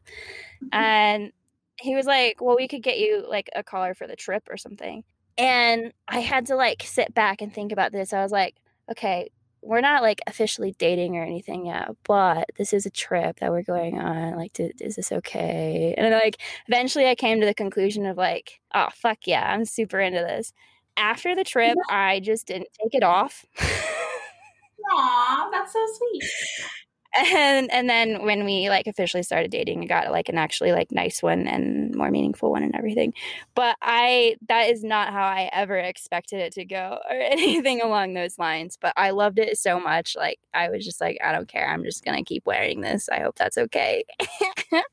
Mm-hmm. 0.64 0.68
And 0.74 1.32
he 1.80 1.96
was 1.96 2.08
like, 2.08 2.42
Well, 2.42 2.56
we 2.56 2.68
could 2.68 2.82
get 2.82 2.98
you 2.98 3.24
like 3.30 3.50
a 3.56 3.64
collar 3.64 3.94
for 3.94 4.08
the 4.08 4.16
trip 4.16 4.44
or 4.50 4.58
something. 4.58 5.04
And 5.38 5.94
I 6.08 6.20
had 6.20 6.48
to 6.48 6.56
like 6.56 6.82
sit 6.84 7.14
back 7.14 7.42
and 7.42 7.54
think 7.54 7.72
about 7.72 7.92
this. 7.92 8.12
I 8.12 8.24
was 8.24 8.32
like, 8.32 8.56
okay, 8.90 9.30
we're 9.66 9.82
not 9.82 10.04
like 10.04 10.22
officially 10.28 10.76
dating 10.78 11.18
or 11.18 11.24
anything 11.24 11.66
yet, 11.66 11.90
but 12.04 12.50
this 12.58 12.72
is 12.72 12.86
a 12.86 12.92
trip 12.92 13.40
that 13.40 13.52
we're 13.52 13.64
going 13.64 14.00
on. 14.00 14.36
Like, 14.36 14.54
d- 14.54 14.72
is 14.80 14.96
this 14.96 15.12
okay? 15.12 15.94
And 15.98 16.06
then, 16.06 16.14
like, 16.14 16.38
eventually 16.68 17.08
I 17.08 17.16
came 17.16 17.40
to 17.40 17.46
the 17.46 17.54
conclusion 17.54 18.06
of 18.06 18.16
like, 18.18 18.60
oh, 18.74 18.90
fuck 18.94 19.20
yeah, 19.26 19.52
I'm 19.52 19.66
super 19.66 20.00
into 20.00 20.20
this. 20.20 20.54
After 20.98 21.36
the 21.36 21.44
trip, 21.44 21.76
I 21.90 22.20
just 22.22 22.48
didn't 22.48 22.70
take 22.82 22.94
it 22.94 23.04
off. 23.04 23.46
Aw, 24.92 25.50
that's 25.52 25.74
so 25.74 25.86
sweet. 25.98 26.24
And 27.18 27.72
and 27.72 27.90
then 27.90 28.24
when 28.24 28.46
we 28.46 28.70
like 28.70 28.88
officially 28.88 29.24
started 29.24 29.52
dating 29.52 29.84
i 29.84 29.86
got 29.86 30.12
like 30.12 30.30
an 30.30 30.38
actually 30.38 30.72
like 30.72 30.92
nice 30.92 31.24
one 31.24 31.48
and 31.48 31.94
more 31.96 32.12
meaningful 32.12 32.52
one 32.52 32.64
and 32.64 32.76
everything. 32.76 33.14
But 33.56 33.78
i 33.82 34.36
that 34.50 34.70
is 34.70 34.84
not 34.84 35.14
how 35.14 35.26
i 35.26 35.50
ever 35.54 35.78
expected 35.78 36.40
it 36.40 36.54
to 36.54 36.66
go 36.66 37.00
or 37.10 37.16
anything 37.16 37.82
along 37.82 38.14
those 38.14 38.38
lines. 38.38 38.78
But 38.80 38.94
i 38.98 39.12
loved 39.12 39.40
it 39.40 39.58
so 39.58 39.80
much. 39.80 40.16
Like 40.16 40.40
i 40.54 40.70
was 40.70 40.84
just 40.86 41.02
like 41.02 41.18
i 41.24 41.32
don't 41.32 41.48
care. 41.48 41.68
I'm 41.68 41.84
just 41.84 42.04
gonna 42.04 42.24
keep 42.24 42.46
wearing 42.46 42.82
this. 42.82 43.10
I 43.10 43.20
hope 43.20 43.36
that's 43.36 43.58
okay. 43.58 44.04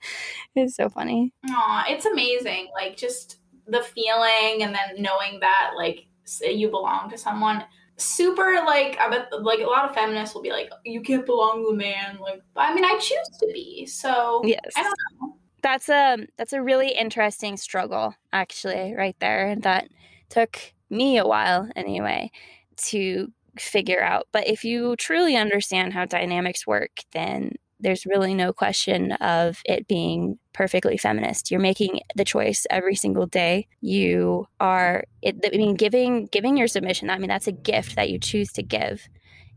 It's 0.55 0.77
so 0.77 0.89
funny. 0.89 1.33
Aw, 1.49 1.85
it's 1.89 2.05
amazing. 2.05 2.69
Like 2.75 2.97
just 2.97 3.39
the 3.67 3.83
feeling 3.83 4.63
and 4.63 4.75
then 4.75 5.03
knowing 5.03 5.41
that 5.41 5.73
like 5.77 6.07
you 6.43 6.71
belong 6.71 7.11
to 7.11 7.19
someone. 7.19 7.65
Super 8.03 8.63
like 8.67 8.99
I 8.99 9.09
bet 9.09 9.29
like 9.43 9.61
a 9.61 9.67
lot 9.67 9.89
of 9.89 9.95
feminists 9.95 10.35
will 10.35 10.43
be 10.43 10.51
like, 10.51 10.71
you 10.85 11.01
can't 11.01 11.25
belong 11.27 11.65
to 11.65 11.69
a 11.69 11.77
man. 11.77 12.19
Like 12.21 12.43
I 12.57 12.75
mean 12.75 12.85
I 12.85 12.99
choose 12.99 13.39
to 13.41 13.47
be. 13.53 13.87
So 13.87 14.43
yes 14.45 14.61
I 14.77 14.83
don't 14.83 14.95
know. 15.21 15.37
that's 15.63 15.89
a 15.89 16.19
that's 16.37 16.53
a 16.53 16.63
really 16.63 16.91
interesting 16.91 17.57
struggle 17.57 18.15
actually 18.33 18.95
right 18.95 19.17
there 19.21 19.57
that 19.61 19.89
took 20.29 20.59
me 20.91 21.19
a 21.19 21.27
while 21.27 21.69
anyway 21.77 22.31
to 22.77 23.33
figure 23.59 24.03
out 24.03 24.27
but 24.33 24.47
if 24.49 24.65
you 24.65 24.97
truly 24.97 25.37
understand 25.37 25.93
how 25.93 26.05
dynamics 26.07 26.67
work 26.67 27.01
then 27.13 27.53
there's 27.83 28.07
really 28.07 28.35
no 28.35 28.53
question 28.53 29.13
of 29.13 29.61
it 29.65 29.87
being 29.89 30.39
perfectly 30.53 30.97
feminist. 30.97 31.51
You're 31.51 31.61
making 31.61 32.01
the 32.17 32.25
choice 32.25 32.67
every 32.71 32.95
single 32.95 33.27
day. 33.27 33.69
You 33.81 34.47
are 34.61 35.05
it, 35.21 35.37
i 35.53 35.57
mean 35.57 35.75
giving 35.75 36.27
giving 36.27 36.57
your 36.57 36.67
submission 36.69 37.11
i 37.11 37.19
mean 37.19 37.29
that's 37.29 37.47
a 37.47 37.53
gift 37.53 37.97
that 37.97 38.11
you 38.11 38.19
choose 38.19 38.53
to 38.53 38.63
give. 38.63 39.09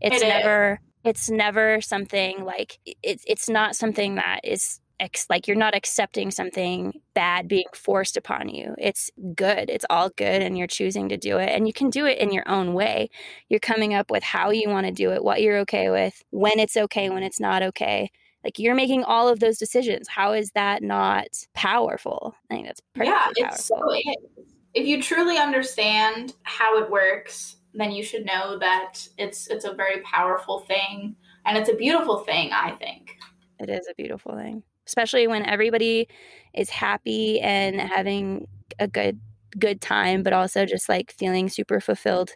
It's 0.02 0.22
It 0.22 0.24
is. 0.26 0.30
never 0.30 0.80
it's 1.04 1.30
never 1.30 1.82
something 1.82 2.44
like 2.44 2.80
it's 3.04 3.24
it's 3.28 3.48
not 3.48 3.76
something 3.76 4.16
that 4.16 4.42
is 4.44 4.80
ex- 5.00 5.28
like 5.30 5.48
you're 5.48 5.58
not 5.58 5.76
accepting 5.76 6.32
something 6.32 6.94
bad 7.14 7.48
being 7.48 7.66
forced 7.74 8.18
upon 8.18 8.50
you. 8.50 8.76
It's 8.78 9.12
good. 9.36 9.70
It's 9.70 9.86
all 9.90 10.10
good 10.10 10.42
and 10.42 10.58
you're 10.58 10.68
choosing 10.68 11.10
to 11.10 11.18
do 11.18 11.38
it 11.38 11.50
and 11.50 11.68
you 11.68 11.74
can 11.74 11.90
do 11.90 12.06
it 12.06 12.18
in 12.20 12.32
your 12.32 12.48
own 12.48 12.74
way. 12.74 13.10
You're 13.50 13.60
coming 13.60 13.94
up 13.94 14.10
with 14.12 14.24
how 14.24 14.52
you 14.52 14.70
want 14.70 14.86
to 14.88 14.92
do 14.92 15.12
it 15.12 15.24
what 15.24 15.42
you're 15.42 15.60
okay 15.60 15.90
with 15.90 16.24
when 16.32 16.60
it's 16.60 16.78
okay 16.78 17.10
when 17.10 17.24
it's 17.24 17.40
not 17.40 17.64
okay. 17.64 18.10
Like 18.44 18.60
you're 18.60 18.76
making 18.76 19.04
all 19.04 19.28
of 19.28 19.40
those 19.40 19.58
decisions. 19.58 20.08
How 20.08 20.34
is 20.34 20.52
that 20.52 20.84
not 20.84 21.28
powerful? 21.54 22.36
I 22.50 22.56
think 22.56 22.68
that's 22.68 22.82
pretty 22.94 23.10
Yeah, 23.12 23.24
powerful. 23.24 23.44
it's 23.46 23.66
so. 23.66 23.76
If 24.74 24.86
you 24.86 25.02
truly 25.02 25.38
understand 25.38 26.34
how 26.44 26.78
it 26.84 26.92
works, 26.92 27.56
then 27.74 27.92
you 27.92 28.04
should 28.04 28.26
know 28.26 28.58
that 28.60 29.08
it's 29.18 29.48
it's 29.48 29.66
a 29.66 29.74
very 29.74 30.02
powerful 30.02 30.60
thing 30.62 31.16
and 31.46 31.58
it's 31.58 31.70
a 31.70 31.74
beautiful 31.74 32.20
thing, 32.20 32.52
I 32.54 32.72
think. 32.72 33.18
It 33.60 33.70
is 33.70 33.88
a 33.90 33.96
beautiful 33.96 34.36
thing, 34.36 34.64
especially 34.88 35.28
when 35.28 35.45
everybody 35.45 36.08
is 36.54 36.69
happy 36.69 37.39
and 37.39 37.78
mm-hmm. 37.78 37.88
having 37.88 38.48
a 38.80 38.88
good 38.88 39.19
good 39.58 39.80
time, 39.80 40.21
but 40.21 40.34
also 40.34 40.65
just 40.65 40.89
like 40.89 41.13
feeling 41.17 41.50
super 41.50 41.80
fulfilled, 41.80 42.32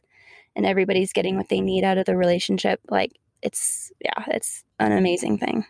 and 0.55 0.65
everybody's 0.65 1.13
getting 1.13 1.37
what 1.37 1.49
they 1.49 1.61
need 1.61 1.83
out 1.83 1.97
of 1.97 2.05
the 2.05 2.15
relationship. 2.15 2.79
Like 2.89 3.11
it's 3.41 3.91
yeah, 4.03 4.23
it's 4.27 4.63
an 4.79 4.91
amazing 4.91 5.37
thing. 5.37 5.65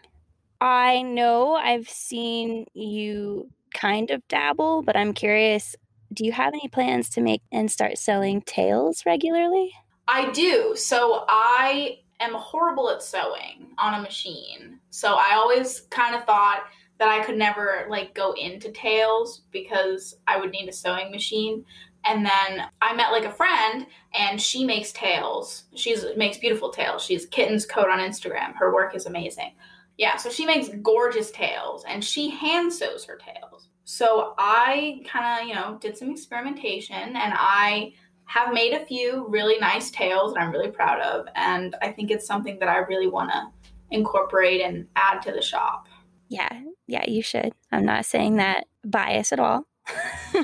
I 0.62 1.02
know 1.02 1.54
I've 1.54 1.88
seen 1.88 2.66
you 2.74 3.50
kind 3.74 4.12
of 4.12 4.28
dabble, 4.28 4.82
but 4.84 4.98
I'm 4.98 5.14
curious. 5.14 5.76
Do 6.12 6.26
you 6.26 6.32
have 6.32 6.54
any 6.54 6.68
plans 6.68 7.10
to 7.12 7.22
make 7.22 7.42
and 7.52 7.72
start 7.72 7.98
selling 7.98 8.42
tails 8.42 9.04
regularly? 9.06 9.72
I 10.08 10.32
do. 10.32 10.74
So 10.76 11.24
I 11.28 12.00
am 12.20 12.34
horrible 12.34 12.90
at 12.90 13.02
sewing 13.02 13.74
on 13.78 13.96
a 13.96 14.02
machine. 14.02 14.80
So 14.90 15.16
I 15.16 15.36
always 15.36 15.82
kind 15.90 16.16
of 16.16 16.26
thought 16.26 16.64
that 16.98 17.10
I 17.10 17.24
could 17.24 17.38
never 17.38 17.88
like 17.90 18.14
go 18.14 18.34
into 18.34 18.72
tails 18.72 19.44
because 19.52 20.18
I 20.28 20.38
would 20.40 20.52
need 20.52 20.68
a 20.68 20.74
sewing 20.74 21.12
machine. 21.12 21.66
And 22.06 22.26
then 22.26 22.68
I 22.82 22.94
met 22.94 23.12
like 23.12 23.26
a 23.26 23.32
friend 23.32 23.86
and 24.14 24.40
she 24.40 24.66
makes 24.66 24.92
tails. 24.92 25.66
She's 25.76 26.06
makes 26.18 26.38
beautiful 26.38 26.72
tails. 26.72 27.04
She's 27.04 27.26
Kitten's 27.26 27.66
Coat 27.66 27.90
on 27.90 28.00
Instagram. 28.00 28.56
Her 28.56 28.74
work 28.74 28.96
is 28.96 29.06
amazing. 29.06 29.54
Yeah, 29.98 30.16
so 30.16 30.30
she 30.30 30.46
makes 30.46 30.70
gorgeous 30.82 31.30
tails 31.32 31.84
and 31.88 32.04
she 32.04 32.30
hand 32.30 32.72
sews 32.72 33.04
her 33.06 33.18
tails. 33.18 33.68
So 33.84 34.34
I 34.38 35.02
kind 35.06 35.42
of, 35.42 35.48
you 35.48 35.56
know, 35.56 35.78
did 35.82 35.98
some 35.98 36.12
experimentation 36.12 36.96
and 36.96 37.34
I 37.36 37.94
have 38.30 38.54
made 38.54 38.74
a 38.74 38.86
few 38.86 39.26
really 39.28 39.58
nice 39.58 39.90
tails 39.90 40.36
that 40.36 40.40
I'm 40.40 40.52
really 40.52 40.70
proud 40.70 41.02
of. 41.02 41.26
And 41.34 41.76
I 41.82 41.92
think 41.92 42.12
it's 42.12 42.28
something 42.28 42.60
that 42.60 42.70
I 42.70 42.78
really 42.78 43.08
want 43.08 43.32
to 43.32 43.48
incorporate 43.90 44.62
and 44.62 44.86
add 44.96 45.24
to 45.24 45.32
the 45.32 45.42
shop. 45.42 45.88
Yeah, 46.28 46.62
yeah, 46.86 47.10
you 47.10 47.24
should. 47.24 47.54
I'm 47.72 47.86
not 47.86 48.06
saying 48.06 48.36
that 48.36 48.68
bias 48.86 49.34
at 49.34 49.40
all. 49.40 49.66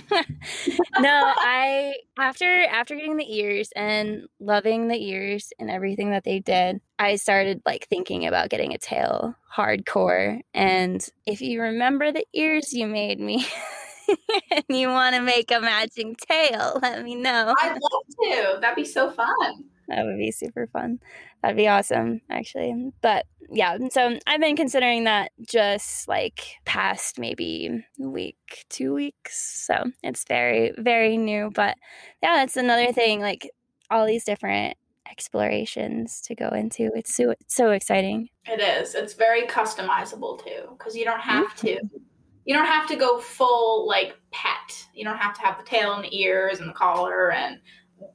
no, 0.99 1.33
I 1.37 1.93
after 2.17 2.63
after 2.63 2.95
getting 2.95 3.17
the 3.17 3.37
ears 3.37 3.69
and 3.75 4.23
loving 4.39 4.87
the 4.87 4.97
ears 4.97 5.53
and 5.59 5.69
everything 5.69 6.09
that 6.09 6.23
they 6.23 6.39
did, 6.39 6.81
I 6.97 7.17
started 7.17 7.61
like 7.67 7.87
thinking 7.87 8.25
about 8.25 8.49
getting 8.49 8.73
a 8.73 8.79
tail 8.79 9.35
hardcore. 9.55 10.39
And 10.55 11.07
if 11.27 11.39
you 11.39 11.61
remember 11.61 12.11
the 12.11 12.25
ears 12.33 12.73
you 12.73 12.87
made 12.87 13.19
me 13.19 13.45
and 14.51 14.63
you 14.69 14.89
want 14.89 15.15
to 15.15 15.21
make 15.21 15.51
a 15.51 15.59
matching 15.59 16.15
tail, 16.15 16.79
let 16.81 17.03
me 17.03 17.15
know. 17.15 17.53
I'd 17.61 17.77
love 17.79 18.03
to. 18.23 18.57
That'd 18.61 18.75
be 18.75 18.85
so 18.85 19.11
fun. 19.11 19.65
that 19.87 20.05
would 20.05 20.17
be 20.17 20.31
super 20.31 20.67
fun. 20.67 20.99
That'd 21.41 21.57
be 21.57 21.67
awesome, 21.67 22.21
actually. 22.29 22.91
But 23.01 23.25
yeah, 23.49 23.77
so 23.91 24.17
I've 24.25 24.41
been 24.41 24.55
considering 24.55 25.03
that 25.03 25.31
just 25.47 26.07
like 26.07 26.55
past 26.65 27.19
maybe 27.19 27.85
week, 27.99 28.65
two 28.69 28.93
weeks. 28.93 29.65
So 29.65 29.91
it's 30.01 30.25
very, 30.27 30.73
very 30.77 31.17
new. 31.17 31.51
But 31.53 31.77
yeah, 32.23 32.35
that's 32.37 32.57
another 32.57 32.91
thing. 32.91 33.21
Like 33.21 33.49
all 33.91 34.05
these 34.07 34.23
different 34.23 34.77
explorations 35.09 36.21
to 36.21 36.35
go 36.35 36.49
into. 36.49 36.89
It's 36.95 37.15
so 37.15 37.31
it's 37.31 37.55
so 37.55 37.71
exciting. 37.71 38.29
It 38.45 38.59
is. 38.59 38.95
It's 38.95 39.13
very 39.13 39.43
customizable 39.43 40.43
too, 40.43 40.75
because 40.77 40.95
you 40.95 41.05
don't 41.05 41.21
have 41.21 41.55
to. 41.57 41.67
Mm-hmm. 41.67 41.97
You 42.45 42.53
don't 42.55 42.67
have 42.67 42.87
to 42.87 42.95
go 42.95 43.19
full 43.19 43.87
like 43.87 44.17
pet. 44.31 44.87
You 44.93 45.03
don't 45.03 45.17
have 45.17 45.33
to 45.35 45.41
have 45.41 45.57
the 45.57 45.63
tail 45.63 45.93
and 45.93 46.03
the 46.03 46.15
ears 46.15 46.59
and 46.59 46.69
the 46.69 46.73
collar 46.73 47.31
and 47.31 47.59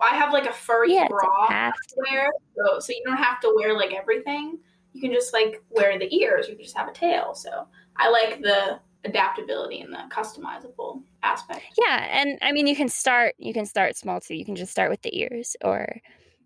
I 0.01 0.15
have 0.15 0.33
like 0.33 0.47
a 0.47 0.53
furry 0.53 0.93
Yeah, 0.93 1.09
bra 1.09 1.73
to 1.73 1.97
wear, 2.11 2.31
so 2.57 2.81
so 2.81 2.93
you 2.93 3.03
don't 3.05 3.17
have 3.17 3.41
to 3.41 3.53
wear 3.57 3.75
like 3.75 3.93
everything. 3.93 4.59
You 4.93 5.01
can 5.01 5.13
just 5.13 5.33
like 5.33 5.63
wear 5.71 5.99
the 5.99 6.13
ears. 6.15 6.49
You 6.49 6.55
can 6.55 6.65
just 6.65 6.77
have 6.77 6.89
a 6.89 6.93
tail. 6.93 7.35
So 7.35 7.67
I 7.97 8.11
like 8.11 8.41
the 8.41 8.81
adaptability 9.05 9.81
and 9.81 9.93
the 9.93 10.05
customizable 10.15 11.03
aspect. 11.23 11.63
Yeah, 11.79 12.07
and 12.11 12.39
I 12.43 12.53
mean 12.53 12.67
you 12.67 12.77
can 12.77 12.89
start 12.89 13.35
you 13.39 13.53
can 13.53 13.67
start 13.67 13.97
small 13.97 14.21
too. 14.21 14.35
You 14.35 14.45
can 14.45 14.57
just 14.57 14.73
start 14.73 14.91
with 14.91 15.03
the 15.03 15.19
ears 15.19 15.57
or 15.65 16.01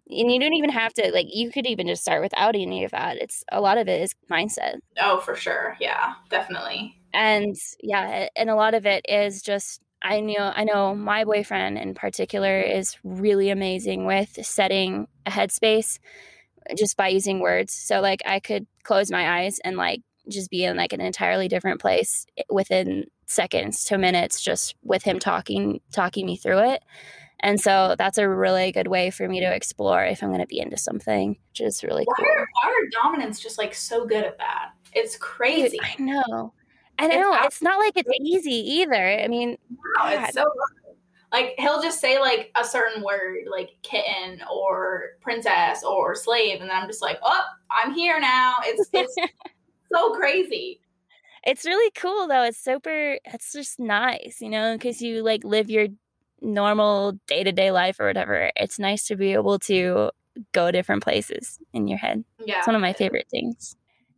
and 0.08 0.30
you 0.30 0.38
don't 0.38 0.54
even 0.54 0.70
have 0.70 0.92
to 0.94 1.10
like 1.12 1.26
you 1.30 1.50
could 1.50 1.66
even 1.66 1.86
just 1.86 2.02
start 2.02 2.22
without 2.22 2.54
any 2.54 2.84
of 2.84 2.92
that. 2.92 3.16
It's 3.16 3.44
a 3.50 3.60
lot 3.60 3.78
of 3.78 3.88
it 3.88 4.00
is 4.00 4.14
mindset. 4.30 4.76
Oh, 5.00 5.20
for 5.20 5.34
sure. 5.34 5.76
Yeah, 5.80 6.14
definitely. 6.30 7.00
And 7.14 7.56
yeah, 7.80 8.28
and 8.36 8.50
a 8.50 8.56
lot 8.56 8.74
of 8.74 8.86
it 8.86 9.06
is 9.08 9.40
just 9.40 9.80
I 10.02 10.20
know 10.20 10.52
I 10.54 10.64
know 10.64 10.94
my 10.94 11.24
boyfriend 11.24 11.78
in 11.78 11.94
particular 11.94 12.60
is 12.60 12.96
really 13.04 13.48
amazing 13.50 14.04
with 14.04 14.44
setting 14.44 15.06
a 15.24 15.30
headspace 15.30 15.98
just 16.76 16.96
by 16.96 17.08
using 17.08 17.40
words. 17.40 17.72
So 17.72 18.00
like 18.00 18.20
I 18.26 18.40
could 18.40 18.66
close 18.82 19.10
my 19.10 19.40
eyes 19.40 19.60
and 19.64 19.76
like 19.76 20.02
just 20.28 20.50
be 20.50 20.64
in 20.64 20.76
like 20.76 20.92
an 20.92 21.00
entirely 21.00 21.48
different 21.48 21.80
place 21.80 22.26
within 22.50 23.04
seconds 23.26 23.84
to 23.84 23.98
minutes 23.98 24.42
just 24.42 24.74
with 24.82 25.02
him 25.02 25.18
talking 25.18 25.80
talking 25.92 26.26
me 26.26 26.36
through 26.36 26.70
it. 26.72 26.82
And 27.40 27.60
so 27.60 27.94
that's 27.98 28.18
a 28.18 28.28
really 28.28 28.72
good 28.72 28.88
way 28.88 29.10
for 29.10 29.28
me 29.28 29.40
to 29.40 29.54
explore 29.54 30.04
if 30.04 30.22
I'm 30.22 30.30
going 30.30 30.40
to 30.40 30.46
be 30.46 30.60
into 30.60 30.78
something, 30.78 31.36
which 31.50 31.60
is 31.60 31.82
really 31.82 32.04
Why 32.04 32.14
cool. 32.16 32.26
are, 32.26 32.48
why 32.62 32.70
are 32.70 33.02
dominants 33.02 33.38
just 33.38 33.58
like 33.58 33.74
so 33.74 34.06
good 34.06 34.24
at 34.24 34.38
that? 34.38 34.70
It's 34.92 35.16
crazy. 35.16 35.78
Dude, 35.78 35.80
I 35.82 36.02
know. 36.02 36.52
I 36.98 37.06
It's 37.06 37.14
know. 37.14 37.34
ab- 37.34 37.46
It's 37.46 37.62
not 37.62 37.78
like 37.78 37.94
it's 37.96 38.10
easy 38.20 38.54
either. 38.80 38.94
I 39.20 39.28
mean, 39.28 39.56
Wow, 39.70 40.10
God. 40.10 40.24
it's 40.24 40.34
so 40.34 40.44
like 41.32 41.54
he'll 41.58 41.82
just 41.82 42.00
say 42.00 42.20
like 42.20 42.52
a 42.56 42.64
certain 42.64 43.02
word 43.02 43.38
like 43.50 43.70
kitten 43.82 44.40
or 44.52 45.10
princess 45.20 45.82
or 45.82 46.14
slave 46.14 46.60
and 46.60 46.70
then 46.70 46.76
I'm 46.76 46.86
just 46.88 47.02
like, 47.02 47.18
"Oh, 47.22 47.42
I'm 47.70 47.92
here 47.92 48.20
now." 48.20 48.56
It's 48.64 48.88
it's 48.92 49.14
so 49.92 50.14
crazy. 50.14 50.80
it's 51.44 51.64
really 51.64 51.90
cool 51.96 52.28
though. 52.28 52.44
It's 52.44 52.58
super, 52.62 53.18
it's 53.24 53.52
just 53.52 53.80
nice, 53.80 54.38
you 54.40 54.48
know, 54.48 54.74
because 54.76 55.02
you 55.02 55.22
like 55.22 55.42
live 55.44 55.68
your 55.70 55.88
normal 56.40 57.12
day 57.26 57.42
to 57.42 57.52
day 57.52 57.70
life 57.72 57.98
or 57.98 58.06
whatever. 58.06 58.50
It's 58.56 58.78
nice 58.78 59.04
to 59.08 59.16
be 59.16 59.32
able 59.32 59.58
to 59.60 60.10
go 60.52 60.70
different 60.70 61.02
places 61.02 61.58
in 61.72 61.88
your 61.88 61.98
head. 61.98 62.24
Yeah. 62.44 62.58
It's 62.58 62.66
one 62.66 62.76
of 62.76 62.82
my 62.82 62.92
favorite 62.92 63.26
things. 63.30 63.76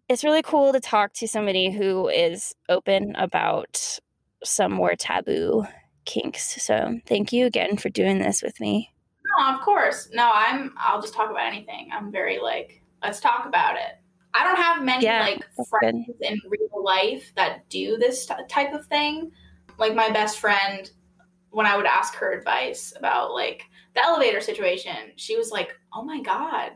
It's 0.09 0.25
really 0.25 0.43
cool 0.43 0.73
to 0.73 0.81
talk 0.81 1.13
to 1.15 1.27
somebody 1.27 1.71
who 1.71 2.09
is 2.09 2.55
open 2.69 3.15
about 3.17 3.99
some 4.45 4.73
more 4.73 4.95
taboo 4.95 5.67
kinks. 6.05 6.63
So 6.63 7.01
thank 7.07 7.33
you 7.33 7.47
again 7.47 7.77
for 7.77 7.89
doing 7.89 8.19
this 8.19 8.43
with 8.43 8.61
me. 8.61 8.95
No, 9.39 9.55
of 9.55 9.61
course. 9.61 10.09
No, 10.13 10.31
I'm 10.33 10.73
I'll 10.79 11.03
just 11.03 11.15
talk 11.15 11.31
about 11.31 11.47
anything. 11.47 11.89
I'm 11.93 12.13
very 12.13 12.39
like, 12.39 12.83
let's 13.03 13.21
talk 13.21 13.47
about 13.47 13.75
it. 13.77 13.99
I 14.33 14.45
don't 14.45 14.57
have 14.57 14.85
many 14.85 15.05
Yeah, 15.05 15.23
like 15.23 15.45
friends 15.69 16.07
in 16.21 16.41
real 16.49 16.85
life 16.85 17.33
that 17.37 17.69
do 17.69 17.97
this 17.97 18.27
t- 18.27 18.35
type 18.49 18.73
of 18.73 18.87
thing. 18.87 19.33
Like 19.79 19.95
my 19.95 20.11
best 20.11 20.39
friend 20.39 20.89
when 21.51 21.67
I 21.67 21.77
would 21.77 21.87
ask 21.87 22.15
her 22.17 22.33
advice 22.33 22.93
about 22.97 23.33
like 23.33 23.63
the 23.95 24.05
elevator 24.05 24.41
situation, 24.41 25.13
she 25.17 25.37
was 25.37 25.51
like, 25.51 25.75
"Oh 25.93 26.05
my 26.05 26.21
god, 26.21 26.73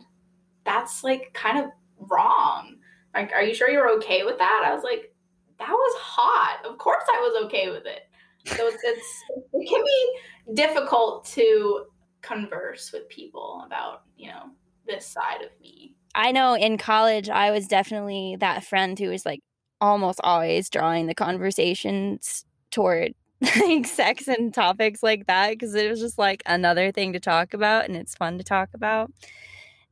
that's 0.64 1.04
like 1.04 1.32
kind 1.34 1.58
of 1.58 1.66
wrong. 1.98 2.76
Like, 3.14 3.32
are 3.32 3.42
you 3.42 3.54
sure 3.54 3.70
you're 3.70 3.90
okay 3.96 4.24
with 4.24 4.38
that?" 4.38 4.62
I 4.64 4.74
was 4.74 4.84
like, 4.84 5.14
"That 5.58 5.70
was 5.70 6.00
hot. 6.00 6.64
Of 6.64 6.78
course, 6.78 7.04
I 7.12 7.18
was 7.20 7.44
okay 7.46 7.70
with 7.70 7.86
it." 7.86 8.02
So 8.46 8.66
it's, 8.66 8.82
it's 8.82 9.24
it 9.52 9.68
can 9.68 9.84
be 9.84 10.54
difficult 10.54 11.24
to 11.26 11.86
converse 12.22 12.92
with 12.92 13.08
people 13.08 13.62
about 13.66 14.02
you 14.16 14.28
know 14.28 14.50
this 14.86 15.06
side 15.06 15.42
of 15.42 15.50
me. 15.60 15.94
I 16.14 16.32
know 16.32 16.54
in 16.54 16.78
college, 16.78 17.28
I 17.28 17.50
was 17.50 17.68
definitely 17.68 18.36
that 18.40 18.64
friend 18.64 18.98
who 18.98 19.08
was 19.08 19.24
like 19.24 19.40
almost 19.80 20.20
always 20.22 20.68
drawing 20.68 21.06
the 21.06 21.14
conversations 21.14 22.44
toward 22.70 23.14
like 23.40 23.86
sex 23.86 24.28
and 24.28 24.52
topics 24.52 25.02
like 25.02 25.26
that 25.26 25.50
because 25.50 25.74
it 25.74 25.90
was 25.90 26.00
just 26.00 26.18
like 26.18 26.42
another 26.46 26.92
thing 26.92 27.12
to 27.12 27.20
talk 27.20 27.54
about 27.54 27.86
and 27.86 27.96
it's 27.96 28.14
fun 28.14 28.38
to 28.38 28.44
talk 28.44 28.68
about. 28.74 29.10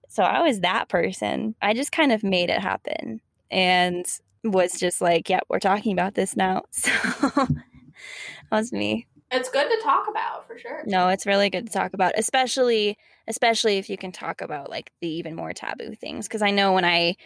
So 0.09 0.23
I 0.23 0.43
was 0.43 0.61
that 0.61 0.89
person. 0.89 1.55
I 1.63 1.75
just 1.75 1.93
kind 1.93 2.13
of 2.13 2.25
made 2.25 2.51
it 2.51 2.61
happen 2.61 3.21
and 3.51 4.07
was 4.45 4.73
just 4.73 5.01
like, 5.01 5.29
yeah, 5.29 5.41
we're 5.49 5.59
talking 5.59 5.93
about 5.93 6.15
this 6.15 6.37
now. 6.37 6.63
So 6.73 6.91
that 8.51 8.57
was 8.61 8.73
me. 8.73 9.07
It's 9.31 9.51
good 9.51 9.69
to 9.69 9.83
talk 9.83 10.07
about 10.09 10.47
for 10.47 10.57
sure. 10.57 10.83
No, 10.87 11.09
it's 11.09 11.27
really 11.27 11.51
good 11.51 11.67
to 11.67 11.73
talk 11.73 11.93
about, 11.93 12.13
especially 12.17 12.97
especially 13.27 13.77
if 13.77 13.91
you 13.91 13.99
can 13.99 14.13
talk 14.13 14.41
about 14.41 14.71
like 14.71 14.91
the 15.01 15.09
even 15.09 15.35
more 15.35 15.53
taboo 15.53 15.95
things 15.95 16.29
because 16.29 16.41
I 16.41 16.51
know 16.51 16.73
when 16.73 16.85
I 16.85 17.17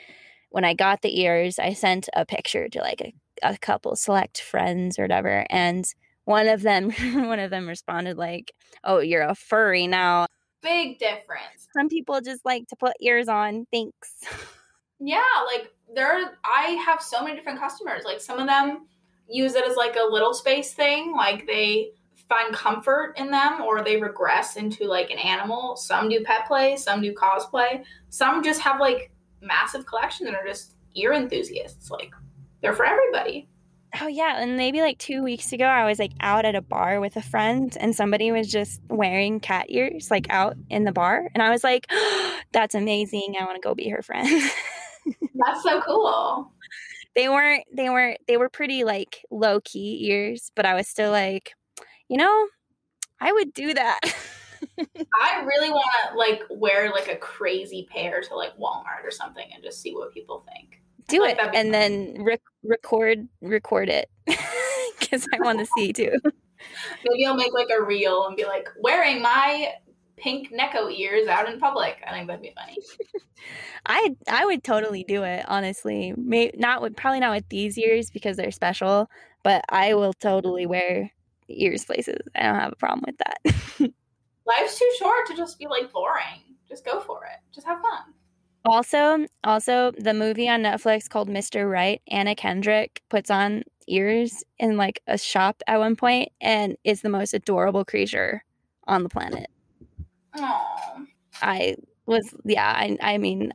when 0.51 0.65
I 0.65 0.75
got 0.75 1.03
the 1.03 1.21
ears, 1.21 1.59
I 1.59 1.75
sent 1.75 2.09
a 2.15 2.25
picture 2.25 2.69
to 2.71 2.81
like 2.81 3.01
a, 3.01 3.13
a 3.43 3.59
couple 3.59 3.95
select 3.97 4.41
friends 4.41 4.99
or 4.99 5.03
whatever 5.03 5.47
and 5.51 5.85
one 6.25 6.49
of 6.49 6.63
them 6.63 6.91
one 7.15 7.39
of 7.39 7.51
them 7.51 7.69
responded 7.69 8.17
like, 8.17 8.53
"Oh, 8.85 9.01
you're 9.01 9.23
a 9.23 9.35
furry 9.35 9.87
now." 9.87 10.27
Big 10.63 10.99
difference. 10.99 11.69
Some 11.77 11.89
people 11.89 12.21
just 12.21 12.45
like 12.45 12.69
to 12.69 12.77
put 12.77 12.93
ears 13.01 13.29
on. 13.29 13.67
Thanks. 13.73 14.15
Yeah, 15.05 15.25
like 15.47 15.73
there 15.93 16.39
I 16.45 16.81
have 16.87 17.03
so 17.03 17.25
many 17.25 17.35
different 17.35 17.59
customers. 17.59 18.05
Like 18.05 18.21
some 18.21 18.39
of 18.39 18.47
them 18.47 18.87
use 19.29 19.55
it 19.55 19.67
as 19.67 19.77
like 19.77 19.97
a 19.97 20.09
little 20.09 20.33
space 20.33 20.73
thing, 20.75 21.13
like 21.17 21.47
they 21.47 21.91
find 22.29 22.55
comfort 22.55 23.15
in 23.17 23.31
them 23.31 23.61
or 23.63 23.83
they 23.83 23.97
regress 23.97 24.57
into 24.57 24.85
like 24.85 25.11
an 25.11 25.19
animal. 25.19 25.77
Some 25.77 26.09
do 26.09 26.23
pet 26.25 26.47
play, 26.47 26.77
some 26.77 27.03
do 27.03 27.13
cosplay. 27.13 27.85
Some 28.11 28.43
just 28.43 28.61
have 28.61 28.81
like 28.81 29.11
massive 29.41 29.87
collections 29.87 30.29
and 30.29 30.37
are 30.37 30.47
just 30.47 30.77
ear 30.95 31.13
enthusiasts. 31.13 31.91
Like 31.91 32.13
they're 32.61 32.73
for 32.73 32.87
everybody. 32.87 33.49
Oh 34.01 34.07
yeah, 34.07 34.41
and 34.41 34.57
maybe 34.57 34.81
like 34.81 34.99
2 34.99 35.23
weeks 35.23 35.53
ago 35.53 35.67
I 35.67 35.85
was 35.85 35.99
like 35.99 36.13
out 36.21 36.45
at 36.45 36.55
a 36.55 36.63
bar 36.63 36.99
with 37.01 37.17
a 37.17 37.23
friend 37.23 37.77
and 37.79 37.95
somebody 37.95 38.33
was 38.33 38.51
just 38.51 38.81
wearing 38.89 39.39
cat 39.39 39.67
ears 39.69 40.11
like 40.11 40.27
out 40.31 40.57
in 40.71 40.85
the 40.85 40.93
bar 40.93 41.29
and 41.35 41.43
I 41.43 41.51
was 41.51 41.63
like, 41.63 41.87
"That's 42.53 42.75
amazing. 42.75 43.37
I 43.39 43.45
want 43.45 43.57
to 43.57 43.67
go 43.67 43.75
be 43.75 43.89
her 43.91 44.03
friend." 44.03 44.27
That's 45.35 45.63
so 45.63 45.81
cool. 45.83 46.53
they 47.15 47.29
weren't 47.29 47.65
they 47.75 47.91
weren't 47.91 48.19
they 48.27 48.37
were 48.37 48.49
pretty 48.49 48.85
like 48.85 49.25
low 49.31 49.61
key 49.61 50.07
ears, 50.09 50.51
but 50.55 50.65
I 50.67 50.75
was 50.75 50.89
still 50.89 51.11
like, 51.11 51.55
you 52.09 52.17
know, 52.17 52.49
I 53.21 53.33
would 53.33 53.53
do 53.53 53.75
that. 53.75 54.01
I 54.79 55.43
really 55.45 55.71
want 55.71 55.87
to 56.11 56.17
like 56.17 56.43
wear 56.51 56.91
like 56.91 57.09
a 57.09 57.17
crazy 57.17 57.87
pair 57.91 58.21
to 58.23 58.37
like 58.37 58.57
Walmart 58.59 59.05
or 59.05 59.11
something 59.11 59.47
and 59.55 59.63
just 59.63 59.81
see 59.81 59.95
what 59.95 60.13
people 60.13 60.45
think. 60.55 60.82
Do 61.09 61.25
it 61.25 61.39
and 61.55 61.73
then 61.73 62.17
rec- 62.19 62.41
record 62.63 63.29
record 63.41 63.89
it 63.89 64.09
cuz 65.01 65.27
I 65.33 65.39
want 65.41 65.59
to 65.59 65.67
see 65.77 65.93
too. 65.93 66.13
Maybe 67.05 67.27
I'll 67.27 67.35
make 67.35 67.53
like 67.53 67.71
a 67.77 67.83
reel 67.83 68.27
and 68.27 68.37
be 68.37 68.45
like 68.45 68.69
wearing 68.79 69.21
my 69.21 69.75
pink 70.17 70.53
Neko 70.53 70.97
ears 70.97 71.27
out 71.27 71.53
in 71.53 71.59
public. 71.59 71.97
I 72.07 72.13
think 72.13 72.29
that'd 72.29 72.43
be 72.43 72.55
funny. 72.57 72.79
I 73.87 74.15
I 74.29 74.47
would 74.47 74.63
totally 74.63 75.05
do 75.05 75.25
it, 75.25 75.45
honestly. 75.49 76.15
May 76.17 76.53
not 76.55 76.81
with 76.81 76.97
probably 76.97 77.21
not 77.21 77.35
with 77.35 77.49
these 77.49 77.77
ears 77.77 78.11
because 78.11 78.37
they're 78.37 78.53
special, 78.53 79.11
but 79.43 79.65
I 79.69 79.95
will 79.95 80.13
totally 80.13 80.67
wear 80.67 81.11
ears 81.49 81.85
places. 81.85 82.19
I 82.37 82.45
don't 82.45 82.61
have 82.61 82.73
a 82.73 82.77
problem 82.77 83.05
with 83.07 83.19
that. 83.19 83.93
Life's 84.47 84.79
too 84.79 84.91
short 84.99 85.27
to 85.27 85.37
just 85.37 85.59
be 85.59 85.67
like 85.67 85.93
boring. 85.93 86.57
Just 86.69 86.85
go 86.85 87.01
for 87.01 87.25
it. 87.25 87.39
Just 87.53 87.67
have 87.67 87.81
fun. 87.81 88.15
Also, 88.65 89.27
also 89.45 89.93
the 89.99 90.15
movie 90.15 90.49
on 90.49 90.63
Netflix 90.63 91.09
called 91.09 91.29
Mr. 91.29 91.71
Right, 91.71 92.01
Anna 92.09 92.35
Kendrick 92.35 93.03
puts 93.09 93.31
on 93.31 93.65
ears 93.89 94.45
in 94.59 94.77
like 94.77 95.01
a 95.07 95.19
shop 95.19 95.63
at 95.67 95.79
one 95.79 95.97
point 95.97 96.31
and 96.41 96.77
is 96.85 97.03
the 97.03 97.09
most 97.09 97.35
adorable 97.35 97.85
creature 97.85 98.45
on 98.87 99.03
the 99.03 99.09
planet. 99.09 99.49
Oh, 100.37 101.07
I 101.41 101.77
was 102.07 102.35
yeah, 102.45 102.73
I 102.75 102.97
I 103.01 103.19
mean 103.19 103.53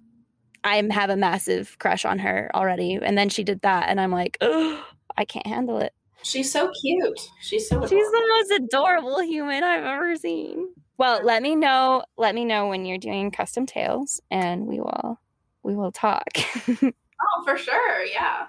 I 0.64 0.84
have 0.92 1.10
a 1.10 1.16
massive 1.16 1.78
crush 1.80 2.06
on 2.06 2.20
her 2.20 2.52
already 2.54 3.00
and 3.02 3.18
then 3.18 3.30
she 3.30 3.44
did 3.44 3.62
that 3.62 3.90
and 3.90 4.00
I'm 4.02 4.12
like, 4.12 4.38
"Oh, 4.42 4.86
I 5.16 5.26
can't 5.26 5.48
handle 5.48 5.80
it." 5.80 5.94
she's 6.24 6.52
so 6.52 6.72
cute. 6.82 7.20
She's 7.42 7.68
so. 7.68 7.82
She's 7.82 7.90
the 7.90 8.28
most 8.30 8.62
adorable 8.62 9.22
human 9.22 9.64
I've 9.64 9.84
ever 9.84 10.16
seen. 10.16 10.68
Well, 10.98 11.22
let 11.24 11.44
me 11.44 11.56
know. 11.56 12.04
Let 12.18 12.34
me 12.36 12.46
know 12.46 12.68
when 12.68 12.86
you're 12.86 12.98
doing 12.98 13.32
custom 13.32 13.66
tails, 13.66 14.20
and 14.32 14.66
we 14.66 14.80
will 14.80 15.20
we 15.64 15.76
will 15.76 15.92
talk. 15.92 16.28
oh, 16.82 17.44
for 17.46 17.58
sure. 17.58 18.06
Yeah. 18.06 18.48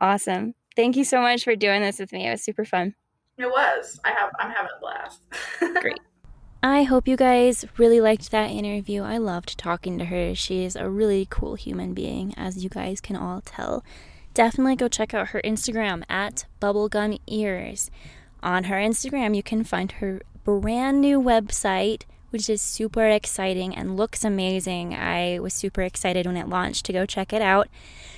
Awesome. 0.00 0.54
Thank 0.76 0.96
you 0.96 1.04
so 1.04 1.20
much 1.20 1.44
for 1.44 1.56
doing 1.56 1.82
this 1.82 1.98
with 1.98 2.12
me. 2.12 2.26
It 2.26 2.30
was 2.30 2.42
super 2.42 2.64
fun. 2.64 2.94
It 3.38 3.46
was. 3.46 4.00
I 4.04 4.10
have. 4.10 4.30
I'm 4.38 4.50
having 4.50 4.70
a 4.76 4.80
blast. 4.80 5.20
Great. 5.80 6.00
I 6.62 6.84
hope 6.84 7.08
you 7.08 7.16
guys 7.16 7.64
really 7.76 8.00
liked 8.00 8.30
that 8.30 8.50
interview. 8.50 9.02
I 9.02 9.18
loved 9.18 9.58
talking 9.58 9.98
to 9.98 10.04
her. 10.04 10.32
She 10.36 10.64
is 10.64 10.76
a 10.76 10.88
really 10.88 11.26
cool 11.28 11.56
human 11.56 11.92
being, 11.92 12.34
as 12.36 12.62
you 12.62 12.70
guys 12.70 13.00
can 13.00 13.16
all 13.16 13.40
tell. 13.40 13.84
Definitely 14.32 14.76
go 14.76 14.86
check 14.86 15.12
out 15.12 15.28
her 15.28 15.40
Instagram 15.44 16.04
at 16.08 16.46
bubblegum 16.60 17.18
ears. 17.26 17.90
On 18.44 18.64
her 18.64 18.76
Instagram, 18.76 19.34
you 19.34 19.42
can 19.42 19.64
find 19.64 19.92
her 19.92 20.22
brand 20.44 21.00
new 21.00 21.20
website, 21.20 22.02
which 22.30 22.48
is 22.48 22.62
super 22.62 23.06
exciting 23.08 23.74
and 23.74 23.96
looks 23.96 24.24
amazing. 24.24 24.94
I 24.94 25.38
was 25.38 25.54
super 25.54 25.82
excited 25.82 26.26
when 26.26 26.36
it 26.36 26.48
launched 26.48 26.86
to 26.86 26.92
go 26.92 27.06
check 27.06 27.32
it 27.32 27.42
out. 27.42 27.68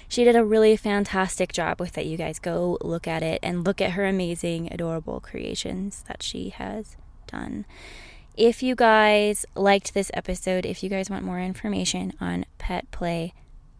She 0.08 0.24
did 0.24 0.36
a 0.36 0.44
really 0.44 0.76
fantastic 0.76 1.52
job 1.52 1.80
with 1.80 1.98
it. 1.98 2.06
You 2.06 2.16
guys 2.16 2.38
go 2.38 2.78
look 2.80 3.08
at 3.08 3.22
it 3.22 3.40
and 3.42 3.64
look 3.64 3.80
at 3.80 3.92
her 3.92 4.06
amazing, 4.06 4.68
adorable 4.72 5.20
creations 5.20 6.04
that 6.06 6.22
she 6.22 6.50
has 6.50 6.96
done. 7.26 7.64
If 8.36 8.62
you 8.62 8.74
guys 8.74 9.46
liked 9.54 9.94
this 9.94 10.10
episode, 10.14 10.66
if 10.66 10.82
you 10.82 10.90
guys 10.90 11.08
want 11.08 11.24
more 11.24 11.40
information 11.40 12.12
on 12.20 12.44
pet 12.58 12.90
play, 12.90 13.32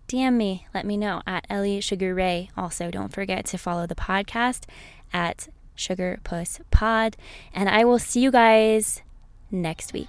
DM 0.09 0.35
me. 0.35 0.67
Let 0.75 0.87
me 0.87 0.97
know 0.97 1.23
at 1.27 1.47
Ellie 1.49 1.81
Sugar 1.81 2.15
Ray. 2.15 2.51
Also, 2.57 2.91
don't 2.91 3.13
forget 3.13 3.45
to 3.47 3.59
follow 3.59 3.87
the 3.87 3.95
podcast 3.95 4.65
at 5.13 5.49
Sugar 5.75 6.21
Puss 6.25 6.61
Pod. 6.71 7.17
And 7.53 7.69
I 7.69 7.85
will 7.85 7.99
see 7.99 8.21
you 8.21 8.31
guys 8.31 9.03
next 9.51 9.93
week. 9.93 10.09